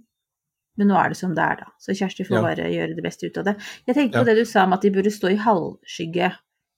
Men 0.80 0.90
nå 0.90 0.97
er 0.99 1.12
det 1.12 1.18
som 1.18 1.35
det 1.37 1.44
er, 1.44 1.61
da. 1.61 1.68
Så 1.83 1.94
Kjersti 1.94 2.25
får 2.26 2.38
ja. 2.38 2.42
bare 2.49 2.71
gjøre 2.73 2.97
det 2.97 3.04
beste 3.04 3.28
ut 3.28 3.37
av 3.42 3.50
det. 3.50 3.54
Jeg 3.87 3.97
tenkte 3.99 4.18
på 4.18 4.25
ja. 4.25 4.28
det 4.30 4.40
du 4.40 4.49
sa 4.49 4.64
om 4.66 4.75
at 4.75 4.83
de 4.83 4.90
burde 4.94 5.12
stå 5.14 5.30
i 5.35 5.38
halvskygge 5.42 6.33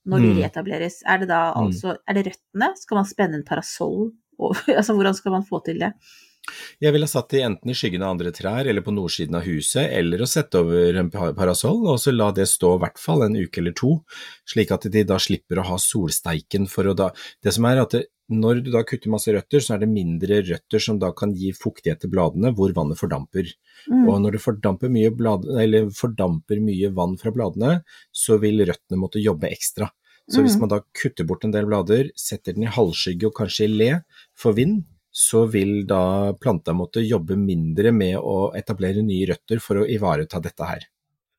når 0.07 0.23
de 0.23 0.29
mm. 0.31 0.37
reetableres, 0.41 1.01
er 1.05 1.21
det 1.21 1.29
da 1.31 1.41
mm. 1.51 1.67
altså 1.67 1.97
Er 2.07 2.17
det 2.17 2.25
røttene? 2.29 2.71
Skal 2.79 2.99
man 2.99 3.09
spenne 3.09 3.39
en 3.39 3.45
parasoll? 3.47 4.11
altså 4.79 4.95
hvordan 4.95 5.17
skal 5.17 5.33
man 5.33 5.45
få 5.47 5.61
til 5.65 5.81
det? 5.81 5.91
Jeg 6.83 6.95
ville 6.95 7.09
satt 7.09 7.29
de 7.33 7.43
enten 7.45 7.71
i 7.71 7.75
skyggen 7.77 8.03
av 8.05 8.15
andre 8.15 8.33
trær 8.35 8.67
eller 8.67 8.85
på 8.85 8.93
nordsiden 8.95 9.37
av 9.39 9.47
huset, 9.47 9.87
eller 9.99 10.23
å 10.23 10.29
sette 10.29 10.61
over 10.63 10.99
en 11.01 11.09
parasoll 11.11 11.83
og 11.87 11.99
så 12.01 12.13
la 12.15 12.29
det 12.35 12.47
stå 12.49 12.75
i 12.75 12.83
hvert 12.83 13.01
fall 13.01 13.25
en 13.25 13.37
uke 13.37 13.61
eller 13.61 13.75
to, 13.77 13.97
slik 14.47 14.73
at 14.75 14.87
de 14.91 15.03
da 15.07 15.19
slipper 15.21 15.61
å 15.61 15.67
ha 15.71 15.79
solsteiken 15.81 16.69
for 16.71 16.87
å 16.87 16.95
da 16.97 17.11
Det 17.43 17.53
som 17.55 17.65
er 17.69 17.81
at 17.81 17.93
det, 17.95 18.07
når 18.27 18.59
du 18.65 18.71
da 18.73 18.81
kutter 18.83 19.11
masse 19.11 19.31
røtter, 19.31 19.61
så 19.63 19.75
er 19.75 19.83
det 19.83 19.91
mindre 19.91 20.41
røtter 20.43 20.83
som 20.83 20.97
da 20.99 21.13
kan 21.15 21.31
gi 21.37 21.53
fuktighet 21.55 22.01
til 22.03 22.11
bladene 22.11 22.51
hvor 22.55 22.73
vannet 22.75 22.99
fordamper. 22.99 23.47
Mm. 23.87 24.03
Og 24.03 24.17
når 24.23 24.35
det 24.35 24.41
fordamper 24.43 24.91
mye, 24.91 25.13
blad, 25.15 25.47
fordamper 25.95 26.59
mye, 26.63 26.91
vann 26.95 27.15
fra 27.21 27.31
bladene, 27.31 27.79
så 28.11 28.35
vil 28.41 28.65
røttene 28.67 28.99
måtte 28.99 29.23
jobbe 29.23 29.47
ekstra. 29.53 29.87
Så 30.27 30.43
hvis 30.43 30.57
mm. 30.57 30.65
man 30.65 30.73
da 30.73 30.81
kutter 30.99 31.27
bort 31.27 31.47
en 31.47 31.55
del 31.55 31.69
blader, 31.69 32.11
setter 32.19 32.57
den 32.57 32.67
i 32.67 32.75
halvskygge 32.75 33.29
og 33.29 33.37
kanskje 33.37 33.69
i 33.69 33.71
le 33.71 33.91
for 34.35 34.57
vind, 34.57 34.81
så 35.17 35.47
vil 35.49 35.79
da 35.89 36.33
planta 36.37 36.75
måtte 36.77 37.01
jobbe 37.01 37.33
mindre 37.41 37.89
med 37.95 38.19
å 38.21 38.51
etablere 38.57 39.01
nye 39.01 39.25
røtter 39.31 39.61
for 39.63 39.81
å 39.81 39.87
ivareta 39.89 40.37
dette 40.43 40.67
her. 40.69 40.85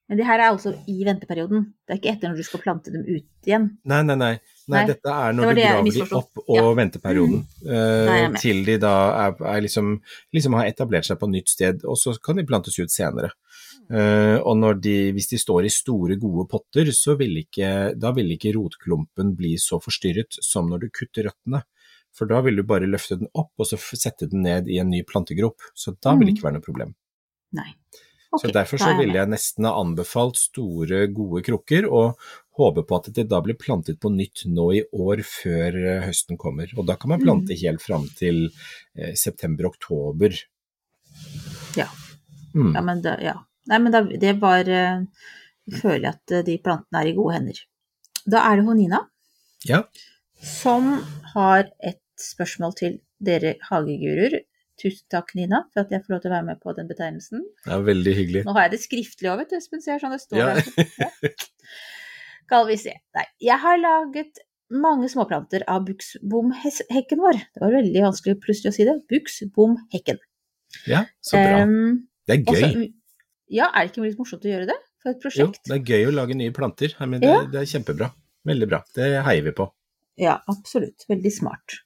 Men 0.09 0.19
det 0.19 0.25
her 0.25 0.41
er 0.41 0.49
altså 0.49 0.73
i 0.88 1.03
venteperioden, 1.05 1.67
det 1.85 1.93
er 1.93 1.99
ikke 2.01 2.11
etter 2.14 2.31
når 2.31 2.41
du 2.41 2.47
skal 2.47 2.62
plante 2.64 2.91
dem 2.91 3.03
ut 3.05 3.47
igjen? 3.47 3.67
Nei, 3.93 4.01
nei, 4.09 4.17
nei. 4.17 4.31
nei, 4.41 4.73
nei. 4.73 4.85
dette 4.88 5.12
er 5.12 5.37
når 5.37 5.51
du 5.53 5.61
graver 5.61 5.91
de 5.93 6.05
opp 6.17 6.41
og 6.47 6.57
ja. 6.57 6.64
venteperioden. 6.81 7.43
Mm. 7.61 7.69
Uh, 7.69 8.38
til 8.41 8.62
de 8.64 8.79
da 8.81 8.95
er, 9.27 9.37
er 9.53 9.62
liksom, 9.67 9.93
liksom, 10.35 10.57
har 10.59 10.71
etablert 10.73 11.07
seg 11.07 11.21
på 11.21 11.29
nytt 11.31 11.53
sted, 11.53 11.85
og 11.85 12.01
så 12.01 12.17
kan 12.25 12.41
de 12.41 12.47
plantes 12.49 12.81
ut 12.81 12.91
senere. 12.91 13.35
Uh, 13.93 14.41
og 14.49 14.81
de, 14.83 14.97
hvis 15.17 15.31
de 15.31 15.38
står 15.45 15.69
i 15.69 15.73
store, 15.77 16.17
gode 16.21 16.49
potter, 16.51 16.91
så 16.97 17.14
vil 17.21 17.45
ikke, 17.45 17.93
da 18.01 18.11
vil 18.17 18.33
ikke 18.35 18.57
rotklumpen 18.57 19.37
bli 19.37 19.55
så 19.61 19.79
forstyrret 19.85 20.41
som 20.43 20.73
når 20.73 20.87
du 20.87 20.91
kutter 21.03 21.29
røttene. 21.29 21.62
For 22.18 22.31
da 22.31 22.42
vil 22.44 22.59
du 22.59 22.64
bare 22.66 22.88
løfte 22.90 23.20
den 23.20 23.31
opp 23.38 23.52
og 23.59 23.68
så 23.70 23.78
sette 23.78 24.28
den 24.31 24.44
ned 24.46 24.68
i 24.70 24.81
en 24.83 24.90
ny 24.90 25.04
plantegrop. 25.07 25.62
Så 25.74 25.94
da 25.96 26.16
vil 26.16 26.26
det 26.26 26.33
mm. 26.33 26.37
ikke 26.37 26.46
være 26.48 26.59
noe 26.59 26.66
problem. 26.66 26.94
Nei. 27.57 27.70
Okay, 28.28 28.50
så 28.50 28.52
Derfor 28.59 28.81
så 28.83 28.90
ville 28.98 29.16
jeg 29.16 29.31
nesten 29.33 29.64
ha 29.64 29.72
anbefalt 29.81 30.37
store, 30.37 31.07
gode 31.16 31.40
krukker, 31.46 31.87
og 31.88 32.18
håpe 32.61 32.83
på 32.85 32.98
at 32.98 33.09
det 33.16 33.24
da 33.31 33.38
blir 33.40 33.57
plantet 33.57 33.96
på 34.02 34.11
nytt 34.12 34.42
nå 34.52 34.66
i 34.76 34.83
år 34.92 35.22
før 35.24 35.78
eh, 35.81 36.02
høsten 36.04 36.37
kommer. 36.40 36.68
Og 36.76 36.85
da 36.90 36.98
kan 37.00 37.14
man 37.14 37.22
plante 37.22 37.57
mm. 37.57 37.61
helt 37.62 37.85
fram 37.85 38.04
til 38.18 38.50
eh, 38.98 39.14
september-oktober. 39.16 40.37
Ja. 41.78 41.88
Mm. 42.52 42.74
ja. 42.74 42.83
men, 42.83 43.00
da, 43.07 43.16
ja. 43.24 43.38
Nei, 43.70 43.81
men 43.87 43.96
da, 43.96 44.02
det 44.04 44.35
var 44.42 44.68
jeg 45.68 45.81
føler 45.83 46.07
jeg 46.07 46.16
at 46.16 46.35
eh, 46.35 46.44
de 46.46 46.59
plantene 46.64 47.02
er 47.02 47.11
i 47.11 47.16
gode 47.16 47.37
hender. 47.37 47.62
Da 48.28 48.44
er 48.48 48.59
det 48.59 48.66
hun 48.68 48.78
Nina 48.81 49.02
ja. 49.68 49.83
som 50.44 50.90
har 51.35 51.70
et 51.78 52.00
spørsmål 52.22 52.74
til 52.78 52.98
dere 53.24 53.57
hageguruer. 53.68 54.40
Tusen 54.78 55.07
takk, 55.11 55.33
Nina, 55.35 55.64
for 55.74 55.83
at 55.83 55.92
jeg 55.94 56.04
får 56.04 56.14
lov 56.14 56.20
til 56.22 56.31
å 56.31 56.35
være 56.37 56.46
med 56.46 56.61
på 56.62 56.74
den 56.76 56.90
betegnelsen. 56.90 57.46
Det 57.64 57.72
er 57.74 57.87
veldig 57.87 58.12
hyggelig. 58.14 58.42
Nå 58.46 58.54
har 58.54 58.68
jeg 58.68 58.76
det 58.76 58.83
skriftlig 58.85 59.31
òg, 59.33 59.40
vet 59.40 59.50
du, 59.50 59.57
Espen. 59.59 59.83
Ser 59.83 60.02
sånn 60.02 60.14
det 60.14 60.20
står 60.22 60.38
ja. 60.38 60.52
der. 60.54 61.33
Skal 62.48 62.68
vi 62.70 62.76
se. 62.81 62.94
Nei. 63.18 63.24
Jeg 63.42 63.59
har 63.64 63.81
laget 63.83 64.38
mange 64.70 65.09
småplanter 65.11 65.64
av 65.70 65.83
buksbomhekken 65.88 67.22
vår. 67.24 67.40
Det 67.57 67.64
var 67.64 67.74
veldig 67.74 68.04
vanskelig 68.07 68.37
plutselig 68.44 68.70
å 68.70 68.76
si 68.76 68.87
det. 68.87 68.94
Buksbomhekken. 69.11 70.22
Ja, 70.88 71.02
så 71.24 71.40
bra. 71.40 71.64
Um, 71.66 72.07
det 72.28 72.37
er 72.37 72.44
gøy. 72.44 72.62
Også, 72.68 72.87
ja, 73.59 73.70
er 73.72 73.87
det 73.87 73.92
ikke 73.92 74.04
litt 74.04 74.20
morsomt 74.20 74.46
å 74.46 74.52
gjøre 74.52 74.68
det 74.70 74.78
for 75.02 75.14
et 75.14 75.20
prosjekt? 75.24 75.61
Jo, 75.64 75.72
det 75.72 75.76
er 75.81 75.92
gøy 75.96 76.11
å 76.11 76.14
lage 76.20 76.38
nye 76.38 76.54
planter. 76.54 76.94
Det, 76.94 77.20
ja. 77.24 77.42
det 77.50 77.62
er 77.64 77.70
kjempebra. 77.72 78.12
Veldig 78.48 78.70
bra. 78.70 78.83
Det 78.94 79.11
heier 79.26 79.44
vi 79.48 79.57
på. 79.57 79.68
Ja, 80.20 80.38
absolutt. 80.50 81.07
Veldig 81.09 81.33
smart. 81.35 81.81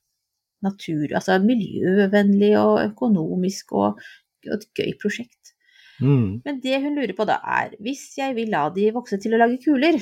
Natur, 0.67 1.07
altså 1.19 1.39
miljøvennlig 1.43 2.53
og 2.61 2.81
økonomisk 2.87 3.75
og, 3.79 4.01
og 4.49 4.57
et 4.57 4.67
gøy 4.79 4.93
prosjekt. 5.03 5.55
Mm. 6.03 6.43
Men 6.45 6.59
det 6.63 6.81
hun 6.83 6.97
lurer 6.99 7.15
på 7.17 7.27
da 7.29 7.39
er, 7.61 7.77
hvis 7.83 8.09
jeg 8.19 8.35
vil 8.39 8.51
la 8.55 8.67
de 8.75 8.89
vokse 8.95 9.19
til 9.23 9.37
å 9.37 9.43
lage 9.43 9.61
kuler, 9.63 10.01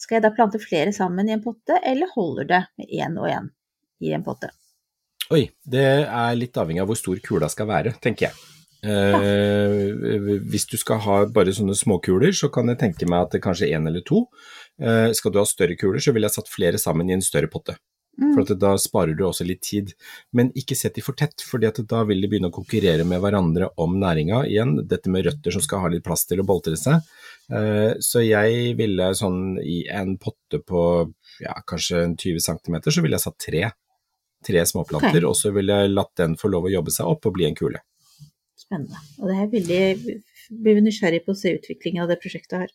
skal 0.00 0.18
jeg 0.18 0.24
da 0.24 0.32
plante 0.34 0.60
flere 0.62 0.94
sammen 0.94 1.28
i 1.28 1.36
en 1.36 1.44
potte, 1.44 1.76
eller 1.86 2.10
holder 2.16 2.48
det 2.48 2.62
med 2.80 2.94
én 2.98 3.18
og 3.20 3.28
én 3.30 3.50
i 4.02 4.14
en 4.16 4.24
potte? 4.26 4.50
Oi, 5.32 5.46
det 5.62 5.84
er 6.02 6.38
litt 6.38 6.56
avhengig 6.58 6.82
av 6.82 6.90
hvor 6.90 6.98
stor 6.98 7.20
kula 7.24 7.48
skal 7.52 7.68
være, 7.70 7.94
tenker 8.02 8.28
jeg. 8.28 8.48
Eh, 8.82 10.40
hvis 10.50 10.66
du 10.66 10.74
skal 10.80 10.98
ha 11.04 11.20
bare 11.30 11.54
sånne 11.54 11.76
småkuler, 11.78 12.34
så 12.34 12.50
kan 12.52 12.72
jeg 12.72 12.80
tenke 12.80 13.06
meg 13.06 13.28
at 13.28 13.36
det 13.36 13.42
kanskje 13.44 13.70
én 13.70 13.86
eller 13.88 14.02
to. 14.06 14.24
Eh, 14.82 15.12
skal 15.14 15.32
du 15.32 15.38
ha 15.38 15.46
større 15.46 15.78
kuler, 15.78 16.02
så 16.02 16.14
ville 16.14 16.26
jeg 16.26 16.40
satt 16.40 16.50
flere 16.50 16.80
sammen 16.82 17.10
i 17.10 17.14
en 17.16 17.24
større 17.24 17.50
potte. 17.52 17.76
Mm. 18.20 18.32
For 18.36 18.54
da 18.60 18.72
sparer 18.80 19.16
du 19.16 19.24
også 19.26 19.46
litt 19.48 19.62
tid. 19.64 19.92
Men 20.36 20.50
ikke 20.58 20.76
sett 20.78 20.96
de 20.98 21.04
for 21.04 21.16
tett, 21.18 21.44
for 21.46 21.62
da 21.62 22.02
vil 22.08 22.22
de 22.22 22.30
begynne 22.30 22.50
å 22.52 22.54
konkurrere 22.54 23.06
med 23.08 23.22
hverandre 23.24 23.70
om 23.80 23.96
næringa 24.00 24.44
igjen. 24.50 24.76
Dette 24.88 25.12
med 25.12 25.26
røtter 25.28 25.54
som 25.54 25.64
skal 25.64 25.84
ha 25.84 25.92
litt 25.92 26.04
plass 26.06 26.26
til 26.28 26.42
å 26.42 26.48
boltre 26.48 26.76
seg. 26.80 27.00
Eh, 27.52 27.92
så 28.04 28.24
jeg 28.24 28.74
ville 28.78 29.12
sånn 29.18 29.60
i 29.62 29.82
en 29.90 30.16
potte 30.20 30.60
på 30.60 30.82
ja, 31.42 31.56
kanskje 31.68 32.04
20 32.16 32.44
cm, 32.48 32.82
så 32.88 33.04
ville 33.04 33.18
jeg 33.18 33.26
satt 33.28 33.40
tre. 33.40 33.64
Tre 34.42 34.66
småplanter, 34.66 35.22
okay. 35.22 35.28
og 35.28 35.38
så 35.38 35.52
ville 35.54 35.74
jeg 35.84 35.94
latt 35.94 36.16
den 36.18 36.34
få 36.38 36.50
lov 36.50 36.66
å 36.66 36.72
jobbe 36.72 36.90
seg 36.90 37.06
opp 37.06 37.28
og 37.30 37.36
bli 37.36 37.46
en 37.46 37.58
kule 37.58 37.78
spennende. 38.72 39.00
Og 39.20 39.28
det 39.28 39.36
er 39.36 39.50
veldig 39.52 40.16
blir 40.50 40.74
vi 40.78 40.82
nysgjerrig 40.86 41.24
på 41.24 41.32
å 41.32 41.36
se 41.38 41.52
utviklingen 41.56 42.02
av 42.02 42.08
det 42.10 42.18
prosjektet 42.22 42.58
her. 42.64 42.70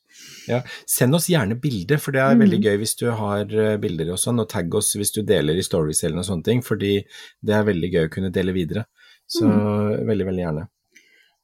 Ja, 0.48 0.62
Send 0.86 1.16
oss 1.16 1.28
gjerne 1.30 1.60
bilder, 1.60 1.98
for 1.98 2.12
det 2.16 2.22
er 2.22 2.36
Mm. 2.36 2.42
veldig 2.46 2.62
gøy 2.64 2.78
hvis 2.84 2.96
du 2.98 3.06
har 3.12 3.42
eh, 3.46 3.78
bilder 3.78 4.12
og 4.14 4.18
sånn, 4.22 4.40
og 4.40 4.50
tagg 4.50 4.74
oss 4.76 4.94
hvis 4.96 5.12
du 5.14 5.22
deler 5.24 5.56
i 5.58 5.62
stories 5.66 6.04
eller 6.04 6.16
noe 6.22 6.24
sånne 6.30 6.44
ting, 6.44 6.62
fordi 6.62 7.06
det 7.44 7.54
er 7.56 7.64
veldig 7.64 7.92
gøy 7.94 8.08
å 8.08 8.12
kunne 8.12 8.32
dele 8.32 8.54
videre. 8.54 8.86
Så 9.28 9.44
Mm. 9.44 10.06
veldig, 10.08 10.26
veldig 10.26 10.44
gjerne. 10.46 10.68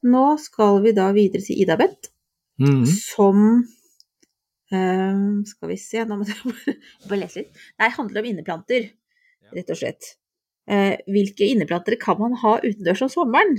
Nå 0.06 0.40
skal 0.40 0.82
vi 0.82 0.92
da 0.92 1.12
videre 1.14 1.42
til 1.42 1.62
Ida 1.62 1.76
Beth, 1.78 2.10
Mhm. 2.60 2.86
som 2.86 3.64
eh, 4.72 5.44
Skal 5.46 5.70
vi 5.70 5.76
se, 5.78 6.04
nå 6.06 6.18
må 6.18 6.26
jeg 6.26 6.36
bare, 6.46 6.76
bare 7.08 7.20
lese 7.20 7.36
litt. 7.44 7.52
Nei, 7.80 7.90
handler 7.90 8.20
om 8.22 8.26
inneplanter, 8.26 8.90
rett 9.54 9.70
og 9.70 9.78
slett. 9.78 10.16
Uh, 10.70 10.96
hvilke 11.12 11.44
inneplanter 11.44 11.98
kan 12.00 12.18
man 12.18 12.34
ha 12.40 12.58
utendørs 12.64 13.02
om 13.04 13.10
sommeren? 13.10 13.58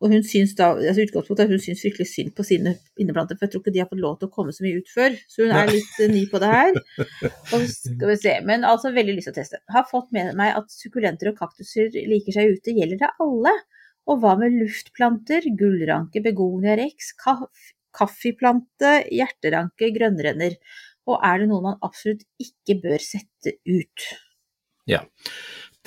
Og 0.00 0.14
hun 0.14 0.22
syns 0.24 0.54
da, 0.56 0.70
altså 0.72 1.04
utgangspunktet 1.04 1.42
er 1.44 1.50
hun 1.52 1.60
syns 1.60 1.82
fryktelig 1.84 2.08
synd 2.08 2.30
på 2.36 2.44
sine 2.48 2.72
inneplanter, 3.00 3.36
for 3.36 3.44
jeg 3.46 3.52
tror 3.52 3.62
ikke 3.62 3.74
de 3.74 3.82
har 3.82 3.88
fått 3.90 4.00
lov 4.00 4.14
til 4.20 4.30
å 4.30 4.32
komme 4.32 4.54
så 4.56 4.64
mye 4.64 4.80
ut 4.80 4.92
før. 4.94 5.16
Så 5.28 5.44
hun 5.44 5.52
er 5.52 5.68
litt 5.68 5.98
eh, 6.00 6.12
ny 6.12 6.22
på 6.30 6.40
det 6.40 6.48
her. 6.48 6.78
Og 7.56 7.66
skal 7.68 8.08
vi 8.08 8.16
se, 8.22 8.32
men 8.48 8.64
altså 8.68 8.94
veldig 8.96 9.18
lyst 9.18 9.28
til 9.28 9.34
å 9.34 9.38
teste. 9.42 9.60
Har 9.74 9.84
fått 9.90 10.08
med 10.16 10.32
meg 10.40 10.56
at 10.56 10.72
sukkulenter 10.72 11.32
og 11.32 11.36
kaktuser 11.42 11.92
liker 11.92 12.36
seg 12.36 12.56
ute. 12.56 12.74
Gjelder 12.78 13.02
det 13.02 13.12
alle? 13.26 13.52
Og 14.08 14.22
hva 14.22 14.32
med 14.40 14.56
luftplanter, 14.56 15.44
gullranke, 15.60 16.24
begonia 16.24 16.78
rex, 16.80 17.12
kaff, 17.20 17.68
kaffeplante, 17.96 19.02
hjerteranke, 19.12 19.92
grønnrenner? 19.98 20.56
Og 21.10 21.20
er 21.26 21.42
det 21.42 21.52
noe 21.52 21.66
man 21.68 21.80
absolutt 21.84 22.24
ikke 22.40 22.80
bør 22.86 23.04
sette 23.04 23.58
ut? 23.68 24.08
Ja. 24.88 25.04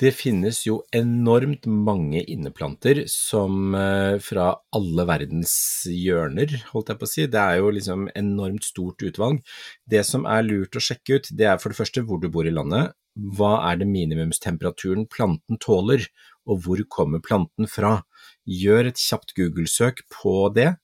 Det 0.04 0.10
finnes 0.12 0.58
jo 0.66 0.80
enormt 0.92 1.64
mange 1.64 2.20
inneplanter 2.28 3.04
som 3.08 3.76
eh, 3.78 4.16
fra 4.20 4.50
alle 4.76 5.06
verdens 5.08 5.54
hjørner, 5.88 6.50
holdt 6.72 6.90
jeg 6.92 7.00
på 7.00 7.06
å 7.06 7.12
si. 7.12 7.24
Det 7.30 7.40
er 7.40 7.60
jo 7.62 7.70
liksom 7.72 8.08
enormt 8.18 8.66
stort 8.66 9.04
utvalg. 9.06 9.40
Det 9.88 10.02
som 10.04 10.26
er 10.28 10.44
lurt 10.44 10.76
å 10.76 10.82
sjekke 10.82 11.16
ut, 11.20 11.30
det 11.32 11.48
er 11.48 11.62
for 11.62 11.72
det 11.72 11.78
første 11.78 12.04
hvor 12.04 12.20
du 12.20 12.28
bor 12.34 12.44
i 12.44 12.52
landet. 12.52 12.92
Hva 13.14 13.54
er 13.70 13.80
det 13.80 13.88
minimumstemperaturen 13.88 15.06
planten 15.08 15.60
tåler, 15.62 16.04
og 16.44 16.66
hvor 16.66 16.84
kommer 16.90 17.24
planten 17.24 17.70
fra? 17.70 18.00
Gjør 18.44 18.90
et 18.90 19.00
kjapt 19.00 19.32
Google-søk 19.38 20.04
på 20.12 20.36
det, 20.58 20.74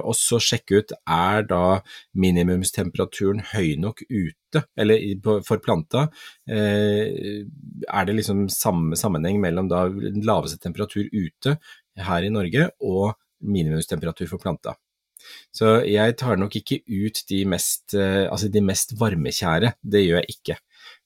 og 0.00 0.14
så 0.16 0.38
sjekke 0.40 0.80
ut 0.80 0.92
er 0.96 1.44
da 1.48 1.80
minimumstemperaturen 2.16 3.42
høy 3.52 3.74
nok 3.82 4.02
ute, 4.08 4.64
eller 4.76 5.02
for 5.46 5.62
planta. 5.62 6.06
Eh, 6.48 7.44
er 7.84 8.08
det 8.08 8.16
liksom 8.16 8.46
samme 8.52 8.98
sammenheng 8.98 9.40
mellom 9.42 9.68
da 9.70 9.86
laveste 9.90 10.60
temperatur 10.62 11.10
ute 11.12 11.58
her 12.00 12.24
i 12.24 12.32
Norge 12.32 12.70
og 12.80 13.12
minimumstemperatur 13.40 14.30
for 14.30 14.42
planta. 14.42 14.76
Så 15.52 15.80
jeg 15.84 16.16
tar 16.20 16.38
nok 16.40 16.56
ikke 16.56 16.80
ut 16.86 17.22
de 17.28 17.42
mest, 17.48 17.94
eh, 17.94 18.26
altså 18.30 18.48
de 18.48 18.62
mest 18.64 18.94
varmekjære, 18.98 19.74
det 19.82 20.04
gjør 20.06 20.22
jeg 20.22 20.36
ikke. 20.36 20.56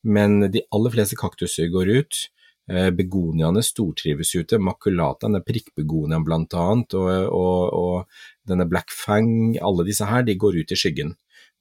Men 0.05 0.51
de 0.53 0.63
aller 0.75 0.95
fleste 0.95 1.19
kaktuser 1.19 1.71
går 1.73 1.91
ut. 1.99 2.21
Eh, 2.71 2.89
Begoniaene 2.97 3.61
stortrives 3.65 4.31
ute, 4.39 4.59
makulataen, 4.59 5.37
prikkbegoniaen 5.45 6.25
blant 6.25 6.57
annet, 6.57 6.97
og, 6.97 7.11
og, 7.29 7.75
og 7.77 8.49
denne 8.49 8.67
black 8.69 8.93
fang, 8.95 9.59
alle 9.61 9.85
disse 9.89 10.09
her, 10.09 10.25
de 10.25 10.39
går 10.41 10.63
ut 10.63 10.73
i 10.73 10.79
skyggen. 10.79 11.13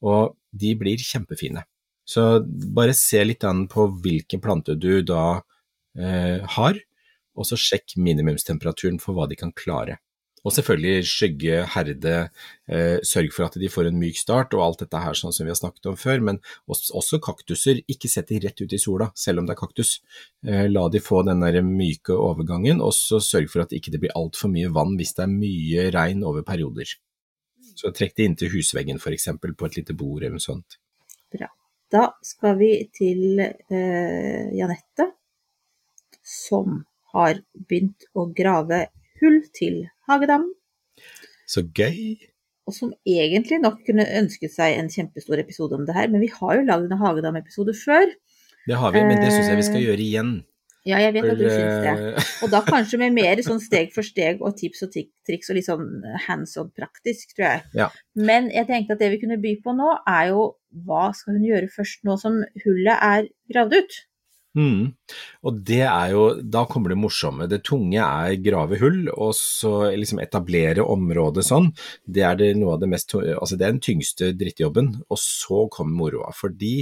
Og 0.03 0.37
de 0.51 0.73
blir 0.79 1.03
kjempefine. 1.03 1.65
Så 2.07 2.43
bare 2.45 2.95
se 2.95 3.21
litt 3.23 3.43
an 3.47 3.65
på 3.71 3.87
hvilken 4.03 4.41
plante 4.43 4.75
du 4.75 5.01
da 5.07 5.41
eh, 5.97 6.43
har, 6.55 6.79
og 7.33 7.47
så 7.47 7.57
sjekk 7.57 7.95
minimumstemperaturen 7.97 8.99
for 9.01 9.17
hva 9.17 9.27
de 9.29 9.39
kan 9.39 9.53
klare. 9.55 9.99
Og 10.43 10.51
selvfølgelig 10.51 11.07
skygge, 11.07 11.61
herde, 11.71 12.15
eh, 12.67 12.97
sørg 13.07 13.31
for 13.31 13.47
at 13.47 13.55
de 13.59 13.69
får 13.71 13.87
en 13.87 13.99
myk 13.99 14.17
start 14.19 14.53
og 14.57 14.63
alt 14.65 14.83
dette 14.83 14.99
her 14.99 15.15
sånn 15.15 15.31
som 15.31 15.47
vi 15.47 15.53
har 15.53 15.59
snakket 15.59 15.87
om 15.93 15.95
før, 15.95 16.19
men 16.19 16.41
også, 16.67 16.91
også 16.99 17.21
kaktuser, 17.23 17.79
ikke 17.87 18.11
sett 18.11 18.27
de 18.27 18.41
rett 18.43 18.59
ut 18.59 18.75
i 18.75 18.81
sola, 18.81 19.07
selv 19.15 19.39
om 19.39 19.47
det 19.47 19.55
er 19.55 19.61
kaktus. 19.61 20.01
Eh, 20.43 20.67
la 20.67 20.89
de 20.91 20.99
få 20.99 21.23
den 21.23 21.45
der 21.45 21.61
myke 21.63 22.17
overgangen, 22.17 22.83
og 22.83 22.91
så 22.97 23.21
sørg 23.23 23.47
for 23.53 23.63
at 23.63 23.71
ikke 23.71 23.93
det 23.93 23.93
ikke 23.93 24.07
blir 24.07 24.17
altfor 24.19 24.51
mye 24.51 24.71
vann 24.73 24.95
hvis 24.99 25.15
det 25.17 25.25
er 25.25 25.33
mye 25.33 25.89
regn 25.93 26.23
over 26.27 26.45
perioder. 26.47 26.89
Så 27.75 27.91
trekk 27.95 28.15
det 28.17 28.27
inntil 28.27 28.51
husveggen 28.53 28.99
eksempel, 28.99 29.55
på 29.55 29.65
et 29.65 29.77
lite 29.77 29.93
bord 29.93 30.23
eller 30.23 30.37
noe 30.37 30.43
sånt. 30.43 30.77
Bra. 31.33 31.49
Da 31.91 32.09
skal 32.25 32.57
vi 32.57 32.71
til 32.93 33.39
eh, 33.39 34.49
Janette, 34.57 35.11
som 36.23 36.83
har 37.13 37.39
begynt 37.53 38.07
å 38.15 38.27
grave 38.33 38.87
hull 39.23 39.39
til 39.57 39.81
hagedam, 40.09 40.45
Så 41.47 41.63
gøy! 41.73 42.19
og 42.67 42.71
som 42.77 42.93
egentlig 43.03 43.57
nok 43.59 43.81
kunne 43.87 44.05
ønsket 44.21 44.53
seg 44.53 44.77
en 44.79 44.87
kjempestor 44.87 45.41
episode 45.41 45.75
om 45.75 45.83
det 45.87 45.95
her, 45.97 46.07
men 46.07 46.21
vi 46.23 46.29
har 46.31 46.55
jo 46.55 46.63
lagd 46.69 46.85
en 46.91 47.01
hagedam-episode 47.01 47.73
før. 47.75 48.05
Det 48.69 48.77
har 48.79 48.93
vi, 48.95 49.01
men 49.03 49.19
det 49.19 49.33
syns 49.33 49.49
jeg 49.51 49.57
vi 49.59 49.65
skal 49.67 49.81
Eh, 49.81 49.87
gjøre 49.89 50.03
igjen. 50.05 50.29
Ja, 50.87 50.97
jeg 50.99 51.13
vet 51.15 51.25
at 51.31 51.37
du 51.39 51.43
For, 51.43 51.57
syns 51.57 51.83
det. 51.83 51.91
eh, 52.13 52.29
Og 52.43 52.49
da 52.53 52.61
kanskje 52.75 52.99
med 53.01 53.13
mer 53.17 53.41
sånn 53.43 53.59
steg 53.63 53.91
for 53.95 54.03
steg 54.07 54.39
og 54.43 54.55
tips 54.59 54.83
og 54.87 54.95
triks 54.95 55.49
og 55.51 55.55
litt 55.59 55.67
sånn 55.67 55.89
hands 56.27 56.55
on 56.59 56.71
praktisk, 56.71 57.35
tror 57.35 57.45
jeg. 57.49 57.61
Ja. 57.75 57.89
Men 58.15 58.47
jeg 58.55 58.67
tenkte 58.71 58.95
at 58.95 59.03
det 59.03 59.11
vi 59.11 59.19
kunne 59.25 59.41
by 59.43 59.53
på 59.63 59.75
nå, 59.75 59.89
er 60.07 60.31
jo 60.31 60.47
hva 60.87 61.09
skal 61.15 61.35
hun 61.35 61.43
gjøre 61.49 61.67
først 61.75 62.03
nå 62.07 62.15
som 62.19 62.39
hullet 62.63 62.95
er 63.11 63.27
gravd 63.51 63.75
ut? 63.81 63.99
Mm. 64.53 64.91
Og 65.47 65.57
det 65.65 65.81
er 65.87 66.11
jo, 66.13 66.25
da 66.41 66.63
kommer 66.69 66.93
det 66.93 66.99
morsomme. 67.01 67.47
Det 67.49 67.63
tunge 67.65 68.03
er 68.03 68.37
grave 68.43 68.77
hull, 68.81 69.07
og 69.13 69.33
så 69.37 69.89
liksom 69.97 70.21
etablere 70.21 70.85
området 70.85 71.45
sånn. 71.47 71.71
Det 72.05 72.25
er 72.27 72.37
det 72.39 72.51
noe 72.59 72.75
av 72.75 72.83
det 72.83 72.91
mest, 72.91 73.15
altså 73.17 73.57
det 73.57 73.67
er 73.67 73.75
den 73.75 73.83
tyngste 73.83 74.31
drittjobben, 74.37 74.93
og 75.09 75.21
så 75.21 75.65
kommer 75.73 76.03
moroa. 76.03 76.29
Fordi 76.37 76.75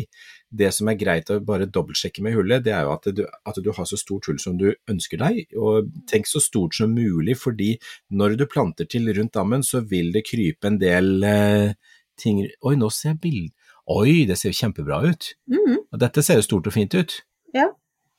det 0.51 0.73
som 0.75 0.91
er 0.91 0.99
greit 0.99 1.31
å 1.31 1.39
bare 1.47 1.69
dobbeltsjekke 1.71 2.23
med 2.25 2.35
hullet, 2.35 2.65
det 2.65 2.75
er 2.75 2.83
jo 2.87 2.93
at 2.97 3.07
du, 3.15 3.23
at 3.23 3.61
du 3.63 3.71
har 3.71 3.87
så 3.87 3.99
stort 3.99 4.27
hull 4.27 4.41
som 4.43 4.59
du 4.59 4.67
ønsker 4.91 5.21
deg, 5.23 5.55
og 5.55 5.93
tenk 6.11 6.27
så 6.27 6.43
stort 6.43 6.75
som 6.75 6.91
mulig, 6.91 7.37
fordi 7.39 7.77
når 8.11 8.35
du 8.41 8.45
planter 8.51 8.89
til 8.91 9.07
rundt 9.15 9.35
dammen, 9.37 9.63
så 9.63 9.79
vil 9.87 10.11
det 10.11 10.27
krype 10.27 10.67
en 10.67 10.79
del 10.81 11.23
eh, 11.23 11.73
ting 12.19 12.43
Oi, 12.43 12.75
nå 12.75 12.91
ser 12.93 13.13
jeg 13.13 13.23
bild... 13.23 13.49
Oi, 13.91 14.23
det 14.29 14.37
ser 14.37 14.53
jo 14.53 14.59
kjempebra 14.59 15.01
ut. 15.09 15.25
Mm. 15.51 15.79
Dette 15.99 16.21
ser 16.23 16.37
jo 16.37 16.43
stort 16.45 16.67
og 16.69 16.75
fint 16.75 16.93
ut. 16.95 17.15
Ja. 17.57 17.69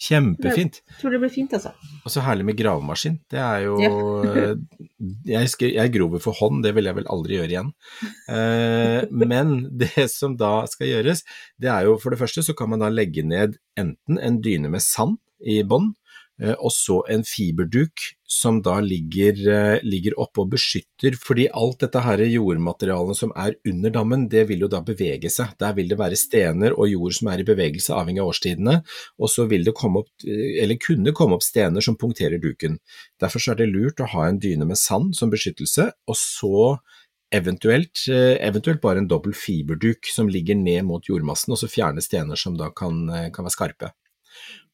Kjempefint. 0.02 0.80
tror 0.98 1.12
det 1.14 1.20
blir 1.22 1.30
fint, 1.30 1.52
altså. 1.54 1.70
Og 2.02 2.10
så 2.10 2.24
herlig 2.26 2.42
med 2.48 2.56
gravemaskin. 2.58 3.20
Det 3.30 3.38
er 3.38 3.60
jo 3.68 3.76
Ja. 3.78 3.90
eh, 4.26 4.54
jeg, 5.30 5.48
skri, 5.52 5.68
jeg 5.76 5.92
grover 5.94 6.18
for 6.24 6.34
hånd, 6.34 6.64
det 6.64 6.72
vil 6.74 6.88
jeg 6.90 6.96
vel 6.96 7.06
aldri 7.06 7.36
gjøre 7.38 7.52
igjen. 7.54 7.70
Eh, 8.28 9.06
men 9.12 9.52
det 9.78 10.08
som 10.10 10.34
da 10.36 10.66
skal 10.66 10.90
gjøres, 10.90 11.22
det 11.60 11.70
er 11.70 11.86
jo 11.86 11.98
for 12.02 12.10
det 12.10 12.18
første 12.18 12.42
så 12.42 12.56
kan 12.58 12.72
man 12.72 12.82
da 12.82 12.90
legge 12.90 13.22
ned 13.22 13.58
enten 13.78 14.18
en 14.18 14.40
dyne 14.42 14.68
med 14.72 14.82
sand 14.82 15.18
i 15.46 15.60
bånn, 15.62 15.92
eh, 16.42 16.56
og 16.58 16.74
så 16.74 17.02
en 17.08 17.22
fiberduk 17.22 17.94
som 18.32 18.60
da 18.64 18.78
ligger, 18.80 19.36
eh, 19.52 19.80
ligger 19.84 20.16
oppe 20.20 20.40
og 20.42 20.52
beskytter, 20.54 21.16
fordi 21.20 21.48
alt 21.52 21.82
dette 21.84 22.00
her 22.00 22.22
jordmaterialet 22.24 23.18
som 23.18 23.32
er 23.36 23.58
under 23.68 23.92
dammen, 23.92 24.24
det 24.32 24.46
vil 24.48 24.64
jo 24.64 24.70
da 24.72 24.80
bevege 24.80 25.30
seg. 25.30 25.52
Der 25.60 25.74
vil 25.76 25.90
det 25.90 25.98
være 26.00 26.16
stener 26.16 26.72
og 26.72 26.88
jord 26.88 27.12
som 27.18 27.28
er 27.28 27.42
i 27.42 27.48
bevegelse, 27.48 27.92
avhengig 27.92 28.22
av 28.24 28.32
årstidene, 28.32 28.78
og 29.20 29.28
så 29.28 29.46
vil 29.50 29.68
det 29.68 29.76
komme 29.76 30.04
opp, 30.04 30.10
eller 30.24 30.80
kunne 30.80 31.12
komme 31.12 31.36
opp 31.36 31.44
stener 31.44 31.84
som 31.84 31.98
punkterer 32.00 32.40
duken. 32.40 32.80
Derfor 33.20 33.52
er 33.52 33.60
det 33.60 33.68
lurt 33.68 34.00
å 34.00 34.08
ha 34.14 34.26
en 34.28 34.40
dyne 34.40 34.64
med 34.64 34.80
sand 34.80 35.14
som 35.18 35.30
beskyttelse, 35.30 35.90
og 36.08 36.16
så 36.16 36.78
eventuelt, 37.32 38.08
eh, 38.08 38.36
eventuelt 38.40 38.80
bare 38.80 38.98
en 38.98 39.08
dobbel 39.08 39.32
fiberduk 39.32 40.08
som 40.08 40.28
ligger 40.28 40.56
ned 40.56 40.84
mot 40.84 41.04
jordmassen, 41.04 41.52
og 41.52 41.60
så 41.60 41.68
fjerne 41.68 42.00
stener 42.04 42.36
som 42.36 42.56
da 42.56 42.70
kan, 42.70 43.08
eh, 43.10 43.30
kan 43.30 43.44
være 43.44 43.56
skarpe. 43.56 43.92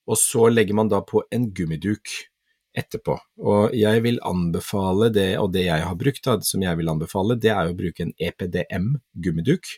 Og 0.06 0.16
så 0.16 0.48
legger 0.50 0.74
man 0.74 0.88
da 0.88 1.00
på 1.00 1.22
en 1.30 1.50
gummiduk 1.52 2.06
etterpå. 2.78 3.16
Og 3.42 3.74
jeg 3.76 4.02
vil 4.04 4.20
anbefale 4.26 5.10
det, 5.14 5.30
og 5.42 5.52
det 5.54 5.66
jeg 5.66 5.84
har 5.84 5.98
brukt 5.98 6.24
da, 6.24 6.36
som 6.46 6.62
jeg 6.64 6.78
vil 6.80 6.92
anbefale, 6.92 7.36
det 7.40 7.50
er 7.54 7.70
å 7.70 7.76
bruke 7.78 8.04
en 8.06 8.14
EPDM 8.16 8.92
gummiduk. 9.24 9.70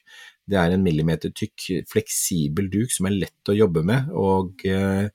Det 0.50 0.58
er 0.58 0.74
en 0.74 0.82
millimeter 0.84 1.30
tykk, 1.36 1.84
fleksibel 1.90 2.70
duk 2.72 2.90
som 2.92 3.06
er 3.08 3.18
lett 3.20 3.50
å 3.52 3.54
jobbe 3.56 3.84
med, 3.86 4.10
og 4.16 4.64
eh, 4.66 5.06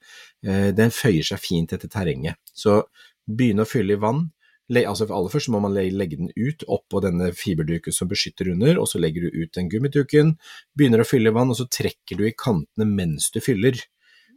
eh, 0.46 0.70
den 0.78 0.94
føyer 0.96 1.28
seg 1.28 1.42
fint 1.44 1.76
etter 1.76 1.92
terrenget. 1.92 2.40
Så 2.56 2.82
begynne 3.28 3.66
å 3.66 3.70
fylle 3.70 3.98
i 3.98 4.02
vann. 4.02 4.30
Altså 4.66 5.06
Aller 5.14 5.30
først 5.30 5.52
må 5.54 5.60
man 5.62 5.76
le- 5.76 5.92
legge 5.94 6.18
den 6.18 6.32
ut 6.34 6.64
oppå 6.74 6.98
denne 7.04 7.28
fiberduken 7.38 7.94
som 7.94 8.10
beskytter 8.10 8.50
under, 8.56 8.80
og 8.82 8.88
så 8.90 8.98
legger 9.02 9.28
du 9.28 9.44
ut 9.44 9.52
den 9.54 9.68
gummiduken, 9.70 10.38
begynner 10.74 11.04
å 11.04 11.06
fylle 11.10 11.30
i 11.30 11.36
vann, 11.36 11.52
og 11.54 11.60
så 11.60 11.68
trekker 11.70 12.18
du 12.18 12.24
i 12.26 12.34
kantene 12.34 12.88
mens 12.90 13.28
du 13.36 13.38
fyller. 13.46 13.78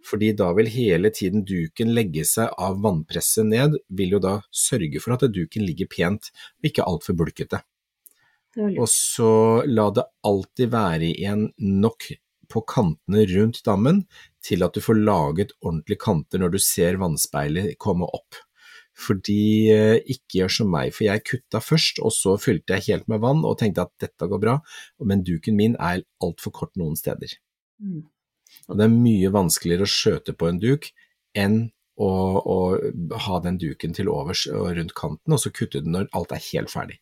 Fordi 0.09 0.33
da 0.37 0.53
vil 0.57 0.71
hele 0.73 1.11
tiden 1.15 1.45
duken 1.49 1.93
legge 1.97 2.25
seg 2.29 2.55
av 2.57 2.79
vannpresset 2.85 3.49
ned, 3.49 3.77
vil 3.89 4.17
jo 4.17 4.23
da 4.25 4.39
sørge 4.55 5.03
for 5.05 5.17
at 5.17 5.27
duken 5.35 5.67
ligger 5.69 5.91
pent 5.93 6.31
og 6.33 6.71
ikke 6.71 6.87
altfor 6.89 7.19
bulkete. 7.19 7.61
Og 8.59 8.89
så 8.91 9.63
la 9.69 9.91
det 9.95 10.07
alltid 10.27 10.73
være 10.73 11.13
igjen 11.13 11.47
nok 11.59 12.09
på 12.49 12.63
kantene 12.65 13.27
rundt 13.29 13.61
dammen 13.67 14.03
til 14.45 14.65
at 14.65 14.75
du 14.75 14.83
får 14.83 14.99
laget 15.05 15.53
ordentlige 15.61 16.01
kanter 16.01 16.41
når 16.41 16.55
du 16.55 16.61
ser 16.63 16.99
vannspeilet 17.01 17.77
komme 17.83 18.09
opp. 18.09 18.41
Fordi 18.99 19.71
eh, 19.71 20.01
ikke 20.11 20.41
gjør 20.41 20.55
som 20.57 20.73
meg, 20.75 20.91
for 20.97 21.07
jeg 21.07 21.23
kutta 21.29 21.61
først, 21.63 22.01
og 22.03 22.11
så 22.15 22.35
fylte 22.41 22.75
jeg 22.75 22.89
helt 22.89 23.11
med 23.13 23.23
vann 23.23 23.45
og 23.47 23.61
tenkte 23.61 23.85
at 23.85 23.93
dette 24.03 24.27
går 24.27 24.41
bra, 24.43 24.57
men 25.07 25.23
duken 25.27 25.55
min 25.59 25.77
er 25.79 26.03
altfor 26.25 26.55
kort 26.57 26.75
noen 26.81 26.99
steder. 26.99 27.37
Mm. 27.79 28.09
Og 28.69 28.79
det 28.79 28.85
er 28.87 28.95
mye 28.95 29.31
vanskeligere 29.33 29.87
å 29.87 29.91
skjøte 29.93 30.35
på 30.37 30.49
en 30.51 30.61
duk 30.63 30.91
enn 31.39 31.59
å, 31.99 32.09
å 32.39 32.57
ha 33.27 33.39
den 33.43 33.59
duken 33.59 33.95
til 33.97 34.11
overs 34.13 34.45
og 34.53 34.71
rundt 34.77 34.95
kanten, 34.95 35.35
og 35.35 35.41
så 35.43 35.51
kutte 35.51 35.81
den 35.83 35.97
når 35.97 36.09
alt 36.15 36.33
er 36.37 36.45
helt 36.53 36.71
ferdig. 36.71 37.01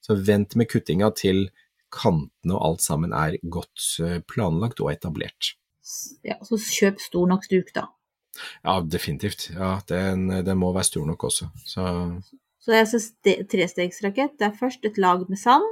Så 0.00 0.16
vent 0.24 0.54
med 0.56 0.70
kuttinga 0.70 1.10
til 1.18 1.48
kantene 1.92 2.54
og 2.56 2.62
alt 2.64 2.84
sammen 2.84 3.12
er 3.16 3.36
godt 3.50 3.84
eh, 4.04 4.18
planlagt 4.30 4.80
og 4.84 4.92
etablert. 4.92 5.54
Ja, 6.24 6.36
så 6.44 6.58
kjøp 6.60 7.00
stor 7.00 7.28
nok 7.30 7.48
duk, 7.50 7.72
da. 7.76 7.86
Ja, 8.62 8.78
definitivt. 8.84 9.48
Ja, 9.56 9.78
den, 9.88 10.28
den 10.46 10.60
må 10.60 10.70
være 10.76 10.86
stor 10.86 11.06
nok 11.08 11.24
også. 11.30 11.48
Så 11.66 11.82
Så 12.62 12.74
jeg 12.76 12.84
altså 12.84 13.00
trestegsrakett. 13.48 14.36
Det 14.38 14.46
er 14.50 14.56
først 14.58 14.84
et 14.84 14.98
lag 15.00 15.24
med 15.28 15.40
sand, 15.40 15.64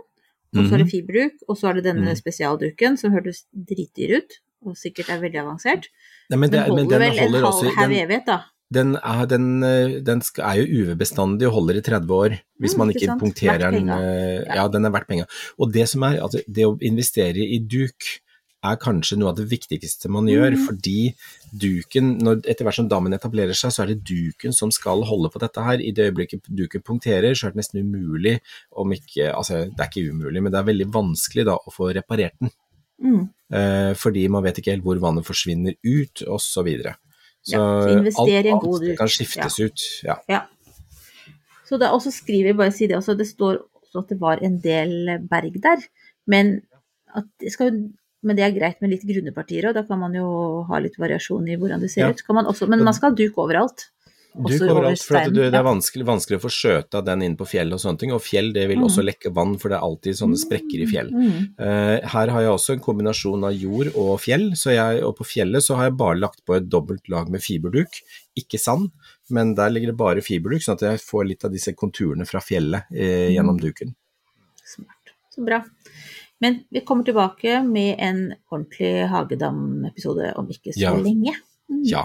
og 0.57 0.63
så 0.65 0.75
er 0.75 0.83
det 0.83 0.91
fiberduk, 0.91 1.35
og 1.49 1.59
så 1.61 1.69
er 1.69 1.79
det 1.79 1.85
denne 1.91 2.09
Mhm. 2.11 2.17
spesialduken 2.17 2.97
som 2.97 3.13
hørtes 3.13 3.45
dritdyr 3.53 4.17
ut, 4.23 4.39
og 4.65 4.77
sikkert 4.79 5.11
er 5.15 5.21
veldig 5.23 5.41
avansert. 5.45 5.89
Nei, 6.31 6.39
men, 6.39 6.51
det, 6.51 6.65
Den 6.67 6.75
men 6.75 6.85
holder 6.87 6.99
den 6.99 7.17
vel 7.17 7.19
en 7.25 7.35
halv 7.45 7.79
haug 7.79 7.97
evighet, 8.01 8.27
da. 8.27 8.39
den, 8.73 8.97
er, 8.97 9.25
den, 9.31 9.49
eh, 9.63 9.97
den 10.03 10.23
er 10.43 10.61
jo 10.63 10.67
UV-bestandig 10.83 11.47
og 11.47 11.53
holder 11.61 11.79
i 11.79 11.85
30 11.87 12.15
år 12.17 12.39
hvis 12.61 12.75
Mm, 12.75 12.79
man 12.81 12.91
ikke 12.91 13.05
ikke 13.07 13.19
punkterer 13.21 13.71
den. 13.71 13.89
eh, 13.89 14.43
Ja. 14.47 14.63
Ja, 14.63 14.69
den 14.69 14.85
er 14.85 14.91
verdt 14.91 15.07
penga. 15.09 15.27
Og 15.59 15.73
det 15.73 15.89
som 15.89 16.03
er, 16.03 16.19
altså, 16.25 16.41
det 16.49 16.65
å 16.67 16.79
investere 16.81 17.37
i 17.47 17.59
duk 17.63 17.95
er 18.67 18.77
kanskje 18.83 19.15
noe 19.21 19.29
av 19.31 19.37
det 19.39 19.45
viktigste 19.47 20.09
man 20.11 20.27
gjør, 20.27 20.57
mm. 20.57 20.63
fordi 20.67 21.15
duken, 21.55 22.17
når, 22.19 22.41
etter 22.51 22.65
hvert 22.67 22.75
som 22.81 22.89
dammen 22.91 23.15
etablerer 23.15 23.55
seg, 23.55 23.71
så 23.71 23.85
er 23.85 23.93
det 23.93 24.01
duken 24.09 24.53
som 24.57 24.73
skal 24.75 25.05
holde 25.07 25.31
på 25.31 25.39
dette 25.39 25.63
her. 25.63 25.79
I 25.79 25.93
det 25.95 26.09
øyeblikket 26.09 26.49
duken 26.51 26.83
punkterer, 26.83 27.37
så 27.37 27.47
er 27.47 27.55
det 27.55 27.61
nesten 27.63 27.85
umulig, 27.87 28.41
om 28.75 28.91
ikke, 28.97 29.31
altså 29.37 29.67
det 29.71 29.79
er 29.79 29.91
ikke 29.93 30.11
umulig, 30.11 30.43
men 30.43 30.51
det 30.51 30.59
er 30.59 30.71
veldig 30.73 30.89
vanskelig 30.97 31.47
da 31.47 31.55
å 31.61 31.71
få 31.71 31.93
reparert 31.95 32.35
den. 32.43 32.51
Mm. 33.03 33.29
Eh, 33.53 33.93
fordi 33.99 34.27
man 34.33 34.43
vet 34.47 34.59
ikke 34.59 34.73
helt 34.75 34.85
hvor 34.87 34.99
vannet 35.03 35.27
forsvinner 35.27 35.77
ut, 35.85 36.23
osv. 36.27 36.47
Så, 36.57 36.63
videre. 36.67 36.95
så 37.43 37.57
Ja, 37.57 38.11
så 38.11 38.25
alt, 38.25 38.63
duk. 38.83 38.97
kan 38.99 39.09
skiftes 39.13 39.59
ut. 39.61 39.85
Ja. 40.07 40.17
Ja. 40.29 40.45
Så 41.67 41.79
det, 41.79 41.87
er 41.89 41.95
også 41.95 42.13
skriver 42.15 42.53
jeg 42.53 42.57
bare 42.57 42.73
si 42.75 42.87
det 42.87 42.97
også, 42.97 43.17
det 43.19 43.27
står 43.27 43.59
også 43.83 44.03
at 44.05 44.09
det 44.13 44.21
var 44.21 44.43
en 44.43 44.59
del 44.63 45.19
berg 45.29 45.57
der, 45.63 45.83
men, 46.27 46.61
at 47.15 47.27
det 47.43 47.53
skal, 47.53 47.73
men 48.23 48.37
det 48.39 48.45
er 48.47 48.55
greit 48.55 48.81
med 48.83 48.91
litt 48.95 49.03
grunne 49.07 49.33
partier, 49.35 49.67
òg, 49.69 49.75
da 49.75 49.83
kan 49.87 49.99
man 49.99 50.15
jo 50.15 50.63
ha 50.69 50.79
litt 50.83 50.99
variasjon 50.99 51.49
i 51.51 51.57
hvordan 51.59 51.81
det 51.83 51.91
ser 51.91 52.07
Ja. 52.07 52.11
ut. 52.11 52.23
Kan 52.27 52.39
man 52.39 52.47
også, 52.47 52.69
men 52.71 52.85
man 52.85 52.95
skal 52.95 53.11
ha 53.11 53.17
duk 53.19 53.39
overalt. 53.39 53.89
Duk 54.37 54.59
kommer 54.61 54.85
opp, 54.91 54.99
for 55.01 55.31
du, 55.33 55.39
det 55.51 55.55
er 55.57 55.65
vanskelig, 55.65 56.05
vanskelig 56.05 56.37
å 56.37 56.43
få 56.45 56.51
skjøta 56.53 57.01
den 57.05 57.23
inn 57.25 57.37
på 57.39 57.47
fjell 57.49 57.73
og 57.73 57.81
sånne 57.81 57.99
ting, 58.03 58.13
og 58.13 58.21
fjell 58.21 58.53
det 58.53 58.67
vil 58.69 58.79
Mm. 58.83 58.85
også 58.85 59.03
lekke 59.07 59.33
vann, 59.33 59.55
for 59.59 59.69
det 59.73 59.79
er 59.79 59.87
alltid 59.87 60.19
sånne 60.19 60.37
sprekker 60.37 60.83
i 60.83 60.87
fjell. 60.91 61.09
Mm. 61.11 61.55
Uh, 61.59 61.97
her 62.13 62.29
har 62.35 62.41
jeg 62.45 62.51
også 62.53 62.73
en 62.77 62.81
kombinasjon 62.85 63.45
av 63.49 63.55
jord 63.57 63.89
og 63.95 64.21
fjell, 64.21 64.51
så 64.55 64.75
jeg, 64.75 65.03
og 65.03 65.17
på 65.17 65.25
fjellet 65.25 65.63
så 65.65 65.77
har 65.77 65.85
jeg 65.89 65.97
bare 65.97 66.19
lagt 66.21 66.45
på 66.45 66.55
et 66.59 66.69
dobbelt 66.69 67.09
lag 67.09 67.31
med 67.33 67.41
fiberduk, 67.41 67.89
ikke 68.37 68.59
sand, 68.61 68.91
men 69.31 69.55
der 69.55 69.71
ligger 69.71 69.87
det 69.95 69.97
bare 69.97 70.21
fiberduk, 70.21 70.61
sånn 70.61 70.77
at 70.77 70.85
jeg 70.91 71.01
får 71.01 71.27
litt 71.27 71.45
av 71.45 71.51
disse 71.57 71.73
konturene 71.75 72.27
fra 72.29 72.41
fjellet 72.41 72.85
eh, 72.93 73.31
Mm. 73.31 73.35
gjennom 73.39 73.59
duken. 73.61 73.95
Smart. 74.65 75.15
Så 75.33 75.45
bra. 75.45 75.63
Men 76.41 76.65
vi 76.71 76.81
kommer 76.85 77.03
tilbake 77.05 77.63
med 77.65 77.97
en 77.99 78.35
ordentlig 78.53 79.09
Hagedam-episode 79.09 80.35
om 80.37 80.47
ikke 80.53 80.75
så 80.75 80.81
Ja. 80.81 80.95
lenge. 80.95 81.33
Ja. 81.83 82.05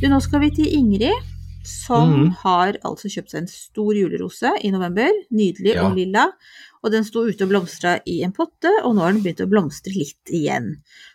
Du, 0.00 0.06
nå 0.08 0.16
skal 0.24 0.40
vi 0.40 0.48
til 0.56 0.68
Ingrid, 0.72 1.26
som 1.68 2.08
mm. 2.08 2.28
har 2.40 2.78
altså 2.88 3.10
kjøpt 3.12 3.34
seg 3.34 3.42
en 3.42 3.50
stor 3.52 3.90
julerose 3.92 4.52
i 4.64 4.70
november. 4.72 5.10
Nydelig 5.28 5.74
Ja. 5.74 5.82
og 5.84 5.98
lilla. 5.98 6.22
Og 6.80 6.94
den 6.94 7.04
sto 7.04 7.26
ute 7.28 7.44
og 7.44 7.50
blomstra 7.50 7.98
i 8.08 8.22
en 8.24 8.32
potte, 8.32 8.72
og 8.80 8.94
nå 8.96 9.04
har 9.04 9.12
den 9.12 9.20
begynt 9.20 9.42
å 9.44 9.48
blomstre 9.50 9.92
litt 9.92 10.32
igjen. 10.32 10.70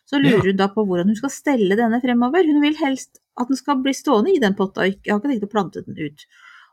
Så 0.05 0.21
lurer 0.21 0.37
Ja. 0.37 0.51
hun 0.51 0.61
da 0.61 0.67
på 0.69 0.85
hvordan 0.85 1.09
hun 1.09 1.17
skal 1.17 1.33
stelle 1.33 1.75
denne 1.75 1.97
fremover. 1.99 2.45
Hun 2.45 2.61
vil 2.61 2.77
helst 2.77 3.17
at 3.41 3.47
den 3.47 3.57
skal 3.57 3.81
bli 3.81 3.91
stående 3.91 4.35
i 4.35 4.39
den 4.39 4.53
potta, 4.53 4.81
og 4.81 4.85
har 4.85 5.17
ikke 5.17 5.33
tenkt 5.33 5.49
å 5.49 5.53
plante 5.55 5.81
den 5.81 5.97
ut. 5.97 6.25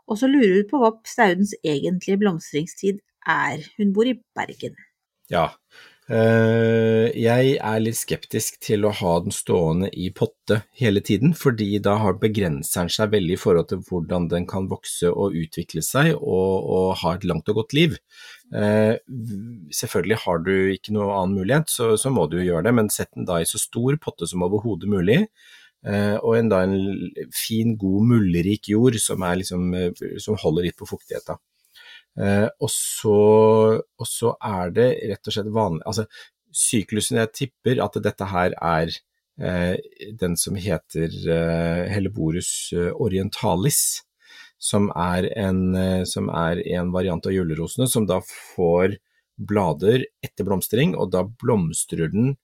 Og 0.06 0.18
så 0.18 0.28
lurer 0.28 0.60
hun 0.60 0.68
på 0.68 0.82
hva 0.84 0.92
staudens 1.08 1.54
egentlige 1.64 2.20
blomstringstid 2.20 3.00
er. 3.26 3.64
Hun 3.78 3.94
bor 3.94 4.04
i 4.04 4.20
Bergen. 4.36 4.76
Ja. 5.30 5.48
Eh, 6.10 7.12
jeg 7.14 7.50
er 7.62 7.78
litt 7.78 7.94
skeptisk 7.94 8.56
til 8.66 8.82
å 8.88 8.90
ha 8.98 9.12
den 9.22 9.34
stående 9.34 9.86
i 9.94 10.08
potte 10.10 10.58
hele 10.80 10.98
tiden, 11.04 11.30
fordi 11.38 11.78
da 11.84 11.94
har 12.02 12.18
begrenser 12.18 12.82
den 12.82 12.90
seg 12.90 13.12
veldig 13.12 13.36
i 13.36 13.38
forhold 13.38 13.68
til 13.70 13.84
hvordan 13.86 14.26
den 14.32 14.48
kan 14.50 14.66
vokse 14.70 15.12
og 15.12 15.36
utvikle 15.38 15.84
seg 15.86 16.16
og, 16.16 16.66
og 16.74 16.88
ha 17.04 17.14
et 17.14 17.26
langt 17.28 17.48
og 17.54 17.60
godt 17.60 17.76
liv. 17.78 17.94
Eh, 18.50 18.98
selvfølgelig 19.70 20.18
har 20.24 20.42
du 20.42 20.52
ikke 20.74 20.96
noe 20.98 21.14
annen 21.20 21.38
mulighet, 21.38 21.70
så, 21.70 21.92
så 21.94 22.10
må 22.10 22.26
du 22.26 22.40
gjøre 22.42 22.66
det, 22.66 22.74
men 22.80 22.90
sett 22.90 23.12
den 23.14 23.28
da 23.28 23.38
i 23.38 23.48
så 23.48 23.62
stor 23.62 23.94
potte 24.02 24.26
som 24.26 24.42
overhodet 24.42 24.90
mulig. 24.90 25.22
Eh, 25.86 26.18
og 26.18 26.34
en, 26.34 26.50
da 26.50 26.64
en 26.66 26.76
fin, 27.34 27.76
god, 27.78 28.10
muldrik 28.10 28.74
jord 28.74 28.98
som, 29.02 29.22
liksom, 29.22 29.70
som 30.22 30.38
holder 30.42 30.66
litt 30.66 30.78
på 30.82 30.90
fuktigheten. 30.90 31.38
Eh, 32.20 32.48
og, 32.60 32.68
så, 32.68 33.18
og 33.80 34.08
så 34.08 34.34
er 34.44 34.72
det 34.76 34.88
rett 35.08 35.28
og 35.30 35.32
slett 35.32 35.46
vanlig 35.48 35.80
Altså, 35.88 36.04
syklusen 36.52 37.16
jeg 37.16 37.32
tipper 37.32 37.80
at 37.80 37.96
dette 38.04 38.26
her 38.28 38.52
er 38.58 38.92
eh, 39.40 39.78
den 40.20 40.36
som 40.36 40.58
heter 40.60 41.08
eh, 41.08 41.86
Helleborus 41.92 42.50
eh, 42.76 42.90
orientalis, 42.92 44.02
som 44.62 44.90
er, 44.94 45.30
en, 45.40 45.64
eh, 45.74 46.02
som 46.06 46.28
er 46.28 46.60
en 46.76 46.92
variant 46.94 47.24
av 47.26 47.34
julerosene, 47.34 47.88
som 47.90 48.06
da 48.06 48.20
får 48.26 48.98
blader 49.40 50.04
etter 50.22 50.46
blomstring, 50.46 50.92
og 50.94 51.10
da 51.14 51.24
blomstrer 51.24 52.12
den 52.12 52.34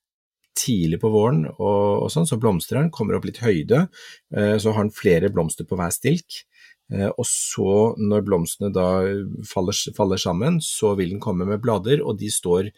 tidlig 0.59 0.98
på 1.02 1.11
våren, 1.12 1.44
og, 1.52 2.02
og 2.02 2.09
sånn, 2.11 2.26
så 2.26 2.38
blomstrer 2.40 2.83
den, 2.83 2.92
kommer 2.94 3.18
opp 3.18 3.28
litt 3.28 3.42
høyde, 3.44 3.85
eh, 4.35 4.57
så 4.59 4.74
har 4.74 4.87
den 4.87 4.94
flere 4.94 5.31
blomster 5.31 5.68
på 5.68 5.78
hver 5.78 5.92
stilk. 5.94 6.42
Eh, 6.92 7.09
og 7.09 7.27
så, 7.29 7.74
når 7.98 8.24
blomstene 8.27 8.72
da 8.74 8.88
faller, 9.48 9.77
faller 9.96 10.20
sammen, 10.20 10.62
så 10.64 10.94
vil 10.98 11.14
den 11.14 11.22
komme 11.22 11.48
med 11.48 11.62
blader, 11.64 12.03
og 12.05 12.18
de 12.20 12.31
står 12.33 12.72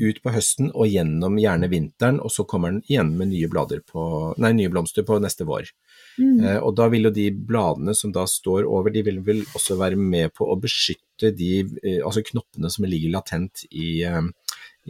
ut 0.00 0.18
på 0.24 0.32
høsten 0.34 0.72
og 0.74 0.90
gjennom 0.90 1.36
gjerne 1.38 1.68
vinteren, 1.70 2.18
og 2.18 2.32
så 2.34 2.42
kommer 2.50 2.72
den 2.72 2.82
igjen 2.88 3.12
med 3.18 3.30
nye, 3.30 3.48
på, 3.86 4.04
nei, 4.42 4.50
nye 4.58 4.72
blomster 4.72 5.06
på 5.06 5.20
neste 5.22 5.46
vår. 5.46 5.70
Eh, 6.18 6.58
og 6.58 6.74
da 6.78 6.88
vil 6.90 7.08
jo 7.08 7.14
de 7.14 7.28
bladene 7.34 7.94
som 7.94 8.12
da 8.14 8.26
står 8.30 8.66
over, 8.66 8.90
de 8.94 9.04
vil 9.06 9.20
vel 9.26 9.44
også 9.54 9.78
være 9.78 9.98
med 9.98 10.34
på 10.34 10.48
å 10.50 10.58
beskytte 10.60 11.30
de 11.34 11.52
eh, 11.82 12.00
altså 12.02 12.24
knoppene 12.26 12.70
som 12.70 12.86
ligger 12.88 13.14
latent 13.14 13.66
i, 13.70 14.02
eh, 14.06 14.24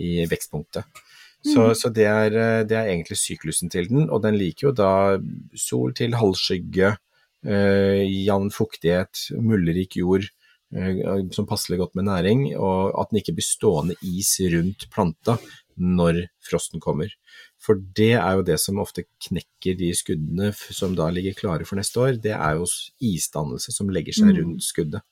i 0.00 0.24
vekstpunktet. 0.30 1.04
Så, 1.44 1.74
så 1.76 1.90
det, 1.92 2.06
er, 2.08 2.32
eh, 2.32 2.62
det 2.64 2.76
er 2.78 2.88
egentlig 2.88 3.18
syklusen 3.20 3.72
til 3.72 3.88
den, 3.90 4.08
og 4.08 4.22
den 4.24 4.38
liker 4.40 4.70
jo 4.70 4.76
da 4.76 4.92
sol 5.58 5.92
til 5.96 6.16
halvskygge, 6.16 6.94
jevn 7.44 8.50
fuktighet, 8.54 9.26
muldrik 9.36 9.96
jord 10.00 10.24
eh, 10.74 11.04
som 11.34 11.46
passer 11.46 11.76
godt 11.80 11.94
med 11.98 12.08
næring, 12.08 12.46
og 12.56 12.94
at 13.00 13.10
den 13.12 13.20
ikke 13.20 13.36
blir 13.36 13.46
stående 13.46 13.96
is 14.02 14.36
rundt 14.54 14.88
planta 14.94 15.38
når 15.76 16.22
frosten 16.44 16.80
kommer. 16.80 17.10
For 17.58 17.80
det 17.96 18.12
er 18.18 18.36
jo 18.38 18.44
det 18.46 18.58
som 18.62 18.78
ofte 18.78 19.06
knekker 19.26 19.76
de 19.78 19.88
skuddene 19.96 20.52
som 20.54 20.94
da 20.94 21.08
ligger 21.10 21.34
klare 21.34 21.66
for 21.66 21.80
neste 21.80 21.98
år, 22.00 22.20
det 22.22 22.34
er 22.36 22.60
jo 22.60 22.68
isdannelse 23.02 23.72
som 23.74 23.90
legger 23.90 24.14
seg 24.14 24.30
Mm. 24.30 24.36
rundt 24.38 24.62
skuddet. 24.62 25.02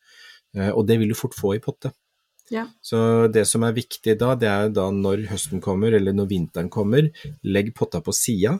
Eh, 0.54 0.70
og 0.70 0.86
det 0.86 0.98
vil 1.00 1.08
du 1.08 1.14
fort 1.18 1.34
få 1.34 1.56
i 1.56 1.62
potte. 1.64 1.92
Ja. 2.50 2.66
Så 2.84 3.32
det 3.32 3.46
som 3.48 3.62
er 3.64 3.72
viktig 3.72 4.18
da, 4.20 4.34
det 4.36 4.48
er 4.48 4.68
da 4.68 4.90
når 4.92 5.26
høsten 5.30 5.60
kommer, 5.62 5.94
eller 5.96 6.12
når 6.12 6.28
vinteren 6.28 6.68
kommer, 6.68 7.08
legg 7.42 7.74
potta 7.74 8.02
på 8.04 8.12
sida, 8.12 8.58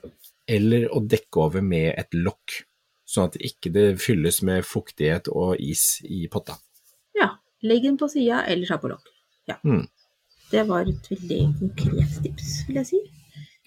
eller 0.48 0.88
å 0.88 1.02
dekke 1.06 1.36
over 1.36 1.60
med 1.62 1.92
et 1.98 2.08
lokk, 2.14 2.64
sånn 3.12 3.28
at 3.30 3.36
ikke 3.44 3.72
det 3.74 3.86
fylles 4.00 4.40
med 4.46 4.64
fuktighet 4.64 5.28
og 5.32 5.56
is 5.60 6.00
i 6.04 6.24
potta. 6.32 6.58
ja. 7.18 7.34
Legg 7.62 7.84
den 7.86 7.94
på 8.00 8.08
sida 8.10 8.40
eller 8.50 8.66
ta 8.66 8.74
på 8.82 8.88
lokk. 8.90 9.04
Ja. 9.46 9.54
Mm. 9.62 9.84
Det 10.50 10.64
var 10.66 10.88
et 10.90 11.04
veldig 11.12 11.36
konkret 11.60 12.16
tips, 12.24 12.48
vil 12.66 12.80
jeg 12.80 12.88
si. 12.88 12.98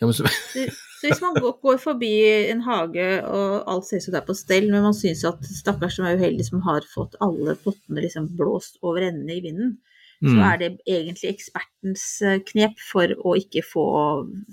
Ja, 0.01 0.09
så, 0.11 0.27
Så, 0.27 0.65
så 0.99 1.07
hvis 1.07 1.21
man 1.23 1.37
går, 1.39 1.77
forbi 1.79 2.09
en 2.51 2.59
hage 2.65 3.05
og 3.23 3.63
alt 3.71 3.87
ser 3.87 4.01
ut 4.01 4.03
som 4.03 4.11
det 4.17 4.19
er 4.19 4.27
på 4.27 4.35
stell, 4.35 4.67
men 4.73 4.83
man 4.83 4.97
syns 4.97 5.23
at 5.29 5.39
stakkars 5.47 5.95
som 5.95 6.09
er 6.09 6.19
uheldig 6.19 6.43
som 6.49 6.59
har 6.67 6.83
fått 6.91 7.15
alle 7.23 7.55
pottene 7.63 8.03
liksom 8.03 8.27
blåst 8.35 8.75
over 8.83 9.07
ende 9.07 9.37
i 9.37 9.43
vinden, 9.47 9.77
så 10.25 10.31
Mm. 10.35 10.43
er 10.49 10.57
det 10.57 10.67
egentlig 10.87 11.29
ekspertens 11.31 12.03
eh, 12.23 12.37
knep 12.51 12.79
for 12.91 13.07
å 13.23 13.33
ikke 13.39 13.63
få 13.67 13.83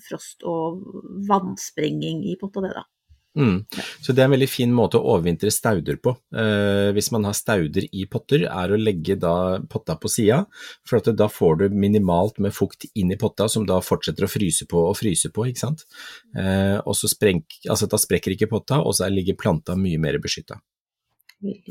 frost 0.06 0.42
og 0.46 0.80
vannsprenging 1.28 2.24
i 2.30 2.36
potta, 2.40 2.62
det 2.64 2.72
da. 2.78 2.82
Mm. 3.38 3.64
Så 4.04 4.12
det 4.12 4.20
er 4.20 4.28
en 4.28 4.34
veldig 4.34 4.48
fin 4.50 4.72
måte 4.76 4.98
å 4.98 5.14
overvintre 5.14 5.52
stauder 5.52 5.96
på. 6.04 6.12
Eh, 6.36 6.90
hvis 6.96 7.08
man 7.14 7.24
har 7.28 7.36
stauder 7.36 7.86
i 7.88 8.04
potter, 8.10 8.44
er 8.48 8.72
å 8.72 8.80
legge 8.80 9.16
da 9.20 9.60
potta 9.72 9.96
på 10.00 10.10
sida, 10.12 10.42
for 10.88 11.00
at 11.00 11.08
da 11.16 11.28
får 11.32 11.62
du 11.62 11.78
minimalt 11.84 12.40
med 12.44 12.54
fukt 12.56 12.86
inn 12.92 13.14
i 13.14 13.18
potta, 13.20 13.48
som 13.48 13.64
da 13.68 13.80
fortsetter 13.84 14.28
å 14.28 14.32
fryse 14.32 14.68
på 14.68 14.84
og 14.90 14.98
fryse 15.00 15.32
på, 15.32 15.46
ikke 15.48 15.64
sant. 15.64 15.86
Eh, 16.36 16.76
og 16.84 16.96
så 16.98 17.10
sprenk, 17.10 17.62
altså 17.68 17.88
da 17.88 18.00
sprekker 18.00 18.36
ikke 18.36 18.50
potta, 18.52 18.82
og 18.82 18.96
så 18.98 19.08
ligger 19.12 19.38
planta 19.40 19.78
mye 19.80 20.00
mer 20.02 20.20
beskytta. 20.22 20.60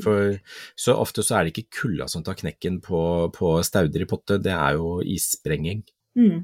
For 0.02 0.34
så 0.76 0.94
ofte 1.00 1.22
så 1.24 1.38
er 1.38 1.46
det 1.46 1.54
ikke 1.54 1.78
kulda 1.78 2.08
som 2.10 2.24
tar 2.24 2.36
knekken 2.36 2.82
på, 2.84 3.30
på 3.32 3.54
stauder 3.64 4.04
i 4.04 4.08
potte, 4.08 4.36
det 4.42 4.52
er 4.52 4.76
jo 4.76 4.98
issprenging. 5.14 5.80
Mm. 6.18 6.42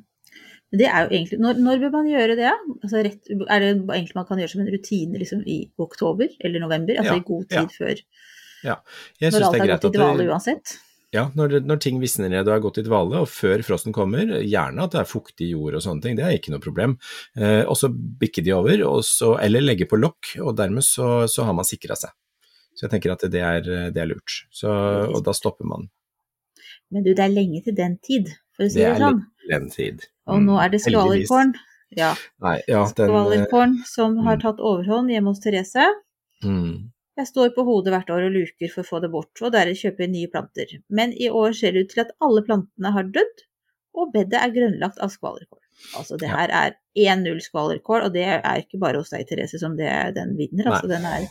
Men 0.69 0.81
det 0.83 0.89
er 0.89 1.05
jo 1.07 1.15
egentlig, 1.17 1.39
når, 1.41 1.61
når 1.65 1.85
bør 1.85 1.93
man 1.95 2.09
gjøre 2.11 2.35
det? 2.37 2.51
Altså 2.83 3.05
rett, 3.07 3.31
er 3.31 3.63
det 3.63 3.71
egentlig 3.73 4.19
man 4.19 4.27
kan 4.29 4.43
gjøre 4.43 4.53
som 4.53 4.65
en 4.65 4.73
rutine 4.75 5.21
liksom 5.23 5.47
i 5.49 5.63
oktober 5.81 6.35
eller 6.45 6.65
november? 6.65 6.99
Altså 7.01 7.15
Ja, 7.15 7.23
i 7.23 7.25
god 7.31 7.47
ja. 7.49 7.63
tid 7.63 7.79
før, 7.79 8.03
Ja, 8.67 8.77
jeg 9.23 9.33
når 9.33 9.47
alt 9.47 9.57
det 9.57 9.63
er 9.63 9.73
gått 9.73 9.89
i 9.89 9.97
dvale 9.97 10.21
det, 10.21 10.29
uansett? 10.35 10.75
Ja, 11.15 11.23
når, 11.33 11.63
når 11.65 11.79
ting 11.81 12.03
visner 12.03 12.29
ned 12.29 12.45
og 12.51 12.53
er 12.53 12.61
gått 12.67 12.83
i 12.83 12.85
dvale, 12.85 13.23
og 13.23 13.31
før 13.33 13.63
frosten 13.65 13.95
kommer, 13.97 14.29
gjerne 14.45 14.85
at 14.85 14.93
det 14.93 15.01
er 15.01 15.09
fuktig 15.09 15.47
jord 15.55 15.79
og 15.79 15.85
sånne 15.85 16.05
ting, 16.05 16.19
det 16.19 16.27
er 16.27 16.37
ikke 16.37 16.53
noe 16.53 16.61
problem. 16.61 16.99
Eh, 17.39 17.63
og 17.63 17.79
så 17.81 17.89
bikke 17.89 18.45
de 18.45 18.53
over, 18.53 18.83
så, 19.07 19.33
eller 19.41 19.65
legge 19.65 19.89
på 19.89 19.97
lokk, 19.97 20.35
og 20.45 20.53
dermed 20.59 20.85
så, 20.85 21.25
så 21.33 21.49
har 21.49 21.57
man 21.57 21.69
sikra 21.69 21.97
seg. 21.97 22.13
Så 22.77 22.85
jeg 22.85 22.93
tenker 22.93 23.15
at 23.15 23.25
det 23.33 23.41
er, 23.41 23.73
det 23.95 24.03
er 24.03 24.11
lurt. 24.11 24.43
Så, 24.55 24.69
og 25.09 25.25
da 25.25 25.33
stopper 25.35 25.67
man 25.67 25.89
Men 26.93 27.03
du, 27.03 27.15
det 27.17 27.25
er 27.25 27.33
lenge 27.33 27.65
til 27.65 27.75
den 27.79 27.97
tid, 28.05 28.29
for 28.55 28.69
å 28.69 28.71
si 28.71 28.85
Det 28.85 28.93
det, 28.93 29.09
er 29.09 29.17
sånn. 29.49 29.65
en 29.65 29.73
tid. 29.75 30.07
Og 30.29 30.45
nå 30.45 30.61
er 30.63 30.73
det 30.75 30.83
skvalerkorn. 30.85 31.57
Ja, 31.97 32.13
Nei, 32.45 32.59
ja, 32.69 32.83
den, 32.97 33.15
eh, 33.33 33.77
som 33.89 34.19
har 34.27 34.37
mm. 34.37 34.43
tatt 34.43 34.59
overhånd 34.61 35.11
hjemme 35.11 35.33
hos 35.33 35.41
Therese. 35.41 35.87
mm, 36.45 36.91
Jeg 37.17 37.31
står 37.31 37.55
på 37.57 37.65
hodet 37.65 37.95
hvert 37.95 38.11
år 38.13 38.27
og 38.27 38.35
luker 38.37 38.73
for 38.75 38.85
å 38.85 38.89
få 38.89 39.01
det 39.01 39.11
bort, 39.15 39.33
og 39.41 39.55
deretter 39.55 39.89
kjøper 39.89 40.11
nye 40.13 40.29
planter. 40.31 40.75
Men 40.93 41.15
i 41.17 41.31
år 41.33 41.57
ser 41.57 41.73
det 41.73 41.87
ut 41.87 41.95
til 41.95 42.05
at 42.05 42.13
alle 42.21 42.45
plantene 42.45 42.93
har 42.93 43.09
dødd, 43.15 43.47
og 43.99 44.13
bedet 44.13 44.43
er 44.43 44.53
grønnlagt 44.55 45.01
av 45.03 45.15
skvalerkål. 45.15 45.63
Altså 45.97 46.19
det 46.21 46.29
her 46.31 46.53
er 46.53 46.77
1-0 46.99 47.41
skvalerkål, 47.49 48.05
og 48.09 48.15
det 48.15 48.27
er 48.37 48.61
ikke 48.61 48.81
bare 48.83 49.01
hos 49.01 49.11
deg, 49.15 49.25
Therese, 49.27 49.59
som 49.63 49.79
det, 49.79 49.91
den 50.19 50.37
vinner. 50.39 50.69
Altså 50.75 50.91
den 50.91 51.09
er 51.09 51.27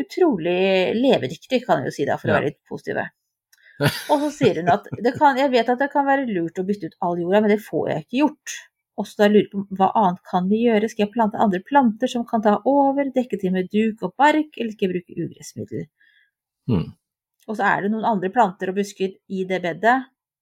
utrolig 0.00 0.58
levedyktig, 0.98 1.62
kan 1.64 1.84
jeg 1.84 1.92
jo 1.92 1.96
si 1.96 2.06
da, 2.08 2.18
for 2.20 2.32
å 2.32 2.38
være 2.38 2.50
litt 2.50 2.60
positive. 2.68 3.06
Og 4.12 4.24
så 4.26 4.30
sier 4.34 4.60
hun 4.60 4.72
at 4.72 4.88
det 5.04 5.14
kan, 5.16 5.38
jeg 5.40 5.52
vet 5.52 5.70
at 5.72 5.80
det 5.80 5.90
kan 5.92 6.08
være 6.08 6.28
lurt 6.28 6.58
å 6.60 6.66
bytte 6.68 6.90
ut 6.90 6.98
all 7.06 7.20
jorda, 7.20 7.40
men 7.44 7.54
det 7.54 7.60
får 7.64 7.88
jeg 7.90 8.04
ikke 8.04 8.20
gjort. 8.20 8.56
Og 9.00 9.08
så 9.08 9.22
da 9.22 9.30
lurer 9.30 9.46
jeg 9.46 9.52
på 9.54 9.78
hva 9.80 9.90
annet 9.96 10.22
kan 10.28 10.48
vi 10.50 10.62
gjøre? 10.66 10.90
Skal 10.92 11.06
jeg 11.06 11.14
plante 11.14 11.40
andre 11.40 11.62
planter 11.64 12.10
som 12.12 12.26
kan 12.28 12.44
ta 12.44 12.58
over, 12.68 13.12
dekke 13.14 13.40
til 13.40 13.54
med 13.54 13.70
duk 13.72 14.04
og 14.04 14.14
bark, 14.20 14.52
eller 14.58 14.74
skal 14.74 14.88
jeg 14.88 14.94
bruke 14.96 15.26
ugressmiddel? 15.26 15.86
mm. 16.70 16.88
Og 17.48 17.56
så 17.56 17.66
er 17.66 17.82
det 17.82 17.90
noen 17.94 18.06
andre 18.06 18.30
planter 18.30 18.70
og 18.70 18.76
busker 18.76 19.16
i 19.32 19.44
det 19.48 19.62
bedet 19.64 19.96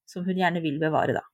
som 0.08 0.26
hun 0.26 0.40
gjerne 0.40 0.60
vil 0.64 0.80
bevare, 0.82 1.14
da. 1.20 1.24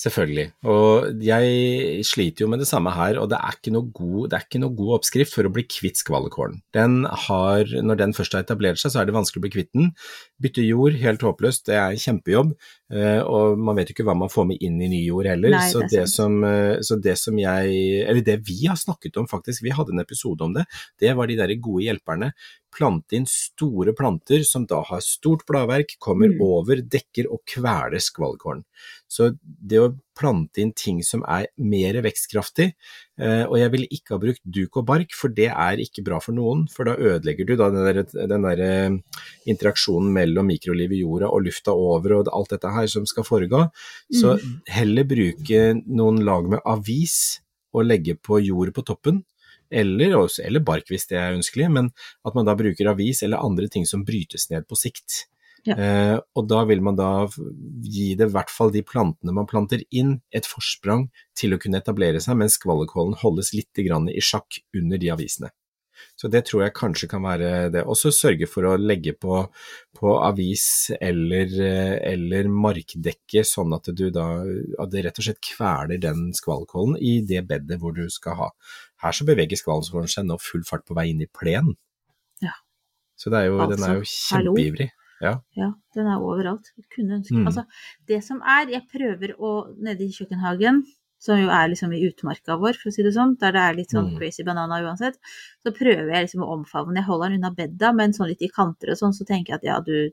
Selvfølgelig. 0.00 0.46
Og 0.72 1.20
jeg 1.24 2.04
sliter 2.08 2.46
jo 2.46 2.50
med 2.50 2.62
det 2.62 2.68
samme 2.70 2.92
her, 2.94 3.18
og 3.20 3.28
det 3.30 3.38
er 3.38 3.56
ikke 3.58 3.72
noe 3.74 3.90
god, 3.92 4.36
ikke 4.38 4.62
noe 4.62 4.72
god 4.76 4.94
oppskrift 4.98 5.34
for 5.36 5.46
å 5.46 5.52
bli 5.52 5.66
kvitt 5.68 6.00
skvallerkålen. 6.00 6.62
Den 6.76 7.02
har, 7.26 7.68
når 7.84 8.00
den 8.00 8.16
først 8.16 8.36
har 8.36 8.46
etablert 8.46 8.80
seg, 8.80 8.94
så 8.94 9.02
er 9.02 9.10
det 9.10 9.16
vanskelig 9.16 9.42
å 9.42 9.46
bli 9.46 9.54
kvitt 9.58 9.72
den. 9.76 9.92
Bytte 10.40 10.64
jord, 10.64 10.96
helt 11.02 11.24
håpløst, 11.26 11.66
det 11.68 11.76
er 11.76 11.92
en 11.92 12.00
kjempejobb, 12.00 12.54
og 13.22 13.58
man 13.62 13.76
vet 13.78 13.90
jo 13.90 13.94
ikke 13.94 14.06
hva 14.08 14.16
man 14.18 14.32
får 14.32 14.48
med 14.50 14.62
inn 14.66 14.80
i 14.82 14.88
ny 14.90 15.00
jord 15.04 15.28
heller. 15.30 15.54
Nei, 15.54 15.66
så, 15.70 15.84
det 15.84 15.92
det 15.94 16.06
som, 16.10 16.40
eh, 16.46 16.80
så 16.82 16.98
det 16.98 17.16
som 17.20 17.38
jeg, 17.38 17.76
eller 18.02 18.24
det 18.26 18.40
vi 18.48 18.64
har 18.66 18.78
snakket 18.80 19.20
om 19.20 19.28
faktisk, 19.30 19.62
vi 19.62 19.74
hadde 19.76 19.94
en 19.94 20.02
episode 20.02 20.42
om 20.46 20.56
det, 20.56 20.66
det 20.98 21.14
var 21.14 21.30
de 21.30 21.38
der 21.38 21.54
gode 21.62 21.86
hjelperne. 21.86 22.32
Plante 22.74 23.18
inn 23.18 23.26
store 23.30 23.94
planter 23.98 24.42
som 24.46 24.66
da 24.70 24.82
har 24.86 25.02
stort 25.06 25.46
bladverk, 25.46 25.96
kommer 26.02 26.30
Mm. 26.30 26.40
over, 26.42 26.82
dekker 26.82 27.30
og 27.30 27.40
kveler 27.46 27.98
skvallkorn 27.98 28.64
Så 29.08 29.32
det 29.42 29.78
å 29.78 29.94
plante 30.20 30.60
inn 30.62 30.72
ting 30.76 31.00
som 31.06 31.22
er 31.24 31.48
mer 31.56 31.96
vekstkraftig, 32.04 32.68
eh, 33.20 33.44
og 33.46 33.56
jeg 33.60 33.72
ville 33.72 33.88
ikke 33.96 34.14
ha 34.14 34.20
brukt 34.22 34.42
duk 34.44 34.80
og 34.80 34.86
bark, 34.90 35.16
for 35.16 35.32
det 35.32 35.48
er 35.50 35.80
ikke 35.82 36.04
bra 36.06 36.20
for 36.22 36.36
noen, 36.36 36.66
for 36.72 36.88
da 36.88 36.96
ødelegger 36.98 37.48
du 37.48 37.54
da 37.56 37.70
den 37.72 37.88
der, 37.88 38.02
den 38.34 38.46
der 38.46 38.64
eh, 38.66 38.98
interaksjonen 39.50 40.12
mellom 40.16 40.50
mikroliv 40.52 40.92
i 40.92 41.02
jorda 41.02 41.32
og 41.32 41.46
lufta 41.48 41.74
over 41.74 42.18
og 42.18 42.32
alt 42.36 42.54
dette 42.56 42.74
her 42.76 42.90
som 42.92 43.08
skal 43.08 43.26
foregå. 43.26 43.64
Så 44.20 44.36
heller 44.70 45.08
bruke 45.08 45.64
noen 45.86 46.22
lag 46.26 46.48
med 46.52 46.64
avis 46.68 47.40
og 47.74 47.86
legge 47.86 48.16
på 48.18 48.40
jord 48.42 48.72
på 48.76 48.84
toppen, 48.86 49.22
eller, 49.70 50.16
også, 50.18 50.42
eller 50.42 50.64
bark 50.66 50.88
hvis 50.90 51.06
det 51.10 51.18
er 51.20 51.36
ønskelig, 51.36 51.68
men 51.70 51.92
at 52.26 52.34
man 52.34 52.48
da 52.48 52.56
bruker 52.58 52.90
avis 52.90 53.22
eller 53.22 53.42
andre 53.42 53.70
ting 53.70 53.86
som 53.86 54.02
brytes 54.06 54.48
ned 54.50 54.66
på 54.66 54.78
sikt. 54.78 55.24
Ja. 55.68 55.76
Eh, 55.76 56.16
og 56.36 56.48
da 56.48 56.62
vil 56.68 56.80
man 56.84 56.96
da 56.96 57.28
gi 57.28 58.14
det 58.18 58.30
i 58.30 58.34
hvert 58.34 58.52
fall 58.52 58.72
de 58.72 58.82
plantene 58.86 59.34
man 59.36 59.48
planter 59.50 59.82
inn, 59.90 60.18
et 60.32 60.48
forsprang 60.48 61.08
til 61.36 61.54
å 61.54 61.60
kunne 61.60 61.80
etablere 61.82 62.22
seg, 62.22 62.38
mens 62.40 62.56
skvallerkålen 62.60 63.18
holdes 63.20 63.52
litt 63.56 63.84
grann 63.84 64.08
i 64.12 64.22
sjakk 64.24 64.62
under 64.76 65.00
de 65.00 65.12
avisene. 65.12 65.52
Så 66.16 66.28
det 66.32 66.42
tror 66.48 66.64
jeg 66.64 66.76
kanskje 66.76 67.08
kan 67.10 67.24
være 67.24 67.70
det. 67.74 67.82
Også 67.88 68.12
sørge 68.14 68.48
for 68.50 68.66
å 68.68 68.76
legge 68.80 69.14
på, 69.16 69.42
på 69.96 70.14
avis 70.20 70.64
eller, 70.96 71.52
eller 72.08 72.50
markdekke, 72.52 73.44
sånn 73.46 73.74
at 73.76 73.90
du 73.96 74.06
da 74.14 74.26
at 74.80 74.92
det 74.92 75.04
rett 75.06 75.20
og 75.20 75.26
slett 75.26 75.42
kveler 75.44 76.00
den 76.02 76.30
skvallerkålen 76.36 76.96
i 76.96 77.18
det 77.26 77.44
bedet 77.48 77.80
hvor 77.82 77.96
du 77.96 78.06
skal 78.12 78.38
ha. 78.38 78.50
Her 79.04 79.16
så 79.16 79.28
beveger 79.28 79.60
skvallerkålen 79.60 80.12
seg 80.12 80.28
nå 80.28 80.40
full 80.44 80.64
fart 80.68 80.86
på 80.88 80.96
vei 80.96 81.10
inn 81.12 81.24
i 81.24 81.28
plenen. 81.28 81.76
Ja. 82.44 82.56
Så 83.20 83.32
det 83.32 83.44
er 83.44 83.50
jo, 83.50 83.60
den 83.68 83.84
er 83.84 84.00
jo 84.00 84.04
Altså, 84.04 84.40
kjempeivrig. 84.40 84.90
Ja. 85.20 85.34
Ja, 85.56 85.72
den 85.94 86.06
er 86.06 86.18
overalt. 86.24 86.70
Mm. 86.98 87.46
Altså, 87.46 87.66
det 88.08 88.22
som 88.24 88.40
er 88.42 88.70
Jeg 88.70 88.86
prøver 88.92 89.34
å 89.38 89.74
Nede 89.78 90.00
i 90.06 90.12
kjøkkenhagen, 90.16 90.82
som 91.20 91.36
jo 91.36 91.48
er 91.52 91.68
liksom 91.68 91.92
i 91.92 92.00
utmarka 92.08 92.56
vår, 92.56 92.78
for 92.80 92.88
å 92.88 92.92
si 92.94 93.02
det 93.04 93.12
sånn, 93.12 93.34
der 93.38 93.52
det 93.52 93.60
er 93.60 93.74
litt 93.76 93.90
sånn 93.92 94.06
Mm. 94.14 94.16
crazy 94.18 94.42
banana 94.42 94.78
uansett, 94.80 95.18
så 95.62 95.68
prøver 95.76 96.08
jeg 96.14 96.24
liksom 96.24 96.40
å 96.46 96.48
omfavne. 96.56 96.96
Jeg 96.96 97.04
holder 97.04 97.28
den 97.28 97.38
unna 97.44 97.50
bedda, 97.54 97.92
men 97.94 98.12
sånn 98.16 98.28
litt 98.28 98.40
i 98.40 98.48
kanter 98.48 98.90
og 98.94 98.96
sånn, 98.96 99.12
så 99.12 99.26
tenker 99.28 99.52
jeg 99.52 99.58
at 99.60 99.64
ja, 99.68 99.80
du, 99.84 100.10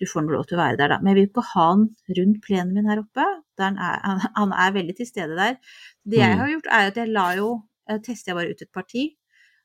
du 0.00 0.06
får 0.06 0.26
lov 0.26 0.46
til 0.48 0.58
å 0.58 0.62
være 0.64 0.76
der, 0.76 0.88
da. 0.88 0.98
Men 0.98 1.14
jeg 1.14 1.20
vil 1.20 1.28
ikke 1.30 1.46
ha 1.54 1.68
den 1.76 1.94
rundt 2.18 2.42
plenen 2.42 2.74
min 2.74 2.86
her 2.90 2.98
oppe. 2.98 3.22
Han 3.60 3.78
er, 3.78 4.00
han, 4.02 4.20
han 4.34 4.52
er 4.52 4.72
veldig 4.72 4.96
til 4.96 5.06
stede 5.06 5.36
der. 5.38 5.56
Det 6.04 6.18
jeg 6.18 6.34
Mm. 6.34 6.38
har 6.42 6.48
gjort, 6.48 6.66
er 6.66 6.86
at 6.90 6.96
jeg 6.96 7.08
la 7.14 7.34
jo 7.36 7.62
jeg 7.88 8.02
Tester 8.02 8.30
jeg 8.30 8.36
bare 8.36 8.50
ut 8.50 8.62
et 8.62 8.72
parti. 8.72 9.16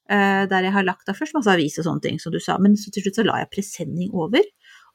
Eh, 0.10 0.46
der 0.52 0.63
jeg 0.63 0.72
har 0.74 0.84
lagt 0.84 1.10
av 1.10 1.15
først 1.18 1.34
masse 1.34 1.52
avis 1.52 1.78
og 1.80 1.86
sånne 1.86 2.02
ting, 2.02 2.20
som 2.20 2.32
du 2.32 2.39
sa, 2.39 2.58
men 2.62 2.76
så 2.76 2.91
til 2.91 3.04
slutt 3.04 3.15
så 3.22 3.26
la 3.26 3.39
jeg 3.44 3.52
presenning 3.52 4.12
over. 4.13 4.44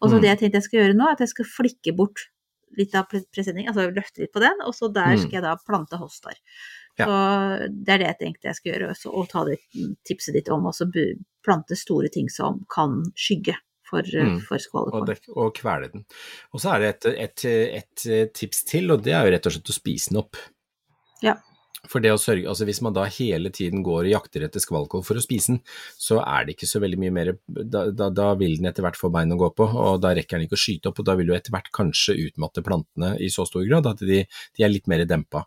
Og 0.01 0.11
så 0.11 0.17
Mm. 0.17 0.21
det 0.23 0.29
jeg 0.31 0.39
tenkte 0.39 0.55
jeg 0.61 0.63
skal 0.69 0.81
gjøre 0.81 0.97
nå, 0.97 1.07
er 1.09 1.13
at 1.13 1.19
jeg 1.21 1.29
skal 1.35 1.45
flikke 1.45 1.97
bort 1.97 2.19
litt 2.79 2.95
av 2.95 3.09
presenning, 3.11 3.67
altså 3.67 3.91
løfte 3.93 4.21
litt 4.23 4.33
på 4.33 4.41
den, 4.41 4.61
og 4.65 4.73
så 4.75 4.93
der 4.93 5.17
Mm. 5.17 5.19
skal 5.19 5.31
jeg 5.33 5.43
da 5.43 5.57
plante 5.67 5.97
hostar. 5.99 6.35
Ja. 6.99 7.07
Så 7.07 7.69
det 7.85 7.89
er 7.89 7.99
det 7.99 8.07
jeg 8.07 8.19
tenkte 8.21 8.45
jeg 8.49 8.55
skal 8.55 8.73
gjøre, 8.73 8.91
også, 8.91 9.13
og 9.13 9.29
ta 9.29 9.45
det 9.45 9.59
tipset 10.07 10.35
ditt 10.35 10.49
om 10.49 10.63
å 10.65 10.73
plante 11.45 11.77
store 11.77 12.09
ting 12.09 12.29
som 12.29 12.65
kan 12.71 13.03
skygge 13.17 13.57
for, 13.83 13.99
eh, 14.01 14.23
Mm. 14.25 14.41
for 14.43 14.57
skvallerkål. 14.59 15.09
Og, 15.09 15.37
og 15.37 15.55
kvele 15.55 15.91
den. 15.93 16.05
Og 16.55 16.61
så 16.61 16.75
er 16.77 16.79
det 16.79 17.05
et, 17.07 17.45
et, 17.45 18.07
et 18.07 18.33
tips 18.35 18.65
til, 18.65 18.91
og 18.93 19.03
det 19.03 19.13
er 19.13 19.25
jo 19.27 19.33
rett 19.33 19.47
og 19.47 19.53
slett 19.53 19.71
å 19.75 19.81
spise 19.81 20.09
den 20.11 20.19
opp. 20.23 20.37
Ja. 21.23 21.35
For 21.89 22.03
det 22.05 22.11
å 22.13 22.19
sørge, 22.21 22.45
altså 22.51 22.67
Hvis 22.69 22.83
man 22.85 22.93
da 22.97 23.07
hele 23.09 23.53
tiden 23.55 23.85
går 23.87 24.05
og 24.05 24.13
jakter 24.13 24.45
etter 24.45 24.63
skvalkål 24.63 25.05
for 25.07 25.17
å 25.17 25.23
spise 25.25 25.55
den, 25.55 25.63
så 25.97 26.21
er 26.21 26.45
det 26.45 26.57
ikke 26.57 26.69
så 26.69 26.83
veldig 26.83 26.99
mye 27.01 27.15
mer 27.17 27.33
Da, 27.47 27.87
da, 27.89 28.11
da 28.13 28.33
vil 28.41 28.59
den 28.59 28.69
etter 28.69 28.85
hvert 28.85 28.99
få 29.01 29.13
bein 29.15 29.33
å 29.33 29.39
gå 29.41 29.53
på, 29.57 29.65
og 29.65 30.03
da 30.05 30.13
rekker 30.17 30.37
den 30.37 30.49
ikke 30.49 30.59
å 30.59 30.65
skyte 30.65 30.91
opp, 30.91 31.01
og 31.01 31.09
da 31.09 31.17
vil 31.19 31.31
du 31.31 31.37
etter 31.37 31.55
hvert 31.55 31.73
kanskje 31.77 32.19
utmatte 32.27 32.65
plantene 32.67 33.15
i 33.23 33.31
så 33.33 33.47
stor 33.49 33.65
grad 33.69 33.89
at 33.89 34.05
de, 34.05 34.25
de 34.27 34.67
er 34.67 34.73
litt 34.73 34.91
mer 34.91 35.07
dempa. 35.09 35.47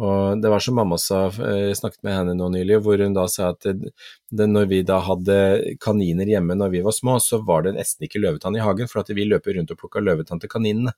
Og 0.00 0.40
det 0.40 0.48
var 0.48 0.62
som 0.64 0.78
mamma 0.78 0.96
sa, 0.96 1.26
jeg 1.28 1.76
snakket 1.76 2.00
med 2.06 2.14
henne 2.16 2.34
nå 2.38 2.48
nylig, 2.54 2.78
hvor 2.84 3.00
hun 3.02 3.12
da 3.16 3.26
sa 3.28 3.50
at 3.52 3.66
det, 3.68 4.46
når 4.48 4.70
vi 4.70 4.80
da 4.88 5.02
hadde 5.04 5.36
kaniner 5.84 6.30
hjemme 6.30 6.56
når 6.56 6.72
vi 6.72 6.84
var 6.86 6.96
små, 6.96 7.18
så 7.20 7.42
var 7.44 7.66
det 7.66 7.74
nesten 7.76 8.08
ikke 8.08 8.22
løvetann 8.22 8.56
i 8.56 8.64
hagen, 8.64 8.88
for 8.88 9.02
at 9.02 9.12
vi 9.12 9.28
løper 9.28 9.58
rundt 9.58 9.74
og 9.74 9.82
plukka 9.82 10.00
løvetann 10.00 10.40
til 10.40 10.52
kaninene. 10.52 10.94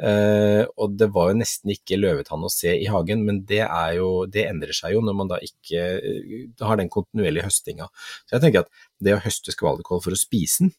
Eh, 0.00 0.62
og 0.80 0.94
det 0.96 1.10
var 1.12 1.30
jo 1.30 1.38
nesten 1.42 1.74
ikke 1.74 1.98
løvetann 2.00 2.46
å 2.46 2.50
se 2.52 2.72
i 2.72 2.88
hagen, 2.88 3.24
men 3.28 3.42
det, 3.48 3.60
jo, 3.96 4.24
det 4.24 4.46
endrer 4.48 4.72
seg 4.76 4.96
jo 4.96 5.02
når 5.04 5.18
man 5.18 5.32
da 5.32 5.40
ikke 5.44 5.82
eh, 5.98 6.46
har 6.64 6.80
den 6.80 6.90
kontinuerlige 6.92 7.48
høstinga. 7.50 7.90
Så 8.24 8.38
jeg 8.38 8.44
tenker 8.46 8.64
at 8.64 8.72
det 9.04 9.16
å 9.16 9.22
høste 9.24 9.54
skvalderkål 9.54 10.04
for 10.06 10.16
å 10.16 10.20
spise 10.20 10.66
den, 10.66 10.76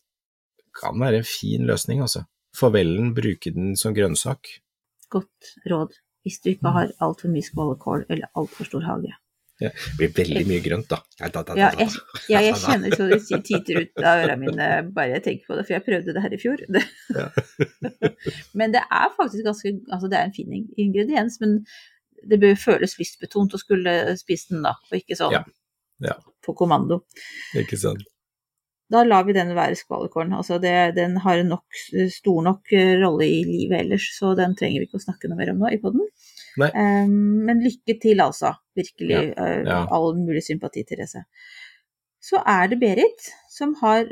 kan 0.73 0.97
være 0.97 1.21
en 1.21 1.27
fin 1.29 1.67
løsning, 1.69 2.01
altså. 2.01 2.23
Farvelen, 2.57 3.13
bruke 3.17 3.51
den 3.53 3.75
som 3.77 3.93
grønnsak. 3.93 4.49
Godt 5.13 5.53
råd 5.69 5.93
hvis 6.23 6.39
du 6.41 6.53
ikke 6.53 6.71
har 6.71 6.93
altfor 7.03 7.29
mye 7.33 7.45
skvalderkål 7.45 8.05
eller 8.07 8.31
altfor 8.39 8.69
stor 8.69 8.85
hage. 8.87 9.11
Ja, 9.61 9.69
det 9.69 9.95
blir 9.99 10.11
veldig 10.17 10.43
mye 10.49 10.61
grønt, 10.65 10.87
da. 10.89 10.97
Ja, 11.21 11.69
jeg, 11.77 11.89
ja, 12.31 12.41
jeg 12.41 12.55
kjenner 12.63 12.95
så 12.97 13.07
det 13.11 13.19
tyter 13.45 13.83
ut 13.83 14.01
av 14.01 14.23
ørene 14.23 14.37
mine 14.41 14.69
bare 14.95 15.13
jeg 15.17 15.25
tenker 15.27 15.51
på 15.51 15.57
det, 15.57 15.65
for 15.67 15.75
jeg 15.75 15.85
prøvde 15.85 16.15
det 16.15 16.23
her 16.25 16.35
i 16.35 16.41
fjor. 16.41 16.63
Ja. 17.13 17.27
men 18.57 18.73
det 18.73 18.81
er 18.81 19.11
faktisk 19.13 19.45
ganske 19.45 19.69
Altså, 19.91 20.07
det 20.09 20.17
er 20.17 20.29
en 20.29 20.33
fin 20.35 20.55
ingrediens, 20.55 21.37
men 21.43 21.59
det 22.29 22.39
bør 22.41 22.57
føles 22.57 22.97
lystbetont 22.97 23.53
å 23.53 23.61
skulle 23.61 23.93
spise 24.19 24.55
den 24.55 24.65
da, 24.65 24.73
og 24.89 24.97
ikke 24.97 25.19
sånn 25.19 25.35
ja. 25.35 25.43
Ja. 26.03 26.17
på 26.45 26.55
kommando. 26.57 27.03
Ikke 27.59 27.77
sant 27.79 28.07
da 28.93 29.01
lar 29.07 29.25
vi 29.27 29.35
den 29.35 29.53
være 29.57 29.77
skvallerkålen. 29.79 30.35
Altså 30.37 30.59
det, 30.61 30.73
den 30.97 31.17
har 31.23 31.41
en 31.41 31.53
nok, 31.55 31.81
stor 32.13 32.43
nok 32.45 32.73
eh, 32.75 32.95
rolle 33.01 33.25
i 33.25 33.41
livet 33.47 33.79
ellers, 33.85 34.09
så 34.17 34.33
den 34.37 34.55
trenger 34.59 34.83
vi 34.83 34.89
ikke 34.89 34.99
å 35.01 35.05
snakke 35.07 35.29
noe 35.29 35.39
mer 35.39 35.53
om 35.53 35.63
nå 35.63 35.71
i 35.73 35.79
poden. 35.81 36.05
Um, 36.57 37.43
men 37.47 37.63
lykke 37.63 37.97
til, 38.01 38.21
altså. 38.23 38.53
Virkelig. 38.77 39.15
Ja, 39.15 39.45
eh, 39.45 39.61
ja. 39.67 39.79
All 39.93 40.13
mulig 40.17 40.43
sympati, 40.45 40.83
Therese. 40.87 41.25
Så 42.23 42.39
er 42.47 42.69
det 42.71 42.79
Berit 42.81 43.29
som 43.51 43.75
har 43.81 44.07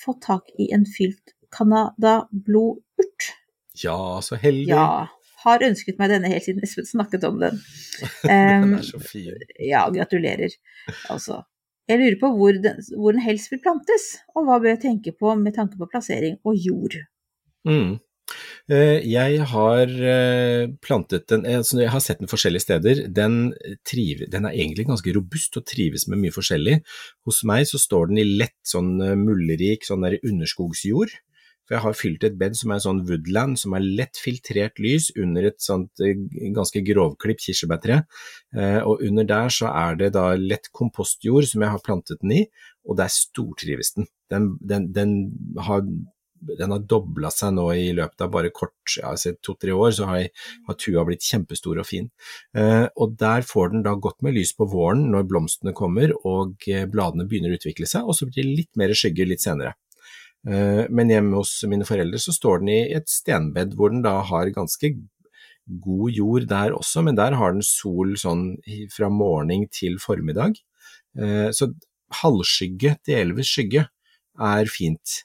fått 0.00 0.22
tak 0.24 0.48
i 0.58 0.70
en 0.74 0.86
fylt 0.88 1.34
Canada 1.52 2.22
blodurt. 2.32 3.30
Ja, 3.82 4.20
så 4.24 4.38
heldig. 4.40 4.70
Ja, 4.72 5.08
har 5.44 5.64
ønsket 5.64 6.00
meg 6.00 6.12
denne 6.12 6.30
helt 6.32 6.44
siden 6.44 6.64
Espen 6.64 6.88
snakket 6.88 7.24
om 7.28 7.40
den. 7.40 7.60
Um, 8.24 8.28
den 8.28 8.76
er 8.78 8.86
så 8.86 9.00
fin. 9.02 9.36
Ja, 9.60 9.86
gratulerer. 9.92 10.56
Altså, 11.12 11.42
jeg 11.90 12.00
lurer 12.00 12.18
på 12.20 12.32
hvor 12.36 12.60
den, 12.66 12.84
hvor 12.96 13.16
den, 13.16 13.24
helst 13.24 13.50
vil 13.52 13.62
plantes, 13.64 14.12
og 14.34 14.46
hva 14.46 14.60
bør 14.60 14.74
jeg 14.74 14.84
tenke 14.84 15.14
på 15.16 15.34
med 15.40 15.56
tanke 15.56 15.80
på 15.80 15.88
plassering 15.90 16.38
og 16.44 16.56
jord? 16.56 17.00
Mm. 17.68 17.98
Eh, 18.70 19.00
jeg 19.08 19.40
har 19.52 19.94
eh, 20.12 20.66
plantet 20.84 21.26
den, 21.32 21.46
altså 21.46 21.80
jeg 21.80 21.92
har 21.94 22.04
sett 22.04 22.22
den 22.22 22.30
forskjellige 22.30 22.66
steder. 22.66 23.02
Den, 23.20 23.54
triver, 23.88 24.28
den, 24.30 24.46
er 24.46 24.56
egentlig 24.56 24.86
ganske 24.90 25.14
robust 25.16 25.58
og 25.60 25.66
trives 25.68 26.06
med 26.10 26.22
mye 26.22 26.34
forskjellig. 26.34 26.80
Hos 27.26 27.42
meg 27.48 27.66
så 27.70 27.80
står 27.82 28.12
den 28.12 28.22
i 28.22 28.28
lett 28.28 28.58
sånn 28.66 28.94
mullerik 29.24 29.88
sånn 29.88 30.06
der 30.06 30.20
underskogsjord. 30.22 31.18
For 31.70 31.76
jeg 31.76 31.84
har 31.84 31.94
fylt 31.94 32.24
et 32.26 32.34
bed 32.34 32.56
som 32.58 32.72
er 32.74 32.80
sånn 32.82 33.00
woodland, 33.06 33.54
som 33.60 33.76
er 33.78 33.84
lett 33.84 34.18
filtrert 34.18 34.80
lys 34.82 35.12
under 35.14 35.44
et 35.52 35.60
sånt 35.62 36.02
eh, 36.02 36.18
ganske 36.50 36.82
grovklipt 36.82 37.44
kirsebærtre. 37.44 38.00
Eh, 38.58 38.80
og 38.82 39.04
under 39.06 39.28
der 39.28 39.54
så 39.54 39.70
er 39.70 40.00
det 40.00 40.08
da 40.16 40.32
lett 40.34 40.66
kompostjord 40.74 41.46
som 41.46 41.62
jeg 41.62 41.70
har 41.70 41.84
plantet 41.86 42.18
den 42.24 42.34
i, 42.40 42.42
og 42.82 42.98
der 42.98 43.14
stortrives 43.14 43.94
den. 43.94 44.10
Den, 44.34 44.50
den, 44.58 44.88
den 44.96 45.14
har 45.62 45.86
den 46.40 46.72
har 46.74 46.86
dobla 46.88 47.30
seg 47.34 47.54
nå 47.56 47.66
i 47.76 47.90
løpet 47.96 48.24
av 48.24 48.32
bare 48.32 48.52
kort, 48.54 48.74
ja, 48.96 49.12
to-tre 49.44 49.74
år, 49.76 49.92
så 49.96 50.08
har, 50.10 50.24
har, 50.68 50.78
tua 50.80 51.04
blitt 51.08 51.26
kjempestor 51.26 51.82
og 51.82 51.88
fin. 51.88 52.08
Eh, 52.56 52.86
og 52.96 53.16
der 53.20 53.44
får 53.46 53.74
den 53.74 53.84
da 53.86 53.94
godt 53.94 54.22
med 54.24 54.38
lys 54.38 54.54
på 54.56 54.68
våren 54.70 55.08
når 55.12 55.28
blomstene 55.30 55.76
kommer 55.76 56.14
og 56.22 56.68
eh, 56.70 56.86
bladene 56.90 57.28
begynner 57.28 57.52
å 57.52 57.60
utvikle 57.60 57.88
seg, 57.90 58.08
og 58.08 58.16
så 58.16 58.28
blir 58.28 58.44
det 58.44 58.58
litt 58.62 58.80
mer 58.80 58.96
skygge 58.96 59.28
litt 59.28 59.44
senere. 59.44 59.76
Eh, 60.48 60.86
men 60.88 61.12
hjemme 61.12 61.40
hos 61.42 61.58
mine 61.68 61.88
foreldre 61.88 62.20
så 62.22 62.32
står 62.32 62.62
den 62.62 62.72
i 62.72 62.80
et 62.96 63.08
stenbed 63.12 63.76
hvor 63.76 63.92
den 63.92 64.04
da 64.06 64.16
har 64.30 64.52
ganske 64.56 64.94
god 65.84 66.10
jord 66.16 66.48
der 66.50 66.74
også, 66.74 67.04
men 67.06 67.18
der 67.18 67.36
har 67.38 67.54
den 67.54 67.64
sol 67.66 68.16
sånn 68.18 68.56
fra 68.90 69.10
morgen 69.12 69.68
til 69.72 70.00
formiddag. 70.02 70.56
Eh, 71.18 71.50
så 71.54 71.70
halvskygge, 72.22 72.96
delvis 73.06 73.52
skygge, 73.52 73.86
er 74.40 74.70
fint. 74.70 75.20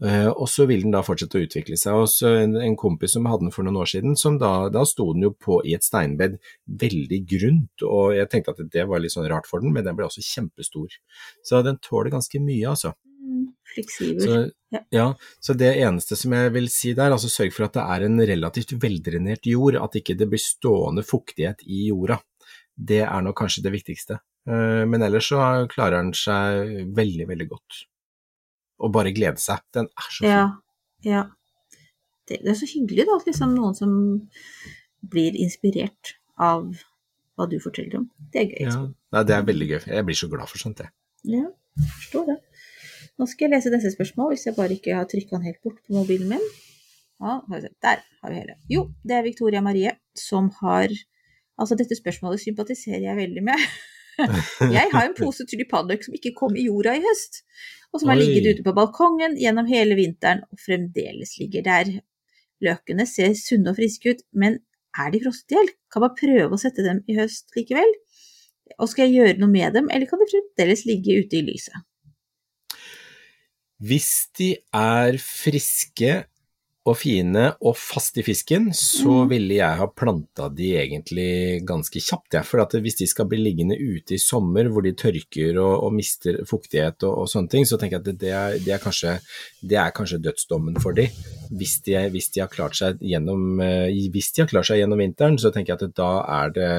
Eh, 0.00 0.28
og 0.30 0.48
så 0.48 0.64
vil 0.68 0.86
den 0.86 0.94
da 0.94 1.02
fortsette 1.04 1.36
å 1.36 1.44
utvikle 1.44 1.76
seg. 1.80 1.98
Og 2.00 2.08
så 2.12 2.32
en, 2.40 2.56
en, 2.56 2.76
kompis 2.80 3.14
som 3.16 3.28
hadde 3.28 3.46
den 3.46 3.54
for 3.54 3.66
noen 3.66 3.80
år 3.82 3.90
siden, 3.92 4.16
som 4.16 4.38
da, 4.40 4.70
da 4.72 4.86
sto 4.88 5.10
den 5.12 5.26
jo 5.28 5.34
på 5.36 5.60
i 5.68 5.74
et 5.76 5.84
steinbed, 5.86 6.38
veldig 6.80 7.20
grunt, 7.34 7.84
og 7.84 8.16
jeg 8.16 8.30
tenkte 8.32 8.56
at 8.56 8.64
det 8.72 8.86
var 8.88 9.02
litt 9.02 9.14
sånn 9.14 9.28
rart 9.30 9.48
for 9.50 9.62
den, 9.62 9.74
men 9.74 9.84
den 9.86 9.98
ble 9.98 10.08
også 10.08 10.24
kjempestor. 10.24 10.96
Så 11.44 11.60
den 11.66 11.80
tåler 11.84 12.12
ganske 12.14 12.40
mye, 12.42 12.72
altså. 12.72 12.94
Fleksibel. 13.70 14.22
Så, 14.24 14.38
ja. 14.74 14.80
ja. 14.94 15.04
så 15.38 15.54
det 15.54 15.74
eneste 15.78 16.16
som 16.18 16.34
jeg 16.34 16.54
vil 16.56 16.66
si 16.72 16.94
der, 16.96 17.12
altså 17.14 17.30
sørg 17.30 17.54
for 17.54 17.68
at 17.68 17.76
det 17.76 17.84
er 17.94 18.06
en 18.06 18.24
relativt 18.32 18.74
veldrenert 18.82 19.46
jord, 19.46 19.78
at 19.78 20.00
ikke 20.00 20.16
det 20.18 20.26
blir 20.32 20.42
stående 20.42 21.04
fuktighet 21.06 21.62
i 21.68 21.86
jorda. 21.90 22.18
Det 22.74 23.04
er 23.04 23.22
nok 23.22 23.38
kanskje 23.42 23.62
det 23.66 23.74
viktigste. 23.76 24.18
Eh, 24.48 24.82
men 24.88 25.04
ellers 25.04 25.28
så 25.30 25.44
klarer 25.70 26.00
den 26.00 26.14
seg 26.16 26.90
veldig, 26.96 27.28
veldig 27.30 27.48
godt. 27.52 27.84
Og 28.80 28.92
bare 28.94 29.12
glede 29.16 29.40
seg. 29.42 29.62
Den 29.76 29.90
er 29.90 30.08
så 30.08 30.22
fin. 30.22 30.30
Ja, 30.30 30.46
ja. 31.06 31.26
Det, 32.28 32.40
det 32.44 32.52
er 32.52 32.58
så 32.60 32.68
hyggelig 32.70 33.06
da, 33.08 33.18
at 33.18 33.28
liksom 33.28 33.52
noen 33.56 33.76
som 33.76 33.92
blir 35.12 35.36
inspirert 35.40 36.14
av 36.40 36.70
hva 37.36 37.46
du 37.50 37.56
forteller 37.62 38.00
om. 38.00 38.08
Det 38.32 38.44
er 38.44 38.52
gøy. 38.52 38.70
Ja, 39.12 39.24
det 39.26 39.36
er 39.36 39.46
veldig 39.48 39.68
gøy. 39.72 39.80
Jeg 39.88 40.06
blir 40.08 40.18
så 40.18 40.28
glad 40.32 40.50
for 40.50 40.62
sånt, 40.62 40.82
jeg. 40.84 40.92
Ja, 41.28 41.48
forstår 41.98 42.32
det. 42.32 42.38
Nå 43.20 43.28
skal 43.28 43.46
jeg 43.46 43.56
lese 43.56 43.72
neste 43.72 43.92
spørsmål, 43.92 44.34
hvis 44.34 44.46
jeg 44.48 44.56
bare 44.56 44.76
ikke 44.76 44.96
har 44.96 45.08
trykka 45.08 45.36
den 45.36 45.48
helt 45.48 45.60
bort 45.64 45.80
på 45.84 45.96
mobilen 45.96 46.30
min. 46.32 46.44
Ja, 47.20 47.36
der 47.84 48.00
har 48.00 48.32
vi 48.32 48.38
hele. 48.38 48.56
Jo, 48.72 48.86
det 49.04 49.18
er 49.18 49.26
Victoria 49.26 49.60
Marie 49.64 49.96
som 50.16 50.48
har 50.62 50.92
Altså, 51.60 51.76
dette 51.76 51.92
spørsmålet 51.92 52.40
sympatiserer 52.40 53.02
jeg 53.04 53.16
veldig 53.18 53.42
med. 53.44 53.64
jeg 54.76 54.86
har 54.94 55.02
en 55.04 55.16
pose 55.18 55.44
tulipanløk 55.44 56.06
som 56.06 56.14
ikke 56.16 56.32
kom 56.38 56.54
i 56.56 56.64
jorda 56.70 56.94
i 56.96 57.02
høst, 57.04 57.42
og 57.90 58.02
som 58.02 58.12
har 58.12 58.20
ligget 58.20 58.46
ute 58.46 58.64
på 58.66 58.74
balkongen 58.76 59.36
gjennom 59.40 59.68
hele 59.70 59.96
vinteren 59.98 60.44
og 60.46 60.62
fremdeles 60.62 61.36
ligger 61.40 61.66
der. 61.66 61.92
Løkene 62.62 63.06
ser 63.08 63.34
sunne 63.38 63.72
og 63.72 63.78
friske 63.80 64.14
ut, 64.14 64.22
men 64.36 64.60
er 64.98 65.10
de 65.12 65.20
frosset 65.24 65.54
i 65.54 65.58
hjel? 65.58 65.70
Kan 65.90 66.04
man 66.04 66.16
prøve 66.18 66.54
å 66.54 66.60
sette 66.60 66.84
dem 66.86 67.02
i 67.10 67.16
høst 67.18 67.50
likevel? 67.56 67.94
Og 68.78 68.90
skal 68.90 69.08
jeg 69.08 69.16
gjøre 69.18 69.40
noe 69.42 69.50
med 69.50 69.74
dem, 69.74 69.88
eller 69.90 70.06
kan 70.06 70.20
de 70.22 70.28
fremdeles 70.30 70.84
ligge 70.86 71.18
ute 71.24 71.40
i 71.40 71.44
lyset? 71.46 71.86
Hvis 73.80 74.28
de 74.36 74.52
er 74.76 75.16
friske 75.24 76.20
og 76.88 76.96
fine 76.96 77.42
og 77.60 77.74
fast 77.76 78.16
i 78.16 78.22
fisken, 78.24 78.70
så 78.76 79.22
mm. 79.22 79.28
ville 79.28 79.56
jeg 79.58 79.78
ha 79.80 79.86
planta 79.92 80.46
de 80.56 80.70
egentlig 80.80 81.60
ganske 81.68 82.00
kjapt. 82.00 82.38
Ja. 82.38 82.42
For 82.46 82.62
hvis 82.80 82.96
de 83.02 83.08
skal 83.10 83.28
bli 83.28 83.40
liggende 83.42 83.76
ute 83.76 84.16
i 84.16 84.20
sommer 84.22 84.70
hvor 84.72 84.86
de 84.86 84.94
tørker 84.96 85.58
og, 85.60 85.74
og 85.84 85.92
mister 85.92 86.40
fuktighet 86.48 87.04
og, 87.04 87.18
og, 87.24 87.28
sånne 87.28 87.52
ting, 87.52 87.68
så 87.68 87.76
tenker 87.76 87.98
jeg 87.98 88.04
at 88.06 88.22
det 88.22 88.32
er, 88.32 88.56
det 88.64 88.74
er, 88.76 88.80
kanskje, 88.80 89.18
det 89.60 89.76
er 89.82 89.92
kanskje, 89.96 90.22
dødsdommen 90.24 90.80
for 90.80 90.96
de. 90.96 91.10
Hvis 91.52 91.78
de, 91.84 91.98
hvis 92.14 92.30
de, 92.32 92.44
har 92.46 92.52
klart 92.52 92.78
seg 92.78 93.04
gjennom, 93.04 93.60
eh, 93.60 93.92
klart 94.48 94.70
seg 94.70 94.80
gjennom 94.80 95.04
vinteren, 95.04 95.36
så 95.40 95.52
tenker 95.52 95.74
jeg 95.74 95.90
at 95.90 96.00
da 96.00 96.10
er 96.40 96.56
det 96.56 96.72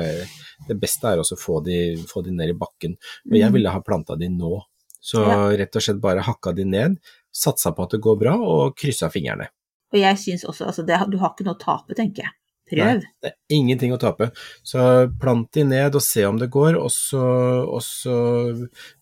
det 0.67 0.77
beste 0.81 1.09
er 1.09 1.21
også 1.21 1.37
å 1.37 1.41
få 1.41 1.61
de, 1.65 1.79
få 2.09 2.25
de 2.25 2.33
ned 2.33 2.53
i 2.53 2.57
bakken. 2.57 2.97
Men 3.29 3.43
jeg 3.43 3.49
mm. 3.49 3.57
ville 3.57 3.73
ha 3.73 3.85
planta 3.85 4.17
de 4.17 4.29
nå. 4.33 4.57
Så 5.01 5.23
rett 5.57 5.73
og 5.77 5.81
slett 5.81 6.01
bare 6.01 6.21
hakka 6.21 6.53
de 6.53 6.65
ned, 6.69 6.99
satsa 7.33 7.71
på 7.73 7.87
at 7.87 7.95
det 7.95 8.03
går 8.05 8.19
bra, 8.21 8.35
og 8.37 8.75
kryssa 8.77 9.09
fingrene. 9.13 9.47
Og 9.91 9.99
jeg 9.99 10.21
syns 10.21 10.45
også, 10.47 10.69
altså 10.71 10.85
det, 10.87 10.99
du 11.11 11.19
har 11.21 11.33
ikke 11.33 11.47
noe 11.47 11.57
å 11.57 11.61
tape, 11.61 11.97
tenker 11.97 12.25
jeg. 12.27 12.35
Prøv. 12.71 13.01
Nei, 13.01 13.11
det 13.19 13.31
er 13.31 13.55
ingenting 13.57 13.91
å 13.91 13.97
tape. 13.99 14.29
Så 14.63 14.79
plant 15.19 15.49
de 15.55 15.65
ned 15.67 15.95
og 15.97 16.03
se 16.05 16.23
om 16.23 16.37
det 16.39 16.47
går, 16.53 16.77
og 16.79 16.87
så, 16.93 17.23
og 17.65 17.81
så 17.83 18.13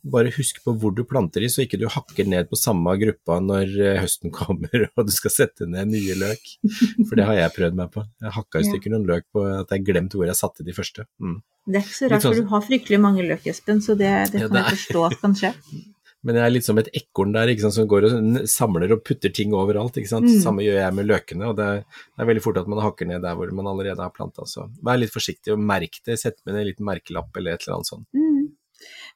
bare 0.01 0.33
husk 0.33 0.63
på 0.65 0.73
hvor 0.81 0.95
du 0.95 1.03
planter 1.05 1.45
de, 1.45 1.51
så 1.53 1.61
ikke 1.65 1.77
du 1.81 1.85
hakker 1.91 2.25
ned 2.29 2.49
på 2.49 2.57
samme 2.57 2.95
gruppa 3.01 3.37
når 3.43 3.75
eh, 3.77 3.99
høsten 4.01 4.33
kommer 4.39 4.87
og 4.89 5.05
du 5.05 5.13
skal 5.13 5.35
sette 5.35 5.69
ned 5.69 5.93
nye 5.93 6.17
løk. 6.17 6.55
For 7.03 7.19
det 7.19 7.29
har 7.29 7.37
jeg 7.43 7.55
prøvd 7.59 7.77
meg 7.77 7.93
på. 7.93 8.07
Jeg 8.25 8.35
hakka 8.39 8.63
i 8.63 8.71
stykker 8.71 8.95
noen 8.95 9.07
løk 9.11 9.29
på 9.35 9.45
at 9.59 9.77
jeg 9.77 9.85
glemte 9.91 10.17
hvor 10.17 10.29
jeg 10.29 10.39
satte 10.39 10.65
de 10.65 10.75
første. 10.75 11.05
Mm. 11.21 11.37
Det 11.69 11.77
er 11.77 11.85
ikke 11.85 11.97
så 11.99 12.09
rart, 12.09 12.25
for 12.25 12.33
sånn 12.33 12.49
du 12.49 12.53
har 12.55 12.65
fryktelig 12.65 13.01
mange 13.03 13.29
løk, 13.29 13.45
Espen, 13.51 13.85
så 13.85 13.93
det, 13.93 14.09
det 14.33 14.47
kan 14.47 14.47
ja, 14.47 14.53
det 14.55 14.65
jeg 14.65 14.79
forstå 14.79 15.05
at 15.05 15.17
kan 15.21 15.37
skje. 15.37 15.53
Men 16.27 16.35
jeg 16.35 16.43
er 16.43 16.51
litt 16.51 16.67
som 16.67 16.79
et 16.81 16.89
ekorn 16.99 17.31
der, 17.31 17.51
sant, 17.61 17.77
som 17.77 17.87
går 17.87 18.07
og 18.09 18.39
samler 18.51 18.91
og 18.91 19.03
putter 19.07 19.31
ting 19.31 19.53
overalt. 19.55 19.95
Mm. 19.95 20.27
Samme 20.43 20.65
gjør 20.65 20.81
jeg 20.81 20.95
med 20.97 21.07
løkene, 21.07 21.51
og 21.51 21.55
det 21.59 21.67
er, 21.73 21.83
det 21.85 22.23
er, 22.23 22.29
veldig 22.31 22.43
fort 22.43 22.59
at 22.59 22.71
man 22.71 22.81
hakker 22.83 23.07
ned 23.07 23.23
der 23.23 23.37
hvor 23.39 23.53
man 23.55 23.69
allerede 23.71 24.03
har 24.03 24.15
planta. 24.15 24.47
Så 24.49 24.67
vær 24.83 24.99
litt 24.99 25.13
forsiktig 25.15 25.55
og 25.55 25.63
merk 25.63 26.01
det, 26.03 26.19
sett 26.19 26.41
med 26.43 26.59
en 26.59 26.67
liten 26.67 26.87
merkelapp 26.87 27.39
eller 27.39 27.55
et 27.55 27.63
eller 27.63 27.79
annet 27.79 27.91
sånt. 27.93 28.09
Mm. 28.11 28.49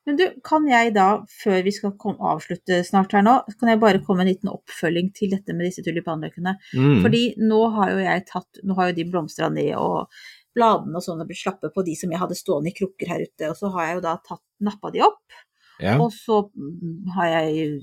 Men 0.07 0.17
du, 0.19 0.23
kan 0.43 0.65
jeg 0.67 0.91
da, 0.95 1.07
før 1.43 1.61
vi 1.63 1.71
skal 1.75 1.93
kom, 1.99 2.15
avslutte 2.19 2.81
snart 2.87 3.15
her 3.15 3.23
nå, 3.23 3.37
kan 3.59 3.71
jeg 3.71 3.81
bare 3.83 4.01
komme 4.03 4.21
med 4.21 4.27
en 4.27 4.33
liten 4.33 4.51
oppfølging 4.51 5.11
til 5.15 5.31
dette 5.31 5.55
med 5.55 5.69
disse 5.69 5.83
tulipanløkene? 5.85 6.57
Mm. 6.75 6.97
Fordi 7.05 7.23
nå 7.39 7.61
har 7.77 7.93
jo 7.93 8.01
jeg 8.03 8.25
tatt, 8.31 8.63
nå 8.63 8.79
har 8.79 8.91
jo 8.91 8.97
de 8.99 9.07
blomstra 9.11 9.51
ned 9.53 9.71
og 9.79 10.11
bladene 10.53 10.99
og 10.99 11.05
sånn 11.05 11.23
har 11.23 11.29
blitt 11.29 11.41
slappe 11.41 11.71
på 11.73 11.85
de 11.87 11.95
som 11.97 12.11
jeg 12.13 12.21
hadde 12.21 12.37
stående 12.37 12.71
i 12.71 12.75
krukker 12.77 13.09
her 13.09 13.23
ute. 13.23 13.49
Og 13.49 13.57
så 13.59 13.71
har 13.73 13.87
jeg 13.87 13.97
jo 13.97 14.05
da 14.05 14.17
tatt, 14.27 14.43
nappa 14.63 14.91
de 14.93 15.03
opp, 15.07 15.39
Ja. 15.81 15.97
og 15.99 16.11
så 16.13 16.43
mm, 16.53 17.13
har 17.15 17.31
jeg 17.31 17.79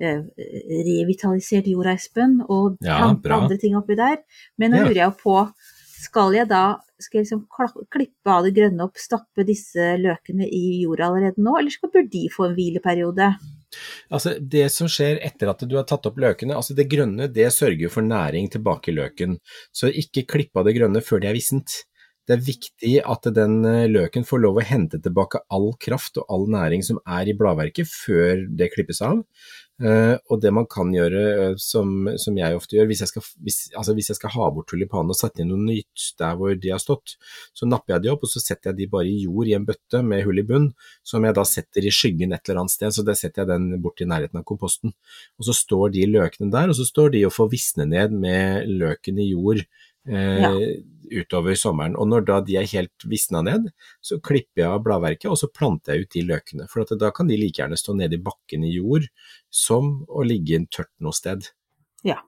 eh, 0.00 0.22
revitalisert 0.88 1.68
jorda, 1.70 1.94
Espen, 1.94 2.40
og 2.48 2.78
planta 2.80 3.30
ja, 3.30 3.38
andre 3.38 3.58
ting 3.60 3.76
oppi 3.78 3.96
der. 3.98 4.18
Men 4.58 4.74
nå 4.74 4.82
Ja. 4.82 4.88
lurer 4.88 5.02
jeg 5.04 5.16
på, 5.22 5.36
skal 6.04 6.34
jeg 6.34 6.48
da 6.50 6.64
skal 7.00 7.20
jeg 7.20 7.26
liksom 7.26 7.44
klippe 7.90 8.30
av 8.30 8.44
det 8.46 8.54
grønne 8.56 8.84
opp, 8.86 8.96
stappe 9.00 9.44
disse 9.46 9.94
løkene 10.00 10.46
i 10.46 10.82
jorda 10.84 11.08
allerede 11.10 11.42
nå, 11.42 11.56
eller 11.58 11.70
skal 11.74 11.90
bør 11.92 12.06
de 12.10 12.28
få 12.32 12.48
en 12.48 12.54
hvileperiode? 12.56 13.30
Altså, 14.14 14.36
det 14.38 14.68
som 14.70 14.86
skjer 14.90 15.18
etter 15.26 15.50
at 15.50 15.64
du 15.66 15.74
har 15.76 15.86
tatt 15.88 16.06
opp 16.06 16.20
løkene, 16.22 16.54
altså 16.54 16.76
det 16.78 16.86
grønne, 16.92 17.26
det 17.32 17.48
sørger 17.52 17.90
for 17.90 18.06
næring 18.06 18.46
tilbake 18.52 18.92
i 18.92 18.94
løken. 18.94 19.38
Så 19.74 19.90
ikke 19.90 20.26
klipp 20.30 20.56
av 20.56 20.68
det 20.68 20.76
grønne 20.78 21.02
før 21.02 21.24
det 21.24 21.32
er 21.32 21.38
vissent. 21.38 21.80
Det 22.24 22.38
er 22.38 22.44
viktig 22.44 22.92
at 23.04 23.26
den 23.36 23.58
eh, 23.68 23.90
løken 23.90 24.24
får 24.24 24.40
lov 24.40 24.60
å 24.60 24.64
hente 24.64 25.00
tilbake 25.04 25.42
all 25.52 25.74
kraft 25.82 26.16
og 26.22 26.30
all 26.32 26.46
næring 26.54 26.84
som 26.86 27.00
er 27.04 27.28
i 27.28 27.36
bladverket 27.36 27.90
før 27.90 28.46
det 28.48 28.70
klippes 28.72 29.02
av. 29.04 29.20
Eh, 29.82 30.14
og 30.30 30.38
det 30.40 30.52
man 30.54 30.68
kan 30.70 30.92
gjøre, 30.94 31.22
eh, 31.42 31.54
som, 31.60 32.06
som 32.22 32.36
jeg 32.38 32.56
ofte 32.56 32.78
gjør, 32.78 32.88
hvis 32.88 33.02
jeg, 33.02 33.10
skal, 33.10 33.26
hvis, 33.44 33.58
altså 33.74 33.96
hvis 33.98 34.08
jeg 34.12 34.18
skal 34.20 34.32
ha 34.38 34.48
bort 34.54 34.68
tulipanene 34.70 35.12
og 35.12 35.18
sette 35.18 35.42
inn 35.42 35.50
noe 35.50 35.60
nytt 35.60 36.04
der 36.20 36.38
hvor 36.38 36.54
de 36.56 36.70
har 36.70 36.80
stått, 36.80 37.16
så 37.52 37.68
napper 37.68 37.96
jeg 37.96 38.04
de 38.04 38.12
opp 38.14 38.24
og 38.24 38.30
så 38.30 38.40
setter 38.40 38.70
jeg 38.70 38.80
de 38.80 38.90
bare 38.94 39.10
i 39.10 39.24
jord 39.26 39.50
i 39.50 39.56
en 39.58 39.66
bøtte 39.66 40.00
med 40.06 40.22
hull 40.24 40.40
i 40.40 40.46
bunn, 40.46 40.70
som 41.04 41.26
jeg 41.26 41.36
da 41.36 41.44
setter 41.50 41.84
i 41.84 41.92
skyggen 41.92 42.32
et 42.32 42.48
eller 42.48 42.62
annet 42.62 42.76
sted, 42.76 42.94
så 42.94 43.04
der 43.04 43.18
setter 43.18 43.42
jeg 43.42 43.52
den 43.52 43.82
bort 43.84 44.00
i 44.00 44.08
nærheten 44.08 44.40
av 44.40 44.46
komposten. 44.48 44.94
Og 45.36 45.48
så 45.50 45.56
står 45.58 45.92
de 45.98 46.06
løkene 46.12 46.54
der, 46.54 46.70
og 46.70 46.78
så 46.78 46.86
står 46.88 47.12
de 47.16 47.26
og 47.28 47.34
får 47.34 47.50
visne 47.52 47.90
ned 47.90 48.14
med 48.14 48.70
løken 48.70 49.18
i 49.20 49.32
jord 49.34 49.66
Ja. 50.06 50.50
utover 51.14 51.54
sommeren. 51.56 51.94
Og 51.96 52.08
når 52.08 52.24
da 52.26 52.40
de 52.44 52.56
er 52.60 52.66
helt 52.66 53.04
visna 53.08 53.40
ned, 53.44 53.70
så 54.04 54.18
klipper 54.20 54.62
jeg 54.64 54.68
av 54.72 54.82
bladverket, 54.84 55.30
og 55.30 55.36
så 55.40 55.48
planter 55.52 55.94
jeg 55.94 56.06
ut 56.06 56.14
de 56.16 56.22
løkene. 56.28 56.66
For 56.68 56.84
da 56.96 57.10
kan 57.14 57.28
de 57.28 57.36
like 57.40 57.60
gjerne 57.62 57.76
stå 57.78 57.94
nede 57.96 58.16
i 58.18 58.22
bakken 58.24 58.64
i 58.64 58.72
jord, 58.76 59.06
som 59.50 60.04
å 60.08 60.24
ligge 60.26 60.62
tørt 60.72 60.90
noe 61.00 61.12
sted. 61.16 61.48
Ja. 62.04 62.18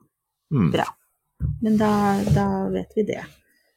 Mm. 0.53 0.71
Bra. 0.73 0.87
Men 1.61 1.77
da, 1.77 1.91
da 2.33 2.47
vet 2.73 2.93
vi 2.97 3.03
det. 3.09 3.25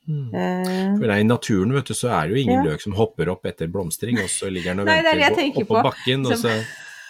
Mm. 0.10 0.34
Eh, 0.34 0.98
For 1.00 1.12
I 1.14 1.24
naturen 1.28 1.74
vet 1.76 1.86
du, 1.92 1.94
så 1.94 2.10
er 2.16 2.28
det 2.30 2.38
jo 2.38 2.44
ingen 2.44 2.64
Ja. 2.64 2.72
løk 2.72 2.82
som 2.82 2.94
hopper 2.98 3.30
opp 3.30 3.44
etter 3.46 3.68
blomstring, 3.72 4.20
og 4.24 4.30
så 4.32 4.50
ligger 4.52 4.74
den 4.76 4.80
og 4.82 4.86
Nei, 4.92 5.00
er 5.00 5.04
venter 5.16 5.36
tenker 5.36 5.66
på, 5.66 5.76
oppå 5.76 5.82
på. 5.84 5.90
bakken. 5.92 6.26
Og 6.26 6.38
Som- 6.38 6.50
så, 6.50 6.60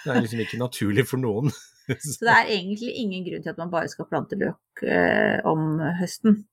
det 0.05 0.15
er 0.15 0.21
liksom 0.25 0.39
ikke 0.45 0.57
naturlig 0.61 1.05
for 1.07 1.17
noen. 1.21 1.51
så 1.89 2.19
det 2.25 2.33
er 2.37 2.53
egentlig 2.57 2.93
ingen 3.01 3.25
grunn 3.25 3.43
til 3.43 3.49
at 3.53 3.57
man 3.61 3.69
bare 3.73 3.87
skal 3.89 4.05
plante 4.09 4.37
løk 4.39 4.83
eh, 4.85 5.39
om 5.45 5.79
høsten. 5.99 6.43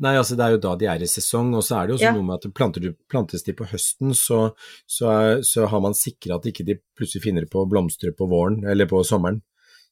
Nei, 0.00 0.14
altså 0.16 0.36
det 0.38 0.44
er 0.46 0.54
jo 0.54 0.60
da 0.64 0.72
de 0.80 0.86
er 0.88 1.02
i 1.04 1.08
sesong, 1.10 1.52
og 1.58 1.62
så 1.66 1.76
er 1.78 1.86
det 1.86 1.92
jo 1.92 1.98
også 1.98 2.08
Ja. 2.08 2.14
noe 2.16 2.26
med 2.30 2.38
at 2.40 2.54
planter 2.56 2.80
du, 2.84 2.94
plantes 3.12 3.44
de 3.44 3.52
på 3.56 3.66
høsten, 3.68 4.14
så, 4.16 4.40
så, 4.88 5.10
er, 5.12 5.42
så 5.46 5.66
har 5.68 5.82
man 5.84 5.94
sikra 5.94 6.38
at 6.40 6.48
ikke 6.48 6.64
de 6.66 6.78
plutselig 6.96 7.22
finner 7.26 7.46
på 7.50 7.62
å 7.62 7.68
blomstre 7.68 8.12
på 8.16 8.28
våren 8.30 8.64
eller 8.64 8.88
på 8.90 9.02
sommeren. 9.04 9.42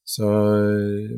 Så, 0.09 0.25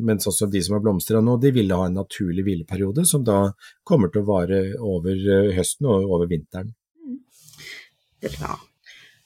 mens 0.03 0.27
også 0.27 0.49
de 0.51 0.59
som 0.67 0.75
har 0.75 0.83
blomstra 0.83 1.21
nå, 1.23 1.37
de 1.39 1.53
vil 1.55 1.71
ha 1.71 1.85
en 1.87 1.95
naturlig 2.01 2.43
hvileperiode 2.43 3.05
som 3.07 3.23
da 3.23 3.53
kommer 3.87 4.11
til 4.11 4.25
å 4.25 4.27
vare 4.33 4.59
over 4.83 5.15
eh, 5.15 5.53
høsten 5.55 5.87
og 5.87 6.11
over 6.11 6.27
vinteren. 6.27 6.73
Bra. 8.21 8.57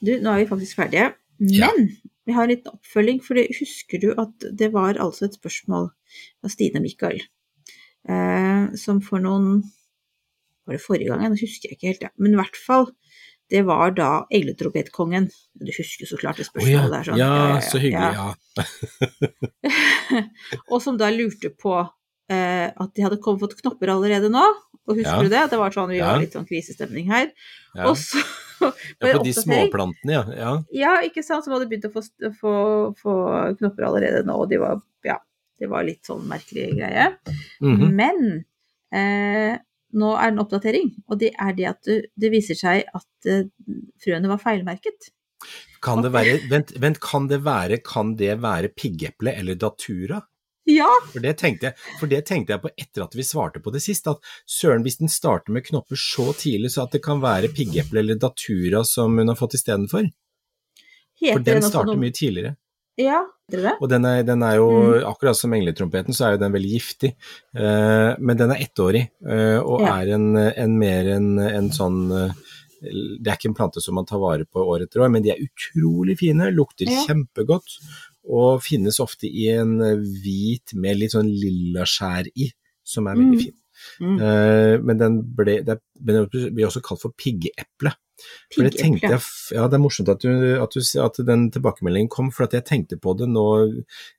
Du, 0.04 0.12
nå 0.20 0.34
er 0.34 0.42
vi 0.42 0.50
faktisk 0.50 0.82
ferdige. 0.82 1.14
Ja. 1.40 1.70
Men 1.72 1.94
vi 2.28 2.36
har 2.36 2.44
en 2.44 2.52
liten 2.52 2.76
oppfølging, 2.76 3.22
for 3.24 3.40
husker 3.40 4.02
du 4.04 4.10
at 4.20 4.46
det 4.52 4.68
var 4.76 5.00
altså 5.00 5.26
et 5.30 5.38
spørsmål 5.40 5.88
av 6.44 6.52
Stine 6.52 6.84
Mikael, 6.84 7.24
som 8.76 9.00
for 9.00 9.18
noen 9.24 9.62
Var 10.66 10.76
det 10.76 10.82
forrige 10.84 11.08
gang? 11.12 11.22
Nå 11.28 11.36
husker 11.40 11.68
jeg 11.70 11.76
ikke 11.78 11.88
helt, 11.92 12.02
ja. 12.06 12.10
men 12.20 12.32
i 12.34 12.38
hvert 12.40 12.56
fall. 12.56 12.86
Det 13.52 13.60
var 13.68 13.90
da 13.92 14.10
Egletropetkongen. 14.32 15.26
Du 15.60 15.68
husker 15.76 16.08
så 16.08 16.16
klart 16.16 16.38
det 16.40 16.46
Å 16.46 16.48
ja, 16.48 16.50
spørsmålet 16.52 16.94
der. 16.94 17.04
sånn. 17.04 17.18
ja, 17.20 17.60
så 17.60 17.80
hyggelig, 17.82 18.14
ja. 18.16 18.32
og 20.72 20.78
som 20.82 20.96
da 21.00 21.10
lurte 21.12 21.50
på 21.52 21.74
eh, 22.32 22.68
at 22.72 22.94
de 22.96 23.04
hadde 23.04 23.18
kommet, 23.24 23.42
fått 23.44 23.58
knopper 23.60 23.92
allerede 23.94 24.30
nå. 24.32 24.44
Og 24.84 24.98
husker 24.98 25.16
Ja. 25.16 25.22
du 25.22 25.28
det? 25.32 25.42
Det 25.52 25.58
var 25.60 25.70
sånn, 25.72 25.88
vi 25.92 25.98
Ja. 26.00 26.12
var 26.12 26.20
litt 26.20 26.32
sånn 26.36 26.48
krisestemning 26.48 27.06
her. 27.12 27.30
ja. 27.74 27.84
Og 27.88 27.96
så 28.00 28.20
ja 28.64 29.12
på 29.18 29.24
de 29.24 29.32
småplantene, 29.36 30.12
ja. 30.12 30.24
ja. 30.38 30.52
Ja, 30.72 30.92
ikke 31.04 31.22
sant, 31.24 31.44
som 31.44 31.52
hadde 31.52 31.68
begynt 31.68 31.84
å 31.88 31.92
få, 31.92 32.02
få, 32.40 32.52
få 33.00 33.14
knopper 33.58 33.84
allerede 33.88 34.24
nå, 34.24 34.36
og 34.44 34.48
de 34.48 34.58
var, 34.62 34.80
ja, 35.04 35.18
det 35.60 35.70
var 35.70 35.86
litt 35.86 36.04
sånn 36.06 36.24
merkelig 36.28 36.70
greie. 36.78 37.10
Mhm. 37.62 37.94
Men 37.94 38.44
eh, 38.94 39.58
nå 39.94 40.12
er 40.18 40.30
det 40.30 40.34
en 40.34 40.42
oppdatering, 40.42 40.92
og 41.08 41.20
det 41.20 41.32
er 41.38 41.54
det 41.54 41.66
at 41.70 41.82
det, 41.86 41.98
det 42.18 42.30
viser 42.34 42.58
seg 42.58 42.84
at 42.94 43.30
eh, 43.30 43.46
frøene 44.02 44.30
var 44.30 44.42
feilmerket. 44.42 45.10
Kan 45.84 46.00
det 46.02 46.10
være, 46.14 46.38
vent, 46.50 46.72
vent, 46.80 47.00
kan 47.04 47.26
det 47.28 47.42
være, 47.44 47.78
kan 47.84 48.14
det 48.16 48.38
være 48.42 48.70
piggeple 48.72 49.34
eller 49.36 49.58
datura? 49.60 50.22
Ja! 50.64 50.88
For 51.12 51.20
det, 51.20 51.34
jeg, 51.44 51.74
for 52.00 52.08
det 52.08 52.22
tenkte 52.24 52.54
jeg 52.54 52.62
på 52.62 52.70
etter 52.80 53.04
at 53.04 53.14
vi 53.14 53.26
svarte 53.26 53.60
på 53.60 53.72
det 53.74 53.82
sist, 53.84 54.06
at 54.08 54.22
søren, 54.48 54.82
hvis 54.86 54.96
den 55.02 55.12
starter 55.12 55.52
med 55.52 55.66
knopper 55.66 55.98
så 56.00 56.30
tidlig, 56.32 56.72
så 56.72 56.86
at 56.86 56.96
det 56.96 57.02
kan 57.04 57.20
være 57.20 57.52
piggeple 57.52 58.00
eller 58.00 58.16
datura 58.16 58.80
som 58.88 59.18
hun 59.20 59.28
har 59.28 59.36
fått 59.36 59.58
istedenfor. 59.60 60.08
For 61.20 61.44
den 61.44 61.62
starter 61.62 61.92
noe- 61.92 62.00
mye 62.00 62.16
tidligere. 62.16 62.56
Ja? 63.00 63.20
Og 63.80 63.88
den 63.90 64.04
er, 64.08 64.22
den 64.24 64.42
er 64.42 64.56
jo, 64.56 64.68
Mm. 64.70 65.04
akkurat 65.10 65.36
som 65.36 65.52
engletrompeten, 65.52 66.14
så 66.16 66.24
er 66.26 66.30
jo 66.32 66.38
den 66.44 66.52
veldig 66.52 66.70
giftig. 66.72 67.10
Uh, 67.54 68.14
men 68.18 68.36
den 68.40 68.50
er 68.50 68.62
ettårig, 68.64 69.10
uh, 69.26 69.60
og 69.60 69.80
Ja. 69.84 70.00
er 70.00 70.14
en, 70.14 70.36
en 70.36 70.78
mer 70.78 71.06
en, 71.16 71.38
en 71.38 71.68
sånn 71.70 72.10
eh, 72.10 72.32
Det 72.84 73.26
er 73.30 73.36
ikke 73.36 73.48
en 73.48 73.54
plante 73.54 73.80
som 73.80 73.94
man 73.94 74.04
tar 74.04 74.18
vare 74.18 74.44
på 74.44 74.60
år 74.60 74.82
etter 74.84 75.00
år, 75.00 75.10
men 75.10 75.22
de 75.22 75.30
er 75.30 75.40
utrolig 75.40 76.18
fine, 76.18 76.50
lukter 76.52 76.84
Ja. 76.88 77.04
kjempegodt. 77.06 77.78
Og 78.28 78.60
finnes 78.62 78.98
ofte 79.00 79.24
i 79.24 79.48
en 79.52 79.78
hvit 79.78 80.74
med 80.74 80.98
litt 80.98 81.12
sånn 81.12 81.28
lilla 81.32 81.84
skjær 81.84 82.26
i, 82.36 82.50
som 82.84 83.06
er 83.06 83.14
veldig 83.16 83.38
Mm. 83.38 83.40
fin. 83.40 83.54
Mm. 84.02 84.16
Eh, 84.16 84.76
men 84.82 85.00
den 85.00 85.20
ble, 85.36 85.58
det, 85.66 85.78
det 85.94 86.24
blir 86.30 86.68
også 86.68 86.82
kalt 86.84 87.02
for 87.04 87.14
piggeeple. 87.18 87.94
For 88.54 88.62
det 88.66 88.78
tenkte 88.78 89.10
jeg, 89.10 89.22
ja, 89.56 89.64
det 89.68 89.76
er 89.76 89.82
morsomt 89.82 90.10
at, 90.12 90.22
du, 90.22 90.54
at, 90.62 90.74
du, 90.76 90.82
at 91.02 91.18
den 91.26 91.48
tilbakemeldingen 91.54 92.10
kom, 92.12 92.30
for 92.34 92.46
jeg 92.46 92.66
tenkte 92.68 92.98
på 93.02 93.16
det 93.18 93.26
nå 93.30 93.46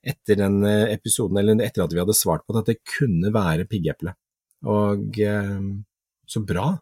etter 0.06 0.38
den 0.42 0.60
eh, 0.68 0.92
episoden, 0.92 1.40
eller 1.40 1.64
etter 1.64 1.86
at 1.86 1.94
vi 1.94 2.02
hadde 2.02 2.16
svart 2.16 2.44
på 2.44 2.54
det, 2.56 2.64
at 2.64 2.72
det 2.74 2.96
kunne 2.98 3.32
være 3.34 3.68
piggeeple. 3.70 4.12
Og 4.68 5.20
eh, 5.22 5.62
så 6.26 6.42
bra. 6.44 6.74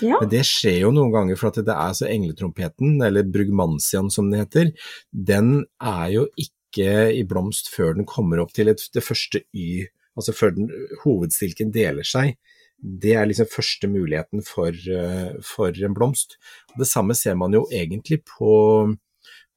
Ja. 0.00 0.18
Men 0.20 0.30
det 0.32 0.44
skjer 0.48 0.82
jo 0.86 0.92
noen 0.94 1.12
ganger, 1.12 1.38
for 1.40 1.52
at 1.52 1.60
det 1.66 1.74
er 1.74 1.96
så 1.96 2.08
engletrompeten, 2.08 2.96
eller 3.04 3.28
brugmansian 3.28 4.10
som 4.12 4.30
den 4.32 4.44
heter, 4.44 4.72
den 5.12 5.64
er 5.80 6.06
jo 6.14 6.26
ikke 6.40 6.92
i 7.12 7.24
blomst 7.28 7.68
før 7.68 7.98
den 7.98 8.08
kommer 8.08 8.40
opp 8.40 8.54
til 8.56 8.72
et, 8.72 8.80
det 8.94 9.04
første 9.04 9.42
Y, 9.52 9.88
altså 10.18 10.34
før 10.36 10.54
den, 10.56 10.70
hovedstilken 11.04 11.72
deler 11.74 12.06
seg. 12.06 12.36
Det 12.82 13.14
er 13.14 13.28
liksom 13.30 13.50
første 13.50 13.88
muligheten 13.90 14.42
for, 14.46 14.70
eh, 14.74 15.34
for 15.46 15.70
en 15.70 15.94
blomst. 15.94 16.36
Det 16.78 16.88
samme 16.88 17.14
ser 17.14 17.36
man 17.38 17.54
jo 17.54 17.64
egentlig 17.70 18.22
på, 18.26 18.54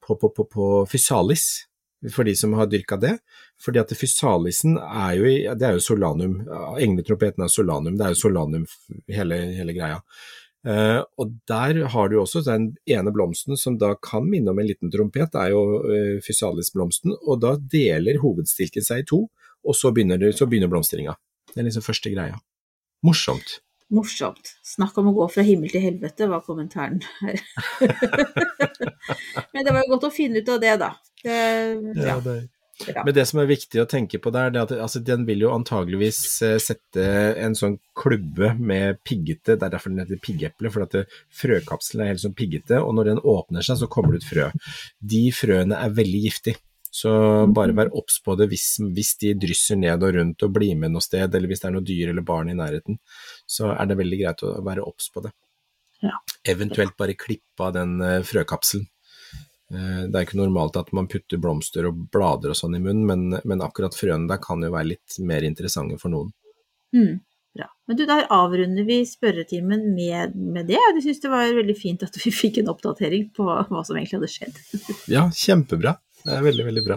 på, 0.06 0.18
på, 0.20 0.44
på, 0.44 0.68
fysalis, 0.90 1.66
for 2.12 2.28
de 2.28 2.36
som 2.38 2.54
har 2.54 2.70
dyrka 2.70 2.98
det. 3.02 3.16
Fordi 3.62 3.80
at 3.80 3.92
fysalisen 3.98 4.76
er 4.78 5.12
jo, 5.18 5.28
det 5.58 5.66
er 5.66 5.76
jo 5.78 5.82
solanum, 5.82 6.42
engletrompeten 6.78 7.46
er 7.46 7.52
solanum, 7.52 7.96
det 7.96 8.06
er 8.06 8.14
jo 8.14 8.22
solanum 8.26 8.66
hele, 9.10 9.40
hele 9.56 9.74
greia. 9.74 10.02
Uh, 10.66 11.04
og 11.22 11.30
der 11.46 11.78
har 11.92 12.08
du 12.10 12.16
også 12.18 12.40
den 12.42 12.72
ene 12.90 13.12
blomsten 13.14 13.54
som 13.60 13.76
da 13.78 13.92
kan 14.02 14.24
minne 14.26 14.50
om 14.50 14.58
en 14.58 14.66
liten 14.66 14.90
trompet, 14.90 15.30
det 15.30 15.44
er 15.44 15.52
jo 15.52 15.60
uh, 15.84 16.16
fysalisblomsten, 16.26 17.14
og 17.22 17.38
da 17.44 17.52
deler 17.76 18.18
hovedstilken 18.18 18.82
seg 18.82 19.04
i 19.04 19.06
to, 19.06 19.20
og 19.66 19.76
så 19.76 19.92
begynner, 19.94 20.18
det- 20.22 20.34
så 20.38 20.46
begynner 20.48 20.70
blomstringa. 20.72 21.16
Det 21.52 21.60
er 21.62 21.68
liksom 21.68 21.84
første 21.86 22.12
greia. 22.14 22.38
Morsomt. 23.06 23.60
Morsomt. 23.92 24.54
Snakk 24.66 24.96
om 24.98 25.12
å 25.12 25.14
gå 25.14 25.28
fra 25.30 25.44
himmel 25.46 25.70
til 25.70 25.84
helvete, 25.84 26.26
var 26.28 26.40
kommentaren 26.46 27.02
her. 27.20 27.38
Men 29.54 29.64
det 29.64 29.72
var 29.72 29.82
jo 29.84 29.92
godt 29.94 30.08
å 30.08 30.12
finne 30.14 30.42
ut 30.42 30.48
av 30.52 30.60
det, 30.62 30.74
da. 30.82 30.90
Det, 31.22 31.36
ja, 32.02 32.18
bra. 32.20 32.40
Men 33.06 33.14
det 33.16 33.24
som 33.30 33.38
er 33.40 33.46
viktig 33.48 33.80
å 33.80 33.86
tenke 33.88 34.18
på 34.20 34.28
der, 34.34 34.50
det 34.52 34.58
er 34.60 34.66
at 34.66 34.74
altså, 34.84 35.00
den 35.06 35.22
vil 35.28 35.46
jo 35.46 35.52
antageligvis 35.54 36.18
eh, 36.44 36.58
sette 36.60 37.06
en 37.40 37.54
sånn 37.56 37.78
klubbe 37.96 38.50
med 38.58 38.98
piggete, 39.06 39.54
det 39.56 39.64
er 39.64 39.72
derfor 39.72 39.94
den 39.94 40.02
heter 40.02 40.20
piggeple, 40.20 40.68
for 40.74 40.84
at 40.84 40.92
det, 40.92 41.06
frøkapselen 41.40 42.04
er 42.04 42.10
helt 42.12 42.24
sånn 42.26 42.36
piggete, 42.36 42.82
og 42.82 42.92
når 42.98 43.12
den 43.14 43.22
åpner 43.24 43.64
seg, 43.64 43.80
så 43.80 43.88
kommer 43.88 44.12
det 44.12 44.20
ut 44.24 44.28
frø. 44.28 44.50
De 45.14 45.22
frøene 45.32 45.78
er 45.86 45.94
veldig 45.96 46.20
giftige. 46.26 46.60
Så 46.96 47.10
bare 47.52 47.74
vær 47.76 47.90
obs 47.98 48.20
på 48.24 48.36
det 48.40 48.46
hvis, 48.52 48.78
hvis 48.96 49.10
de 49.20 49.34
drysser 49.42 49.76
ned 49.76 50.04
og 50.06 50.14
rundt 50.16 50.44
og 50.46 50.54
blir 50.54 50.78
med 50.80 50.94
noe 50.94 51.04
sted, 51.04 51.26
eller 51.28 51.50
hvis 51.50 51.60
det 51.60 51.68
er 51.68 51.74
noe 51.74 51.84
dyr 51.84 52.12
eller 52.12 52.24
barn 52.24 52.48
i 52.52 52.56
nærheten, 52.56 52.96
så 53.44 53.74
er 53.74 53.90
det 53.90 53.98
veldig 54.00 54.20
greit 54.22 54.44
å 54.46 54.54
være 54.64 54.86
obs 54.86 55.10
på 55.12 55.26
det. 55.26 55.34
Ja. 56.04 56.16
Eventuelt 56.48 56.96
bare 56.96 57.16
klippe 57.18 57.66
av 57.68 57.74
den 57.76 57.98
eh, 58.04 58.22
frøkapselen. 58.24 58.86
Eh, 59.74 60.02
Det 60.06 60.14
er 60.14 60.24
ikke 60.24 60.40
normalt 60.40 60.78
at 60.80 60.92
man 60.96 61.08
putter 61.10 61.40
blomster 61.42 61.88
og 61.90 62.06
blader 62.14 62.54
og 62.54 62.58
sånn 62.58 62.78
i 62.78 62.82
munnen, 62.82 63.04
men, 63.08 63.40
men 63.44 63.64
akkurat 63.66 63.96
frøene 63.96 64.30
der 64.30 64.40
kan 64.42 64.64
jo 64.64 64.72
være 64.72 64.94
litt 64.94 65.18
mer 65.20 65.44
interessante 65.48 65.98
for 66.00 66.14
noen. 66.14 66.32
Mm, 66.96 67.18
Bra. 67.56 67.68
Men 67.88 67.96
du, 67.96 68.02
der 68.08 68.26
avrunder 68.32 68.84
vi 68.84 68.98
spørretimen 69.08 69.86
med, 69.96 70.34
med 70.36 70.68
det. 70.68 70.76
Jeg 70.76 71.04
syns 71.06 71.22
det 71.22 71.30
var 71.32 71.54
veldig 71.56 71.76
fint 71.78 72.02
at 72.04 72.16
vi 72.20 72.32
fikk 72.34 72.60
en 72.60 72.68
oppdatering 72.72 73.30
på 73.36 73.46
hva 73.48 73.84
som 73.86 73.96
egentlig 73.96 74.18
hadde 74.18 74.32
skjedd. 74.32 74.58
Ja, 75.12 75.28
kjempebra. 75.32 75.94
Det 76.26 76.34
er 76.34 76.42
veldig, 76.42 76.64
veldig 76.66 76.82
bra. 76.82 76.96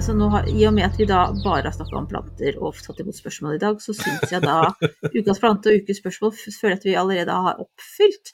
Altså 0.00 0.14
nå 0.16 0.28
I 0.48 0.62
og 0.68 0.74
med 0.76 0.86
at 0.86 0.94
vi 0.96 1.06
da 1.08 1.26
bare 1.42 1.66
har 1.66 1.74
snakka 1.74 1.96
om 1.98 2.06
planter 2.08 2.56
og 2.60 2.76
tatt 2.84 3.00
imot 3.02 3.16
spørsmål 3.16 3.56
i 3.56 3.60
dag, 3.60 3.80
så 3.84 3.92
syns 3.96 4.32
jeg 4.32 4.44
da 4.44 4.70
ukas 5.18 5.40
plante 5.42 5.72
og 5.72 5.80
ukes 5.80 6.00
spørsmål 6.00 6.32
føler 6.36 6.76
at 6.76 6.86
vi 6.88 6.94
allerede 6.96 7.40
har 7.48 7.60
oppfylt. 7.60 8.32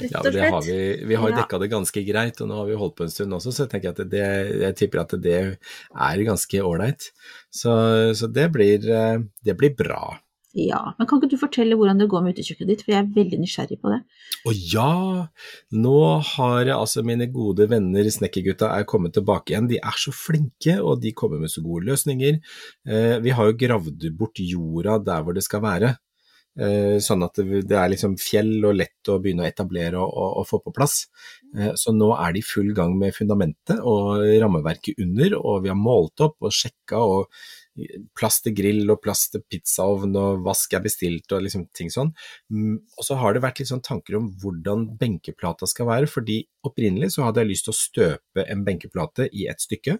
Rett 0.00 0.14
Ja, 0.14 0.22
og 0.22 0.26
men 0.26 0.38
det 0.38 0.48
har 0.54 0.66
vi, 0.66 0.80
vi 1.10 1.18
har 1.18 1.30
jo 1.30 1.38
dekka 1.38 1.60
det 1.62 1.70
ganske 1.74 2.06
greit, 2.06 2.42
og 2.42 2.50
nå 2.50 2.58
har 2.62 2.70
vi 2.70 2.80
holdt 2.80 2.98
på 2.98 3.06
en 3.06 3.14
stund 3.14 3.38
også, 3.38 3.54
så 3.54 3.66
jeg 3.66 3.74
tenker 3.74 3.94
at 3.94 4.02
det, 4.14 4.26
jeg 4.62 4.78
tipper 4.78 5.04
at 5.04 5.14
det 5.22 5.38
er 5.44 6.26
ganske 6.30 6.66
ålreit. 6.66 7.10
Så, 7.50 7.74
så 8.14 8.30
det, 8.30 8.50
blir, 8.54 8.86
eh, 8.90 9.18
det 9.46 9.58
blir 9.58 9.74
bra. 9.78 10.16
Ja, 10.54 10.94
Men 10.98 11.08
kan 11.10 11.18
ikke 11.18 11.32
du 11.32 11.40
fortelle 11.40 11.74
hvordan 11.74 11.98
det 11.98 12.06
går 12.12 12.22
med 12.22 12.36
utekjøkkenet 12.36 12.70
ditt, 12.70 12.82
for 12.86 12.94
jeg 12.94 13.02
er 13.02 13.14
veldig 13.16 13.40
nysgjerrig 13.42 13.78
på 13.82 13.90
det. 13.90 13.98
Å 14.46 14.52
ja, 14.54 14.92
nå 15.74 15.96
har 16.28 16.60
jeg 16.62 16.76
altså 16.76 17.02
mine 17.06 17.26
gode 17.34 17.66
venner 17.72 18.06
snekkergutta 18.06 18.68
er 18.70 18.86
kommet 18.86 19.16
tilbake 19.18 19.50
igjen. 19.50 19.66
De 19.72 19.80
er 19.82 19.98
så 19.98 20.14
flinke, 20.14 20.76
og 20.78 21.02
de 21.02 21.10
kommer 21.18 21.42
med 21.42 21.50
så 21.50 21.64
gode 21.64 21.88
løsninger. 21.90 22.38
Eh, 22.86 23.16
vi 23.24 23.34
har 23.34 23.50
jo 23.50 23.58
gravd 23.64 24.06
bort 24.14 24.38
jorda 24.38 25.00
der 25.02 25.26
hvor 25.26 25.34
det 25.34 25.42
skal 25.42 25.64
være. 25.66 25.96
Eh, 26.54 27.00
sånn 27.02 27.26
at 27.26 27.34
det, 27.40 27.64
det 27.66 27.74
er 27.74 27.90
liksom 27.90 28.14
fjell 28.22 28.60
og 28.62 28.76
lett 28.78 29.10
å 29.10 29.18
begynne 29.18 29.42
å 29.42 29.48
etablere 29.48 29.98
og, 29.98 30.06
og, 30.06 30.38
og 30.38 30.48
få 30.52 30.62
på 30.62 30.74
plass. 30.76 31.00
Eh, 31.58 31.72
så 31.74 31.90
nå 31.96 32.12
er 32.14 32.36
de 32.36 32.44
i 32.44 32.46
full 32.46 32.70
gang 32.78 32.94
med 33.00 33.16
fundamentet 33.16 33.82
og 33.82 34.22
rammeverket 34.22 35.02
under, 35.02 35.34
og 35.42 35.66
vi 35.66 35.74
har 35.74 35.80
målt 35.82 36.22
opp 36.22 36.38
og 36.46 36.54
sjekka 36.54 37.02
og 37.02 37.26
plass 38.14 38.40
til 38.44 38.54
grill 38.56 38.90
og 38.92 39.00
plass 39.02 39.26
til 39.32 39.42
pizzaovn 39.50 40.14
og 40.20 40.42
vask 40.46 40.74
er 40.76 40.82
bestilt 40.84 41.32
og 41.34 41.44
liksom 41.46 41.66
ting 41.74 41.90
sånn. 41.92 42.12
Mm, 42.52 42.78
Og 42.98 43.06
så 43.06 43.18
har 43.20 43.34
det 43.34 43.42
vært 43.44 43.62
litt 43.62 43.70
sånn 43.72 43.84
tanker 43.84 44.18
om 44.20 44.28
hvordan 44.42 44.86
benkeplata 45.00 45.68
skal 45.70 45.90
være, 45.90 46.10
fordi 46.10 46.42
opprinnelig 46.66 47.14
så 47.16 47.26
hadde 47.26 47.42
jeg 47.42 47.52
lyst 47.52 47.68
til 47.68 47.74
å 47.74 47.80
støpe 47.80 48.46
en 48.46 48.66
benkeplate 48.66 49.28
i 49.32 49.48
et 49.50 49.64
stykke. 49.64 49.98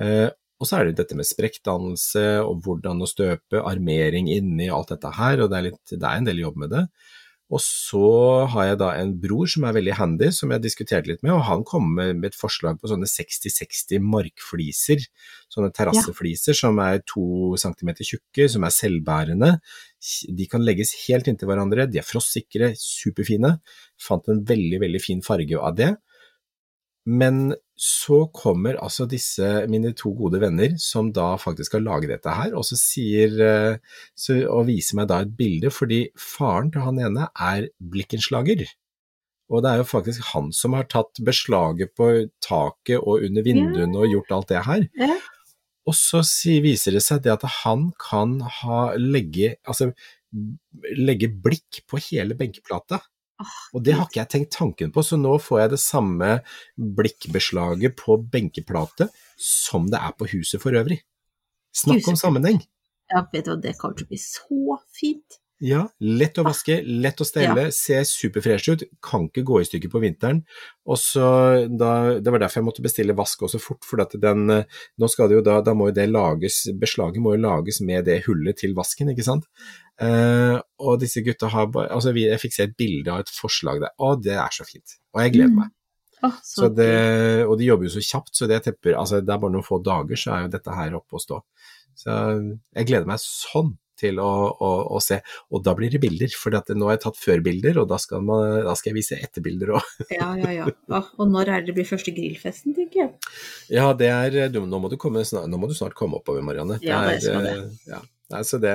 Eh, 0.00 0.30
og 0.62 0.68
så 0.68 0.78
er 0.78 0.88
det 0.88 0.98
dette 1.00 1.16
med 1.18 1.28
sprekkdannelse 1.28 2.24
og 2.44 2.62
hvordan 2.64 3.02
å 3.02 3.10
støpe, 3.10 3.62
armering 3.62 4.30
inni 4.32 4.70
alt 4.72 4.94
dette 4.94 5.10
her, 5.16 5.42
og 5.42 5.50
det 5.50 5.58
er, 5.58 5.66
litt, 5.68 5.82
det 5.90 6.06
er 6.06 6.20
en 6.20 6.28
del 6.28 6.40
jobb 6.44 6.60
med 6.62 6.74
det. 6.74 6.84
Og 7.52 7.60
så 7.60 8.06
har 8.54 8.70
jeg 8.70 8.78
da 8.80 8.88
en 8.96 9.10
bror 9.20 9.48
som 9.50 9.66
er 9.68 9.74
veldig 9.76 9.96
handy, 9.98 10.30
som 10.32 10.52
jeg 10.54 10.62
diskuterte 10.64 11.10
litt 11.10 11.20
med, 11.22 11.34
og 11.34 11.44
han 11.44 11.64
kom 11.68 11.90
med, 11.98 12.22
et 12.24 12.38
forslag 12.38 12.78
på 12.80 12.88
sånne 12.88 13.08
60-60 13.10 14.00
markfliser, 14.00 15.04
sånne 15.52 15.68
terrassefliser 15.76 16.56
som 16.56 16.80
er 16.82 17.02
to 17.10 17.52
centimeter 17.60 18.08
tjukke, 18.08 18.48
som 18.50 18.64
er 18.64 18.72
selvbærende. 18.74 19.52
De 20.32 20.48
kan 20.50 20.64
legges 20.64 20.94
helt 21.04 21.28
inntil 21.28 21.52
hverandre, 21.52 21.86
de 21.90 22.00
er 22.00 22.08
frostsikre, 22.08 22.72
superfine. 22.80 23.58
Fant 24.00 24.32
en 24.32 24.40
veldig, 24.48 24.80
veldig 24.86 25.04
fin 25.04 25.22
farge 25.24 25.60
av 25.60 25.76
det. 25.78 25.92
Men 27.04 27.52
så 27.74 28.20
kommer 28.30 28.78
altså 28.78 29.06
disse 29.10 29.46
mine 29.70 29.90
to 29.98 30.12
gode 30.14 30.38
venner, 30.42 30.76
som 30.78 31.10
da 31.14 31.32
faktisk 31.40 31.74
har 31.74 31.82
laget 31.82 32.12
dette 32.12 32.34
her, 32.36 32.54
og 32.54 32.66
så 32.68 32.78
sier 32.78 33.34
eh, 33.42 33.98
så, 34.14 34.38
og 34.46 34.68
viser 34.70 35.00
meg 35.00 35.10
da 35.10 35.20
et 35.24 35.34
bilde, 35.34 35.72
fordi 35.74 36.04
faren 36.18 36.70
til 36.74 36.86
han 36.86 37.00
ene 37.02 37.28
er 37.34 37.68
blikkenslager. 37.82 38.64
Og 39.52 39.64
det 39.64 39.72
er 39.72 39.82
jo 39.82 39.88
faktisk 39.88 40.30
han 40.32 40.52
som 40.56 40.76
har 40.78 40.86
tatt 40.88 41.20
beslaget 41.26 41.92
på 41.98 42.10
taket 42.42 43.02
og 43.02 43.26
under 43.26 43.44
vinduene 43.44 44.00
og 44.00 44.08
gjort 44.12 44.36
alt 44.38 44.52
det 44.54 44.62
her. 44.68 44.86
Og 45.84 45.96
så 45.98 46.22
viser 46.64 46.96
det 46.96 47.02
seg 47.04 47.24
det 47.26 47.34
at 47.34 47.44
han 47.60 47.90
kan 48.00 48.38
ha, 48.62 48.78
legge, 48.96 49.56
altså, 49.68 49.90
legge 50.96 51.28
blikk 51.28 51.82
på 51.90 52.00
hele 52.06 52.38
benkeplata. 52.38 53.02
Og 53.74 53.82
det 53.84 53.96
har 53.98 54.06
ikke 54.06 54.20
jeg 54.20 54.32
tenkt 54.34 54.52
tanken 54.54 54.92
på, 54.94 55.02
så 55.02 55.18
nå 55.18 55.34
får 55.42 55.64
jeg 55.64 55.72
det 55.74 55.80
samme 55.82 56.30
blikkbeslaget 56.98 57.96
på 57.98 58.18
benkeplate 58.30 59.08
som 59.40 59.88
det 59.90 60.00
er 60.00 60.14
på 60.18 60.28
huset 60.36 60.62
for 60.62 60.76
øvrig. 60.76 61.00
Snakk 61.74 62.06
om 62.12 62.18
sammenheng. 62.18 62.62
Ja, 63.10 63.24
vet 63.32 63.46
du 63.46 63.52
hva, 63.52 63.58
det 63.60 63.74
kommer 63.80 63.98
til 63.98 64.06
å 64.06 64.12
bli 64.12 64.20
så 64.22 64.78
fint. 64.94 65.40
Ja, 65.62 65.84
lett 66.02 66.38
å 66.40 66.42
vaske, 66.44 66.80
lett 66.82 67.20
å 67.22 67.24
stelle, 67.24 67.68
ser 67.72 68.02
superfresh 68.08 68.72
ut, 68.74 68.82
kan 69.04 69.28
ikke 69.28 69.44
gå 69.46 69.60
i 69.62 69.66
stykker 69.68 69.92
på 69.92 70.00
vinteren. 70.02 70.40
Og 70.84 70.98
så 70.98 71.28
da, 71.70 72.18
Det 72.18 72.32
var 72.32 72.42
derfor 72.42 72.60
jeg 72.60 72.66
måtte 72.66 72.82
bestille 72.84 73.16
vask 73.16 73.46
også 73.46 73.60
fort, 73.62 73.84
for 73.86 74.02
at 74.02 74.12
den, 74.20 74.50
eh, 74.50 74.64
nå 74.98 75.08
skal 75.08 75.28
det 75.28 75.38
jo 75.38 75.44
da, 75.46 75.60
da 75.62 75.72
må 75.72 75.88
jo 75.88 75.94
det 75.94 76.10
lages, 76.10 76.66
beslaget 76.74 77.22
må 77.22 77.36
jo 77.36 77.44
lages 77.46 77.80
med 77.80 78.04
det 78.04 78.24
hullet 78.26 78.58
til 78.58 78.74
vasken, 78.74 79.14
ikke 79.14 79.24
sant. 79.24 79.46
Eh, 80.02 80.56
og 80.82 80.98
disse 81.00 81.22
gutta 81.22 81.46
har 81.52 81.68
bare, 81.70 81.92
altså 81.94 82.10
vi, 82.16 82.24
jeg 82.26 82.40
fikk 82.42 82.56
se 82.56 82.64
et 82.66 82.76
bilde 82.76 83.12
av 83.14 83.22
et 83.22 83.30
forslag 83.30 83.78
der, 83.84 83.92
å 84.02 84.14
det 84.18 84.34
er 84.34 84.50
så 84.56 84.66
fint, 84.66 84.96
og 85.14 85.22
jeg 85.22 85.36
gleder 85.36 85.54
meg. 85.60 85.70
Åh, 86.24 86.34
Så 86.42 86.64
så 86.64 86.68
det, 86.74 86.90
og 87.46 87.58
de 87.60 87.68
jobber 87.68 87.86
jo 87.86 87.94
så 87.94 88.02
kjapt, 88.02 88.32
så 88.34 88.48
det 88.50 88.62
tepper, 88.64 88.96
altså 88.98 89.20
det 89.22 89.30
er 89.34 89.38
bare 89.42 89.54
noen 89.54 89.66
få 89.66 89.78
dager, 89.84 90.16
så 90.18 90.32
er 90.34 90.44
jo 90.46 90.52
dette 90.56 90.74
her 90.74 90.96
oppe 90.98 91.18
å 91.18 91.22
stå. 91.22 91.40
Så 91.94 92.10
jeg 92.74 92.86
gleder 92.88 93.06
meg 93.06 93.20
sånn 93.22 93.74
til 93.94 94.18
å, 94.18 94.26
å, 94.58 94.70
å 94.96 94.98
se, 95.04 95.20
og 95.54 95.62
da 95.62 95.76
blir 95.78 95.92
det 95.92 96.00
bilder, 96.02 96.32
for 96.34 96.50
nå 96.50 96.88
har 96.88 96.96
jeg 96.96 97.02
tatt 97.04 97.20
før-bilder, 97.20 97.76
og 97.78 97.86
da 97.92 97.98
skal, 98.02 98.24
man, 98.26 98.64
da 98.66 98.72
skal 98.74 98.90
jeg 98.90 98.96
vise 98.98 99.18
etterbilder 99.22 99.76
òg. 99.78 99.92
Ja, 100.16 100.32
ja, 100.40 100.50
ja. 100.56 100.66
Åh, 100.90 101.12
og 101.22 101.30
når 101.30 101.52
er 101.52 101.60
det 101.62 101.70
det 101.70 101.76
blir 101.78 101.86
første 101.92 102.10
grillfesten, 102.16 102.74
tenker 102.74 103.04
jeg. 103.04 103.12
Ja, 103.76 103.92
det 103.94 104.10
er, 104.10 104.40
du, 104.50 104.58
nå, 104.66 104.80
må 104.82 104.90
du 104.90 104.96
komme, 104.98 105.22
snart, 105.28 105.46
nå 105.52 105.60
må 105.62 105.70
du 105.70 105.76
snart 105.78 105.94
komme 105.94 106.18
oppover, 106.18 106.42
Marianne. 106.42 106.80
Ja, 106.82 107.04
det 107.06 107.12
er, 107.12 107.20
det 107.20 107.22
skal 107.28 107.46
det. 107.46 107.54
eh, 107.54 107.94
Ja. 107.94 108.02
Nei, 108.32 108.40
så 108.48 108.56
det, 108.56 108.70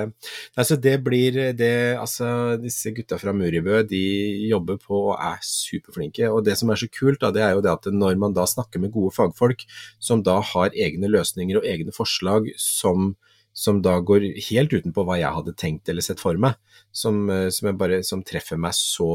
nei, 0.56 0.64
så 0.64 0.76
det 0.78 0.92
blir 1.02 1.34
det, 1.58 1.70
altså 1.98 2.56
Disse 2.62 2.92
gutta 2.94 3.16
fra 3.18 3.32
Muribø 3.34 3.80
de 3.90 3.98
jobber 4.46 4.76
på 4.78 4.94
og 5.10 5.16
er 5.18 5.40
superflinke. 5.42 6.28
Og 6.30 6.44
det 6.46 6.54
som 6.60 6.70
er 6.70 6.78
så 6.78 6.86
kult, 6.94 7.18
da, 7.20 7.32
det 7.34 7.42
er 7.42 7.56
jo 7.56 7.64
det 7.64 7.72
at 7.72 7.88
når 7.90 8.14
man 8.22 8.36
da 8.36 8.44
snakker 8.46 8.78
med 8.80 8.92
gode 8.94 9.10
fagfolk 9.16 9.64
som 9.98 10.22
da 10.22 10.38
har 10.52 10.70
egne 10.78 11.10
løsninger 11.10 11.58
og 11.58 11.66
egne 11.66 11.90
forslag 11.96 12.46
som, 12.62 13.16
som 13.52 13.80
da 13.82 13.96
går 14.06 14.28
helt 14.52 14.70
utenpå 14.76 15.02
hva 15.08 15.18
jeg 15.18 15.34
hadde 15.34 15.56
tenkt 15.58 15.90
eller 15.90 16.06
sett 16.06 16.22
for 16.22 16.38
meg, 16.38 16.54
som, 16.92 17.26
som, 17.50 17.72
jeg 17.72 17.78
bare, 17.80 17.98
som 18.06 18.22
treffer 18.22 18.56
meg 18.60 18.76
så 18.78 19.10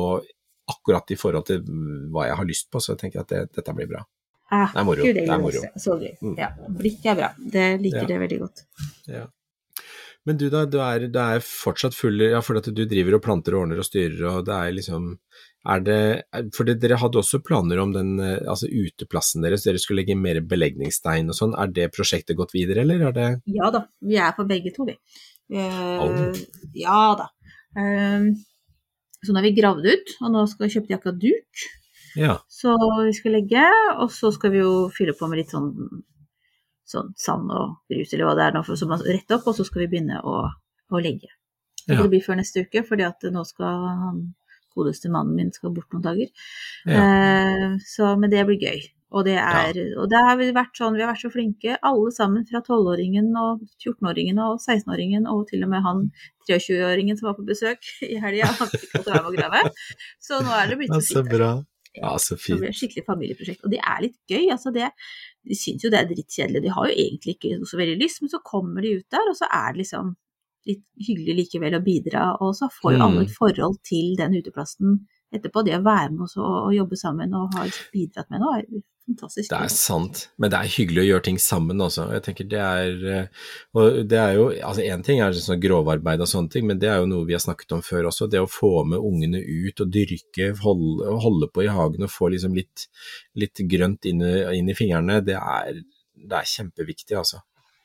akkurat 0.67 1.11
i 1.13 1.17
forhold 1.21 1.47
til 1.47 1.63
hva 2.11 2.27
jeg 2.27 2.38
har 2.41 2.47
lyst 2.49 2.67
på, 2.73 2.81
så 2.83 2.97
tenker 2.99 3.21
jeg 3.21 3.25
at 3.27 3.31
det, 3.31 3.41
dette 3.61 3.73
blir 3.77 3.88
bra. 3.93 4.03
Ah, 4.51 4.67
Det 4.73 4.81
er 4.83 4.86
moro, 4.86 5.01
Gud, 5.07 5.15
det 5.17 5.23
er 5.29 5.39
moro. 5.41 5.61
jeg. 5.63 5.81
Så 5.81 5.95
gøy. 5.97 6.11
Mm. 6.21 6.36
Ja, 6.38 6.51
blikk 6.81 7.05
er 7.09 7.15
bra. 7.17 7.31
Det 7.39 7.65
liker 7.81 8.03
Ja. 8.03 8.07
det 8.11 8.19
veldig 8.27 8.39
godt. 8.43 8.63
Ja. 9.09 9.23
Men 10.26 10.39
du 10.41 10.47
da, 10.49 10.63
du 10.65 10.80
er, 10.82 11.07
du 11.13 11.19
er 11.21 11.43
fortsatt 11.45 11.93
full 11.93 12.23
Ja, 12.23 12.41
for 12.45 12.57
at 12.57 12.67
du 12.73 12.82
driver 12.89 13.17
og 13.17 13.23
planter 13.26 13.55
og 13.55 13.65
ordner 13.65 13.82
og 13.82 13.86
styrer, 13.86 14.23
og 14.32 14.47
det 14.47 14.55
er 14.55 14.73
liksom 14.73 15.11
er 15.65 15.82
det, 15.86 15.99
For 16.53 16.67
det, 16.67 16.78
dere 16.82 16.97
hadde 17.01 17.19
også 17.21 17.41
planer 17.45 17.82
om 17.82 17.93
den 17.93 18.17
eh, 18.21 18.41
altså 18.49 18.69
uteplassen 18.69 19.45
deres, 19.45 19.65
dere 19.65 19.82
skulle 19.82 20.03
legge 20.03 20.17
mer 20.17 20.41
belegningsstein 20.45 21.30
og 21.30 21.38
sånn. 21.38 21.55
Er 21.57 21.71
det 21.73 21.91
prosjektet 21.95 22.38
gått 22.38 22.53
videre, 22.57 22.84
eller 22.86 23.07
er 23.09 23.15
det 23.15 23.30
Ja 23.55 23.71
da, 23.73 23.86
vi 24.05 24.19
er 24.21 24.36
på 24.38 24.45
begge 24.49 24.73
to, 24.76 24.86
vi. 24.89 24.97
Uh, 25.53 26.01
oh. 26.01 26.43
Ja 26.78 26.99
da. 27.21 27.30
Eh, 27.78 28.30
så 29.26 29.34
nå 29.34 29.41
har 29.41 29.47
vi 29.47 29.55
gravd 29.57 29.89
ut, 29.89 30.13
og 30.21 30.34
nå 30.34 30.45
skal 30.49 30.67
vi 30.67 30.76
kjøpe 30.76 30.97
akkurat 30.99 31.21
duk. 31.21 31.65
Ja. 32.15 32.36
Så 32.51 32.76
vi 32.78 33.13
skal 33.17 33.34
legge, 33.39 33.65
og 33.99 34.11
så 34.13 34.32
skal 34.36 34.53
vi 34.53 34.61
jo 34.61 34.73
fylle 34.93 35.15
på 35.17 35.28
med 35.30 35.41
litt 35.41 35.53
sånn, 35.53 35.71
sånn 36.86 37.13
sand 37.17 37.51
og 37.51 37.77
grus 37.91 38.13
eller 38.13 38.29
hva 38.29 38.36
det 38.38 38.45
er 38.47 38.55
nå, 38.57 38.63
som 38.69 38.91
man 38.93 39.03
retter 39.05 39.39
opp, 39.39 39.47
og 39.49 39.57
så 39.57 39.65
skal 39.67 39.86
vi 39.86 39.91
begynne 39.95 40.21
å, 40.21 40.39
å 40.93 41.01
legge. 41.01 41.31
Ja. 41.86 41.99
Det 42.01 42.09
blir 42.09 42.23
før 42.25 42.39
neste 42.39 42.65
uke, 42.65 42.83
fordi 42.86 43.05
at 43.07 43.25
nå 43.33 43.43
skal 43.45 43.88
han 44.01 44.25
godeste 44.75 45.09
mannen 45.11 45.38
min 45.38 45.53
skal 45.55 45.73
bort 45.75 45.93
noen 45.93 46.03
dager. 46.03 46.31
Ja. 46.89 46.99
Eh, 47.01 47.75
så, 47.88 48.13
men 48.19 48.33
det 48.33 48.43
blir 48.49 48.59
gøy. 48.61 48.83
Og 49.15 49.23
det 49.23 49.38
er, 49.39 49.77
og 50.01 50.09
det 50.11 50.19
har 50.27 50.36
vi 50.39 50.49
vært 50.51 50.75
sånn, 50.75 50.95
vi 50.97 51.03
har 51.05 51.13
vært 51.13 51.21
så 51.23 51.29
flinke, 51.31 51.77
alle 51.88 52.09
sammen 52.11 52.43
fra 52.49 52.59
12-åringen 52.65 53.29
og 53.39 53.61
14-åringen 53.79 54.41
og 54.43 54.57
16-åringen 54.57 55.29
og 55.31 55.45
til 55.51 55.63
og 55.63 55.71
med 55.71 55.86
han 55.86 56.01
23-åringen 56.49 57.19
som 57.19 57.29
var 57.29 57.38
på 57.38 57.45
besøk 57.47 57.88
i 58.03 58.17
helga. 58.19 58.49
Så 60.25 60.41
nå 60.43 60.51
er 60.57 60.73
det 60.73 60.79
blitt 60.81 60.91
Ja, 60.91 60.99
så 60.99 61.21
fint. 61.21 61.31
bra. 61.31 61.51
Ja, 61.95 62.11
så 62.19 62.36
fint. 62.36 62.57
det 62.57 62.65
blir 62.65 62.73
et 62.73 62.81
skikkelig 62.81 63.05
familieprosjekt. 63.07 63.63
Og 63.63 63.71
det 63.71 63.79
er 63.79 64.03
litt 64.03 64.17
gøy. 64.27 64.49
altså 64.51 64.73
det, 64.75 64.89
De 65.45 65.55
syns 65.57 65.83
jo 65.85 65.91
det 65.93 65.99
er 65.99 66.07
drittkjedelig, 66.09 66.61
de 66.63 66.71
har 66.73 66.87
jo 66.89 66.95
egentlig 66.95 67.35
ikke 67.35 67.59
så 67.69 67.77
veldig 67.77 67.97
lyst, 68.01 68.21
men 68.21 68.31
så 68.33 68.39
kommer 68.43 68.81
de 68.81 68.95
ut 68.99 69.05
der, 69.13 69.27
og 69.29 69.35
så 69.37 69.49
er 69.53 69.73
det 69.73 69.83
liksom 69.83 70.15
litt 70.65 70.81
hyggelig 71.07 71.35
likevel 71.43 71.77
å 71.77 71.83
bidra. 71.85 72.23
Og 72.41 72.55
så 72.57 72.69
får 72.73 72.95
jo 72.95 73.03
alle 73.05 73.21
Mm. 73.21 73.27
et 73.27 73.35
forhold 73.37 73.77
til 73.85 74.15
den 74.17 74.33
uteplassen 74.39 74.95
etterpå. 75.35 75.63
Det 75.65 75.77
å 75.77 75.83
være 75.85 76.11
med 76.11 76.21
oss 76.25 76.37
og, 76.37 76.49
og 76.65 76.73
jobbe 76.73 76.97
sammen 76.97 77.33
og 77.37 77.53
ha 77.53 77.67
bidratt 77.93 78.31
med 78.33 78.41
noe, 78.41 78.57
er 78.63 78.81
fantastisk. 79.05 79.49
Det 79.51 79.57
er 79.57 79.71
sant, 79.73 80.21
men 80.37 80.51
det 80.53 80.59
er 80.59 80.71
hyggelig 80.75 81.01
å 81.03 81.07
gjøre 81.09 81.23
ting 81.27 81.39
sammen 81.41 81.81
også. 81.85 82.07
Jeg 82.15 82.23
tenker 82.25 82.47
det 82.49 82.59
er 82.61 83.05
eh, 83.15 83.27
Og 83.77 83.99
det 84.09 84.19
er 84.19 84.33
jo 84.37 84.45
Altså 84.55 84.81
én 84.85 85.03
ting 85.05 85.19
er 85.21 85.35
sånn 85.37 85.61
grovarbeid 85.61 86.21
og 86.25 86.29
sånne 86.31 86.49
ting, 86.53 86.65
men 86.67 86.79
det 86.81 86.89
er 86.89 86.99
jo 87.03 87.09
noe 87.11 87.25
vi 87.29 87.33
har 87.37 87.43
snakket 87.43 87.75
om 87.77 87.83
før 87.85 88.09
også. 88.11 88.29
Det 88.31 88.41
å 88.41 88.49
få 88.49 88.71
med 88.89 88.99
ungene 88.99 89.41
ut 89.41 89.81
og 89.85 89.91
dyrke, 89.93 90.51
holde, 90.63 91.11
holde 91.25 91.51
på 91.53 91.65
i 91.65 91.71
hagen 91.71 92.07
og 92.07 92.13
få 92.13 92.31
liksom 92.33 92.55
litt, 92.57 92.87
litt 93.35 93.61
grønt 93.69 94.05
inn, 94.09 94.21
inn 94.25 94.69
i 94.71 94.77
fingrene, 94.77 95.21
det 95.25 95.37
er 95.39 95.83
det 96.25 96.39
er 96.39 96.47
kjempeviktig, 96.49 97.13
altså. 97.19 97.41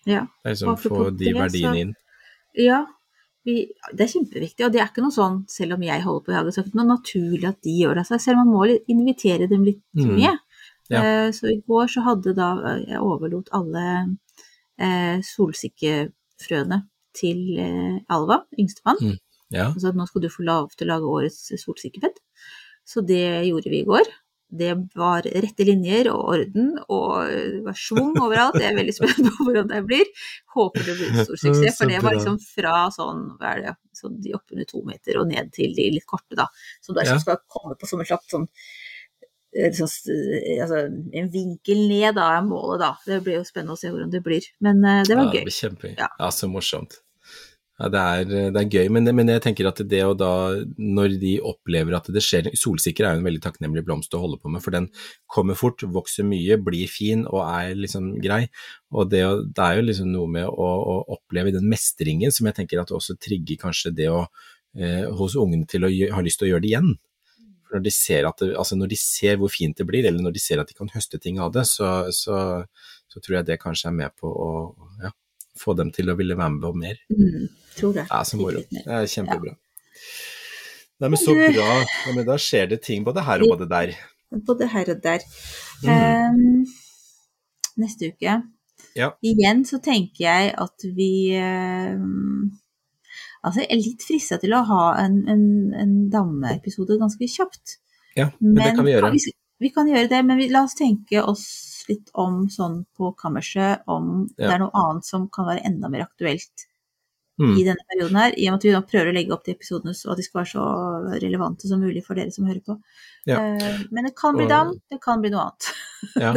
Ja. 0.08 0.22
Det 0.40 0.48
er 0.48 0.54
liksom 0.54 0.76
få 0.80 1.10
de 1.18 1.32
så- 1.34 1.38
verdiene 1.42 1.80
inn. 1.82 1.90
Ja, 2.56 2.78
vi, 3.44 3.66
det 3.92 4.04
er 4.06 4.12
kjempeviktig, 4.14 4.64
og 4.64 4.72
det 4.72 4.80
er 4.80 4.88
ikke 4.88 5.02
noe 5.04 5.12
sånn, 5.12 5.36
selv 5.50 5.74
om 5.76 5.82
jeg 5.84 6.02
holder 6.04 6.24
på 6.24 6.32
i 6.32 6.36
hagen, 6.38 6.52
så 6.54 6.60
er 6.60 6.64
det 6.64 6.70
ikke 6.72 6.80
noe 6.80 6.90
naturlig 6.94 7.48
at 7.50 7.60
de 7.66 7.74
gjør 7.82 7.94
det 7.98 8.04
av 8.04 8.08
seg 8.10 8.22
selv. 8.24 8.40
Man 8.40 8.54
må 8.54 8.64
invitere 8.88 9.48
dem 9.50 9.64
litt 9.68 9.82
Mm. 9.96 10.16
Ja. 10.91 11.03
Eh, 11.05 11.30
Så 11.36 11.49
i 11.53 11.61
går 11.66 11.86
så 11.93 12.03
hadde 12.07 12.34
da 12.34 12.51
eh, 12.74 12.84
jeg 12.91 13.01
overlot 13.01 13.51
alle 13.57 13.84
eh, 14.80 15.20
solsikkefrøene 15.22 16.82
til 17.16 17.45
eh, 17.59 17.99
Alva, 18.12 18.43
yngstemann. 18.59 19.01
Mm. 19.03 19.18
Ja. 19.51 19.68
Og 19.74 19.80
sa 19.82 19.91
at 19.91 19.99
nå 19.99 20.07
skal 20.07 20.22
du 20.22 20.30
få 20.30 20.45
lov 20.47 20.70
til 20.76 20.86
å 20.86 20.95
lage 20.95 21.11
årets 21.11 21.49
solsikkebed. 21.59 22.18
Så 22.86 23.03
det 23.07 23.22
gjorde 23.49 23.70
vi 23.70 23.80
i 23.82 23.86
går. 23.88 24.07
Det 24.51 24.72
var 24.99 25.22
rette 25.22 25.62
linjer 25.62 26.09
og 26.11 26.24
orden, 26.32 26.72
og 26.91 27.28
det 27.30 27.61
var 27.62 27.76
schwung 27.78 28.16
overalt. 28.18 28.57
Jeg 28.59 28.72
er 28.72 28.78
veldig 28.80 28.95
spent 28.97 29.20
på 29.36 29.45
hvordan 29.47 29.68
det 29.70 29.82
blir. 29.86 30.09
Håper 30.57 30.86
det 30.88 30.97
blir 30.99 31.12
stor 31.22 31.38
suksess, 31.38 31.76
for 31.78 31.86
det 31.91 32.01
var 32.03 32.16
liksom 32.16 32.38
fra 32.43 32.72
sånn, 32.95 33.20
hva 33.38 33.53
er 33.55 33.62
det, 33.68 33.74
sånn 33.95 34.16
de 34.22 34.34
oppunder 34.34 34.66
to 34.66 34.82
meter 34.86 35.20
og 35.22 35.28
ned 35.30 35.53
til 35.55 35.70
de 35.76 35.86
litt 35.95 36.07
korte, 36.11 36.34
da. 36.38 36.49
Som 36.82 36.99
er 36.99 37.07
Ja. 37.12 37.18
skal 37.22 37.38
komme 37.47 37.78
på 37.78 37.86
sommerslapp 37.86 38.26
sånn 38.30 38.49
altså, 39.57 40.84
en 41.20 41.30
vinkel 41.32 41.84
ned 41.90 42.14
da 42.18 42.30
er 42.38 42.46
målet, 42.46 42.80
da. 42.84 42.94
Det 43.07 43.20
blir 43.26 43.40
jo 43.40 43.44
spennende 43.48 43.74
å 43.76 43.80
se 43.80 43.90
hvordan 43.92 44.11
det 44.12 44.22
blir. 44.26 44.46
Men 44.62 44.82
eh, 44.84 45.05
det 45.09 45.16
var 45.18 45.26
ja, 45.28 45.30
gøy. 45.32 45.38
Det 45.40 45.46
blir 45.51 45.61
kjempegøy. 45.61 45.94
Ja. 45.98 46.11
Ja. 46.20 46.28
så 46.34 46.48
morsomt. 46.51 47.01
Ja, 47.80 47.88
det 47.88 48.01
er, 48.01 48.24
det 48.53 48.61
er 48.61 48.74
gøy, 48.76 48.90
men, 48.92 49.09
men 49.16 49.30
jeg 49.32 49.40
tenker 49.40 49.64
at 49.70 49.78
det 49.88 50.03
å 50.05 50.12
da, 50.12 50.30
når 50.76 51.14
de 51.22 51.30
opplever 51.48 51.94
at 51.96 52.11
det 52.12 52.20
skjer 52.20 52.51
Solsikker 52.53 53.07
er 53.09 53.14
jo 53.16 53.22
en 53.22 53.28
veldig 53.30 53.40
takknemlig 53.46 53.86
blomst 53.86 54.12
å 54.12 54.20
holde 54.20 54.36
på 54.36 54.53
med, 54.53 54.61
for 54.61 54.76
den 54.76 54.90
kommer 55.32 55.57
fort, 55.57 55.80
vokser 55.88 56.26
mye, 56.28 56.59
blir 56.61 56.90
fin 56.92 57.22
og 57.24 57.40
er 57.46 57.72
liksom 57.80 58.11
grei. 58.20 58.42
Og 58.92 59.09
det, 59.09 59.22
det 59.57 59.64
er 59.64 59.78
jo 59.80 59.86
liksom 59.88 60.11
noe 60.12 60.28
med 60.28 60.44
å, 60.51 60.68
å 60.92 60.98
oppleve 61.16 61.55
den 61.57 61.70
mestringen 61.72 62.36
som 62.36 62.51
jeg 62.51 62.59
tenker 62.61 62.82
at 62.82 62.92
også 62.92 63.16
trigger 63.16 63.62
kanskje 63.64 63.94
det 63.96 64.11
å 64.12 64.26
eh, 64.76 65.09
hos 65.16 65.38
ungene 65.40 65.64
til 65.70 65.88
å 65.88 65.90
gjø- 65.94 66.12
ha 66.12 66.20
lyst 66.26 66.42
til 66.42 66.51
å 66.51 66.53
gjøre 66.53 66.66
det 66.66 66.74
igjen. 66.74 66.92
For 67.70 67.78
når 67.78 67.84
de, 67.86 67.92
ser 67.94 68.26
at 68.26 68.42
det, 68.42 68.50
altså 68.58 68.74
når 68.74 68.90
de 68.90 68.96
ser 68.98 69.36
hvor 69.38 69.52
fint 69.54 69.78
det 69.78 69.86
blir, 69.86 70.02
eller 70.08 70.24
når 70.26 70.34
de 70.34 70.42
ser 70.42 70.58
at 70.58 70.66
de 70.66 70.74
kan 70.74 70.90
høste 70.90 71.20
ting 71.22 71.38
av 71.38 71.52
det, 71.54 71.62
så, 71.70 72.10
så, 72.10 72.40
så 73.06 73.22
tror 73.22 73.36
jeg 73.38 73.46
det 73.46 73.60
kanskje 73.62 73.92
er 73.92 73.94
med 73.94 74.16
på 74.18 74.26
å 74.26 74.50
ja, 75.04 75.12
få 75.60 75.76
dem 75.78 75.92
til 75.94 76.10
å 76.10 76.16
ville 76.18 76.34
være 76.34 76.56
med 76.56 76.66
på 76.66 76.72
mer. 76.82 76.98
Mm, 77.14 77.46
tror 77.78 77.94
det. 77.94 78.08
Det 78.10 78.18
er 78.18 78.26
så 78.26 78.40
moro. 78.40 78.64
Det 78.74 78.84
er 78.98 79.10
kjempebra. 79.14 79.54
Nei, 81.00 81.08
men 81.08 81.20
så 81.22 81.32
bra. 81.38 81.50
Ja, 81.54 82.14
men 82.16 82.26
da 82.26 82.36
skjer 82.42 82.72
det 82.74 82.82
ting 82.84 83.06
både 83.06 83.22
her 83.24 83.46
og 83.46 83.54
både 83.54 83.70
der. 83.70 83.94
Både 84.50 84.66
her 84.74 84.90
og 84.92 85.04
der. 85.06 85.22
Mm. 85.86 86.34
Um, 86.34 86.66
neste 87.80 88.10
uke. 88.10 88.40
Ja. 88.98 89.12
Igjen 89.22 89.62
så 89.68 89.78
tenker 89.84 90.26
jeg 90.26 90.50
at 90.58 90.84
vi 90.96 91.12
eh, 91.38 91.94
Altså, 93.41 93.62
jeg 93.62 93.70
er 93.72 93.82
litt 93.82 94.05
frista 94.05 94.36
til 94.41 94.55
å 94.57 94.64
ha 94.68 94.84
en, 95.01 95.20
en, 95.32 95.45
en 95.80 95.95
dameepisode 96.12 96.99
ganske 97.01 97.28
kjapt. 97.30 97.78
Ja, 98.18 98.28
men, 98.38 98.59
det 98.61 98.72
kan 98.76 98.86
vi 98.86 98.95
gjøre. 98.95 99.12
Vi, 99.16 99.34
vi 99.64 99.70
kan 99.74 99.88
gjøre 99.88 100.11
det, 100.12 100.22
men 100.28 100.41
vi, 100.41 100.49
la 100.53 100.64
oss 100.66 100.76
tenke 100.76 101.22
oss 101.22 101.47
litt 101.88 102.12
om 102.20 102.43
sånn 102.53 102.82
på 102.97 103.14
kammerset, 103.18 103.86
om 103.91 104.26
det 104.36 104.51
er 104.51 104.61
noe 104.62 104.74
annet 104.76 105.09
som 105.09 105.30
kan 105.32 105.49
være 105.49 105.64
enda 105.70 105.91
mer 105.93 106.05
aktuelt 106.07 106.68
Mm. 107.41 107.55
i 107.57 107.62
denne 107.64 107.84
perioden 107.88 108.16
her, 108.20 108.34
i 108.36 108.49
og 108.49 108.53
med 108.53 108.59
at 108.59 108.64
vi 108.66 108.72
nå 108.74 108.80
prøver 108.84 109.09
å 109.09 109.14
legge 109.16 109.32
opp 109.32 109.47
de 109.47 109.55
episodene 109.55 109.95
så 109.97 110.11
at 110.12 110.18
de 110.20 110.24
skal 110.26 110.43
være 110.43 110.51
så 110.51 110.64
relevante 111.22 111.70
som 111.70 111.80
mulig 111.80 112.03
for 112.05 112.18
dere 112.20 112.34
som 112.34 112.45
hører 112.45 112.61
på. 112.66 112.76
Ja. 113.30 113.38
Uh, 113.41 113.78
men 113.88 114.09
det 114.09 114.12
kan 114.18 114.36
bli 114.36 114.45
dam, 114.51 114.74
det 114.93 114.99
kan 115.01 115.22
bli 115.22 115.30
noe 115.32 115.47
annet. 115.47 115.70
Ja. 116.20 116.34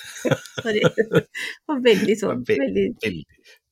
Sorry. 0.64 0.82
Det 0.90 1.70
var 1.70 1.78
veldig 1.84 2.14
sånn, 2.18 2.42
veldig, 2.48 2.86
Veldig 3.00 3.22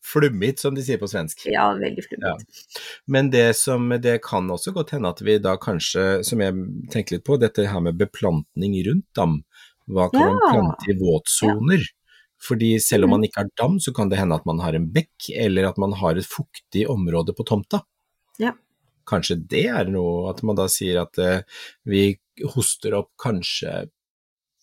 flummigt, 0.09 0.63
som 0.63 0.75
de 0.77 0.85
sier 0.85 1.01
på 1.01 1.09
svensk. 1.11 1.47
ja, 1.51 1.67
veldig 1.77 2.05
flummete. 2.07 2.65
Men 3.07 3.31
det 3.35 3.47
som 3.61 3.91
det 4.03 4.19
kan 4.25 4.49
også 4.51 4.73
godt 4.77 4.95
hende 4.97 5.13
at 5.13 5.23
vi 5.25 5.39
da 5.43 5.57
kanskje, 5.61 6.25
som 6.27 6.43
jeg 6.45 6.57
tenker 6.93 7.19
litt 7.19 7.27
på, 7.29 7.39
dette 7.41 7.69
her 7.69 7.85
med 7.85 8.01
beplantning 8.01 8.79
rundt 8.89 9.07
dam. 9.17 9.41
Hva 9.89 10.11
kan 10.13 10.35
man 10.35 10.43
plante 10.45 10.91
i 10.93 10.99
våtsoner? 10.99 11.87
Fordi 12.43 12.77
selv 12.81 13.09
om 13.09 13.17
man 13.17 13.25
ikke 13.27 13.43
har 13.43 13.51
dam, 13.59 13.79
så 13.83 13.93
kan 13.95 14.11
det 14.11 14.21
hende 14.21 14.37
at 14.39 14.47
man 14.47 14.61
har 14.63 14.77
en 14.77 14.87
bekk, 14.95 15.31
eller 15.35 15.71
at 15.71 15.79
man 15.81 15.97
har 15.99 16.19
et 16.19 16.29
fuktig 16.29 16.85
område 16.91 17.35
på 17.35 17.47
tomta. 17.49 17.83
Ja. 18.39 18.55
Kanskje 19.09 19.41
det 19.51 19.65
er 19.73 19.89
noe, 19.91 20.29
at 20.31 20.45
man 20.47 20.59
da 20.59 20.69
sier 20.71 21.01
at 21.03 21.19
eh, 21.23 21.41
vi 21.89 22.13
hoster 22.55 22.95
opp 23.01 23.11
kanskje 23.19 23.89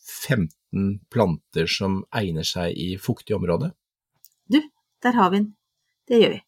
15 0.06 1.02
planter 1.12 1.68
som 1.72 2.04
egner 2.16 2.48
seg 2.48 2.78
i 2.80 2.94
fuktig 3.02 3.36
område. 3.36 3.74
Du, 4.48 4.62
der 5.06 5.18
har 5.18 5.32
vi 5.32 5.42
den. 5.42 5.48
Det 6.10 6.22
gjør 6.22 6.36
vi. 6.36 6.42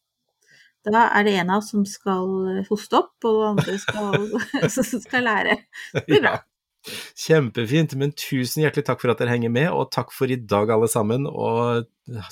Da 0.88 1.08
er 1.18 1.26
det 1.26 1.34
en 1.36 1.50
av 1.52 1.62
oss 1.62 1.72
som 1.74 1.82
skal 1.88 2.62
hoste 2.68 3.00
opp, 3.00 3.16
og 3.28 3.40
det 3.40 3.48
andre 3.50 3.74
skal, 3.82 4.28
som 4.76 5.02
skal 5.02 5.26
lære. 5.26 5.58
Det 5.94 6.06
blir 6.06 6.24
bra. 6.24 6.38
Kjempefint, 7.18 7.96
men 8.00 8.14
tusen 8.16 8.62
hjertelig 8.62 8.86
takk 8.88 9.02
for 9.02 9.12
at 9.12 9.20
dere 9.20 9.34
henger 9.34 9.52
med, 9.52 9.68
og 9.74 9.90
takk 9.94 10.14
for 10.14 10.30
i 10.30 10.38
dag 10.40 10.72
alle 10.72 10.88
sammen, 10.90 11.28
og 11.28 11.88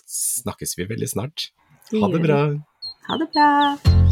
snakkes 0.06 0.78
vi 0.78 0.88
veldig 0.94 1.12
snart. 1.12 1.50
Ha 1.92 2.10
det 2.14 2.24
bra. 2.24 2.42
Ha 3.10 3.22
det 3.22 3.30
bra. 3.34 4.05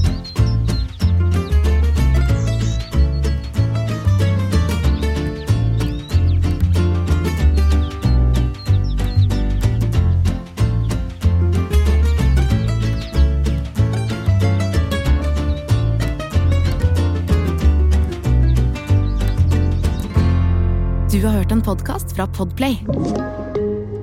En 21.55 21.63
podkast 21.63 22.17
fra 22.17 22.27
Podplay. 22.27 22.81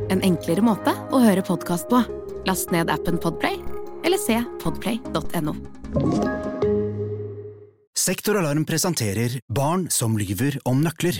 En 0.10 0.22
enklere 0.24 0.64
måte 0.64 0.94
å 1.12 1.20
høre 1.20 1.44
podkast 1.44 1.90
på. 1.92 2.00
Last 2.48 2.72
ned 2.72 2.88
appen 2.94 3.18
Podplay, 3.20 3.58
eller 4.08 4.22
se 4.22 4.38
podplay.no. 4.64 5.58
Sektoralarm 8.00 8.64
presenterer 8.70 9.36
Barn 9.52 9.90
som 9.92 10.16
lyver 10.22 10.62
om 10.64 10.80
nøkler. 10.86 11.20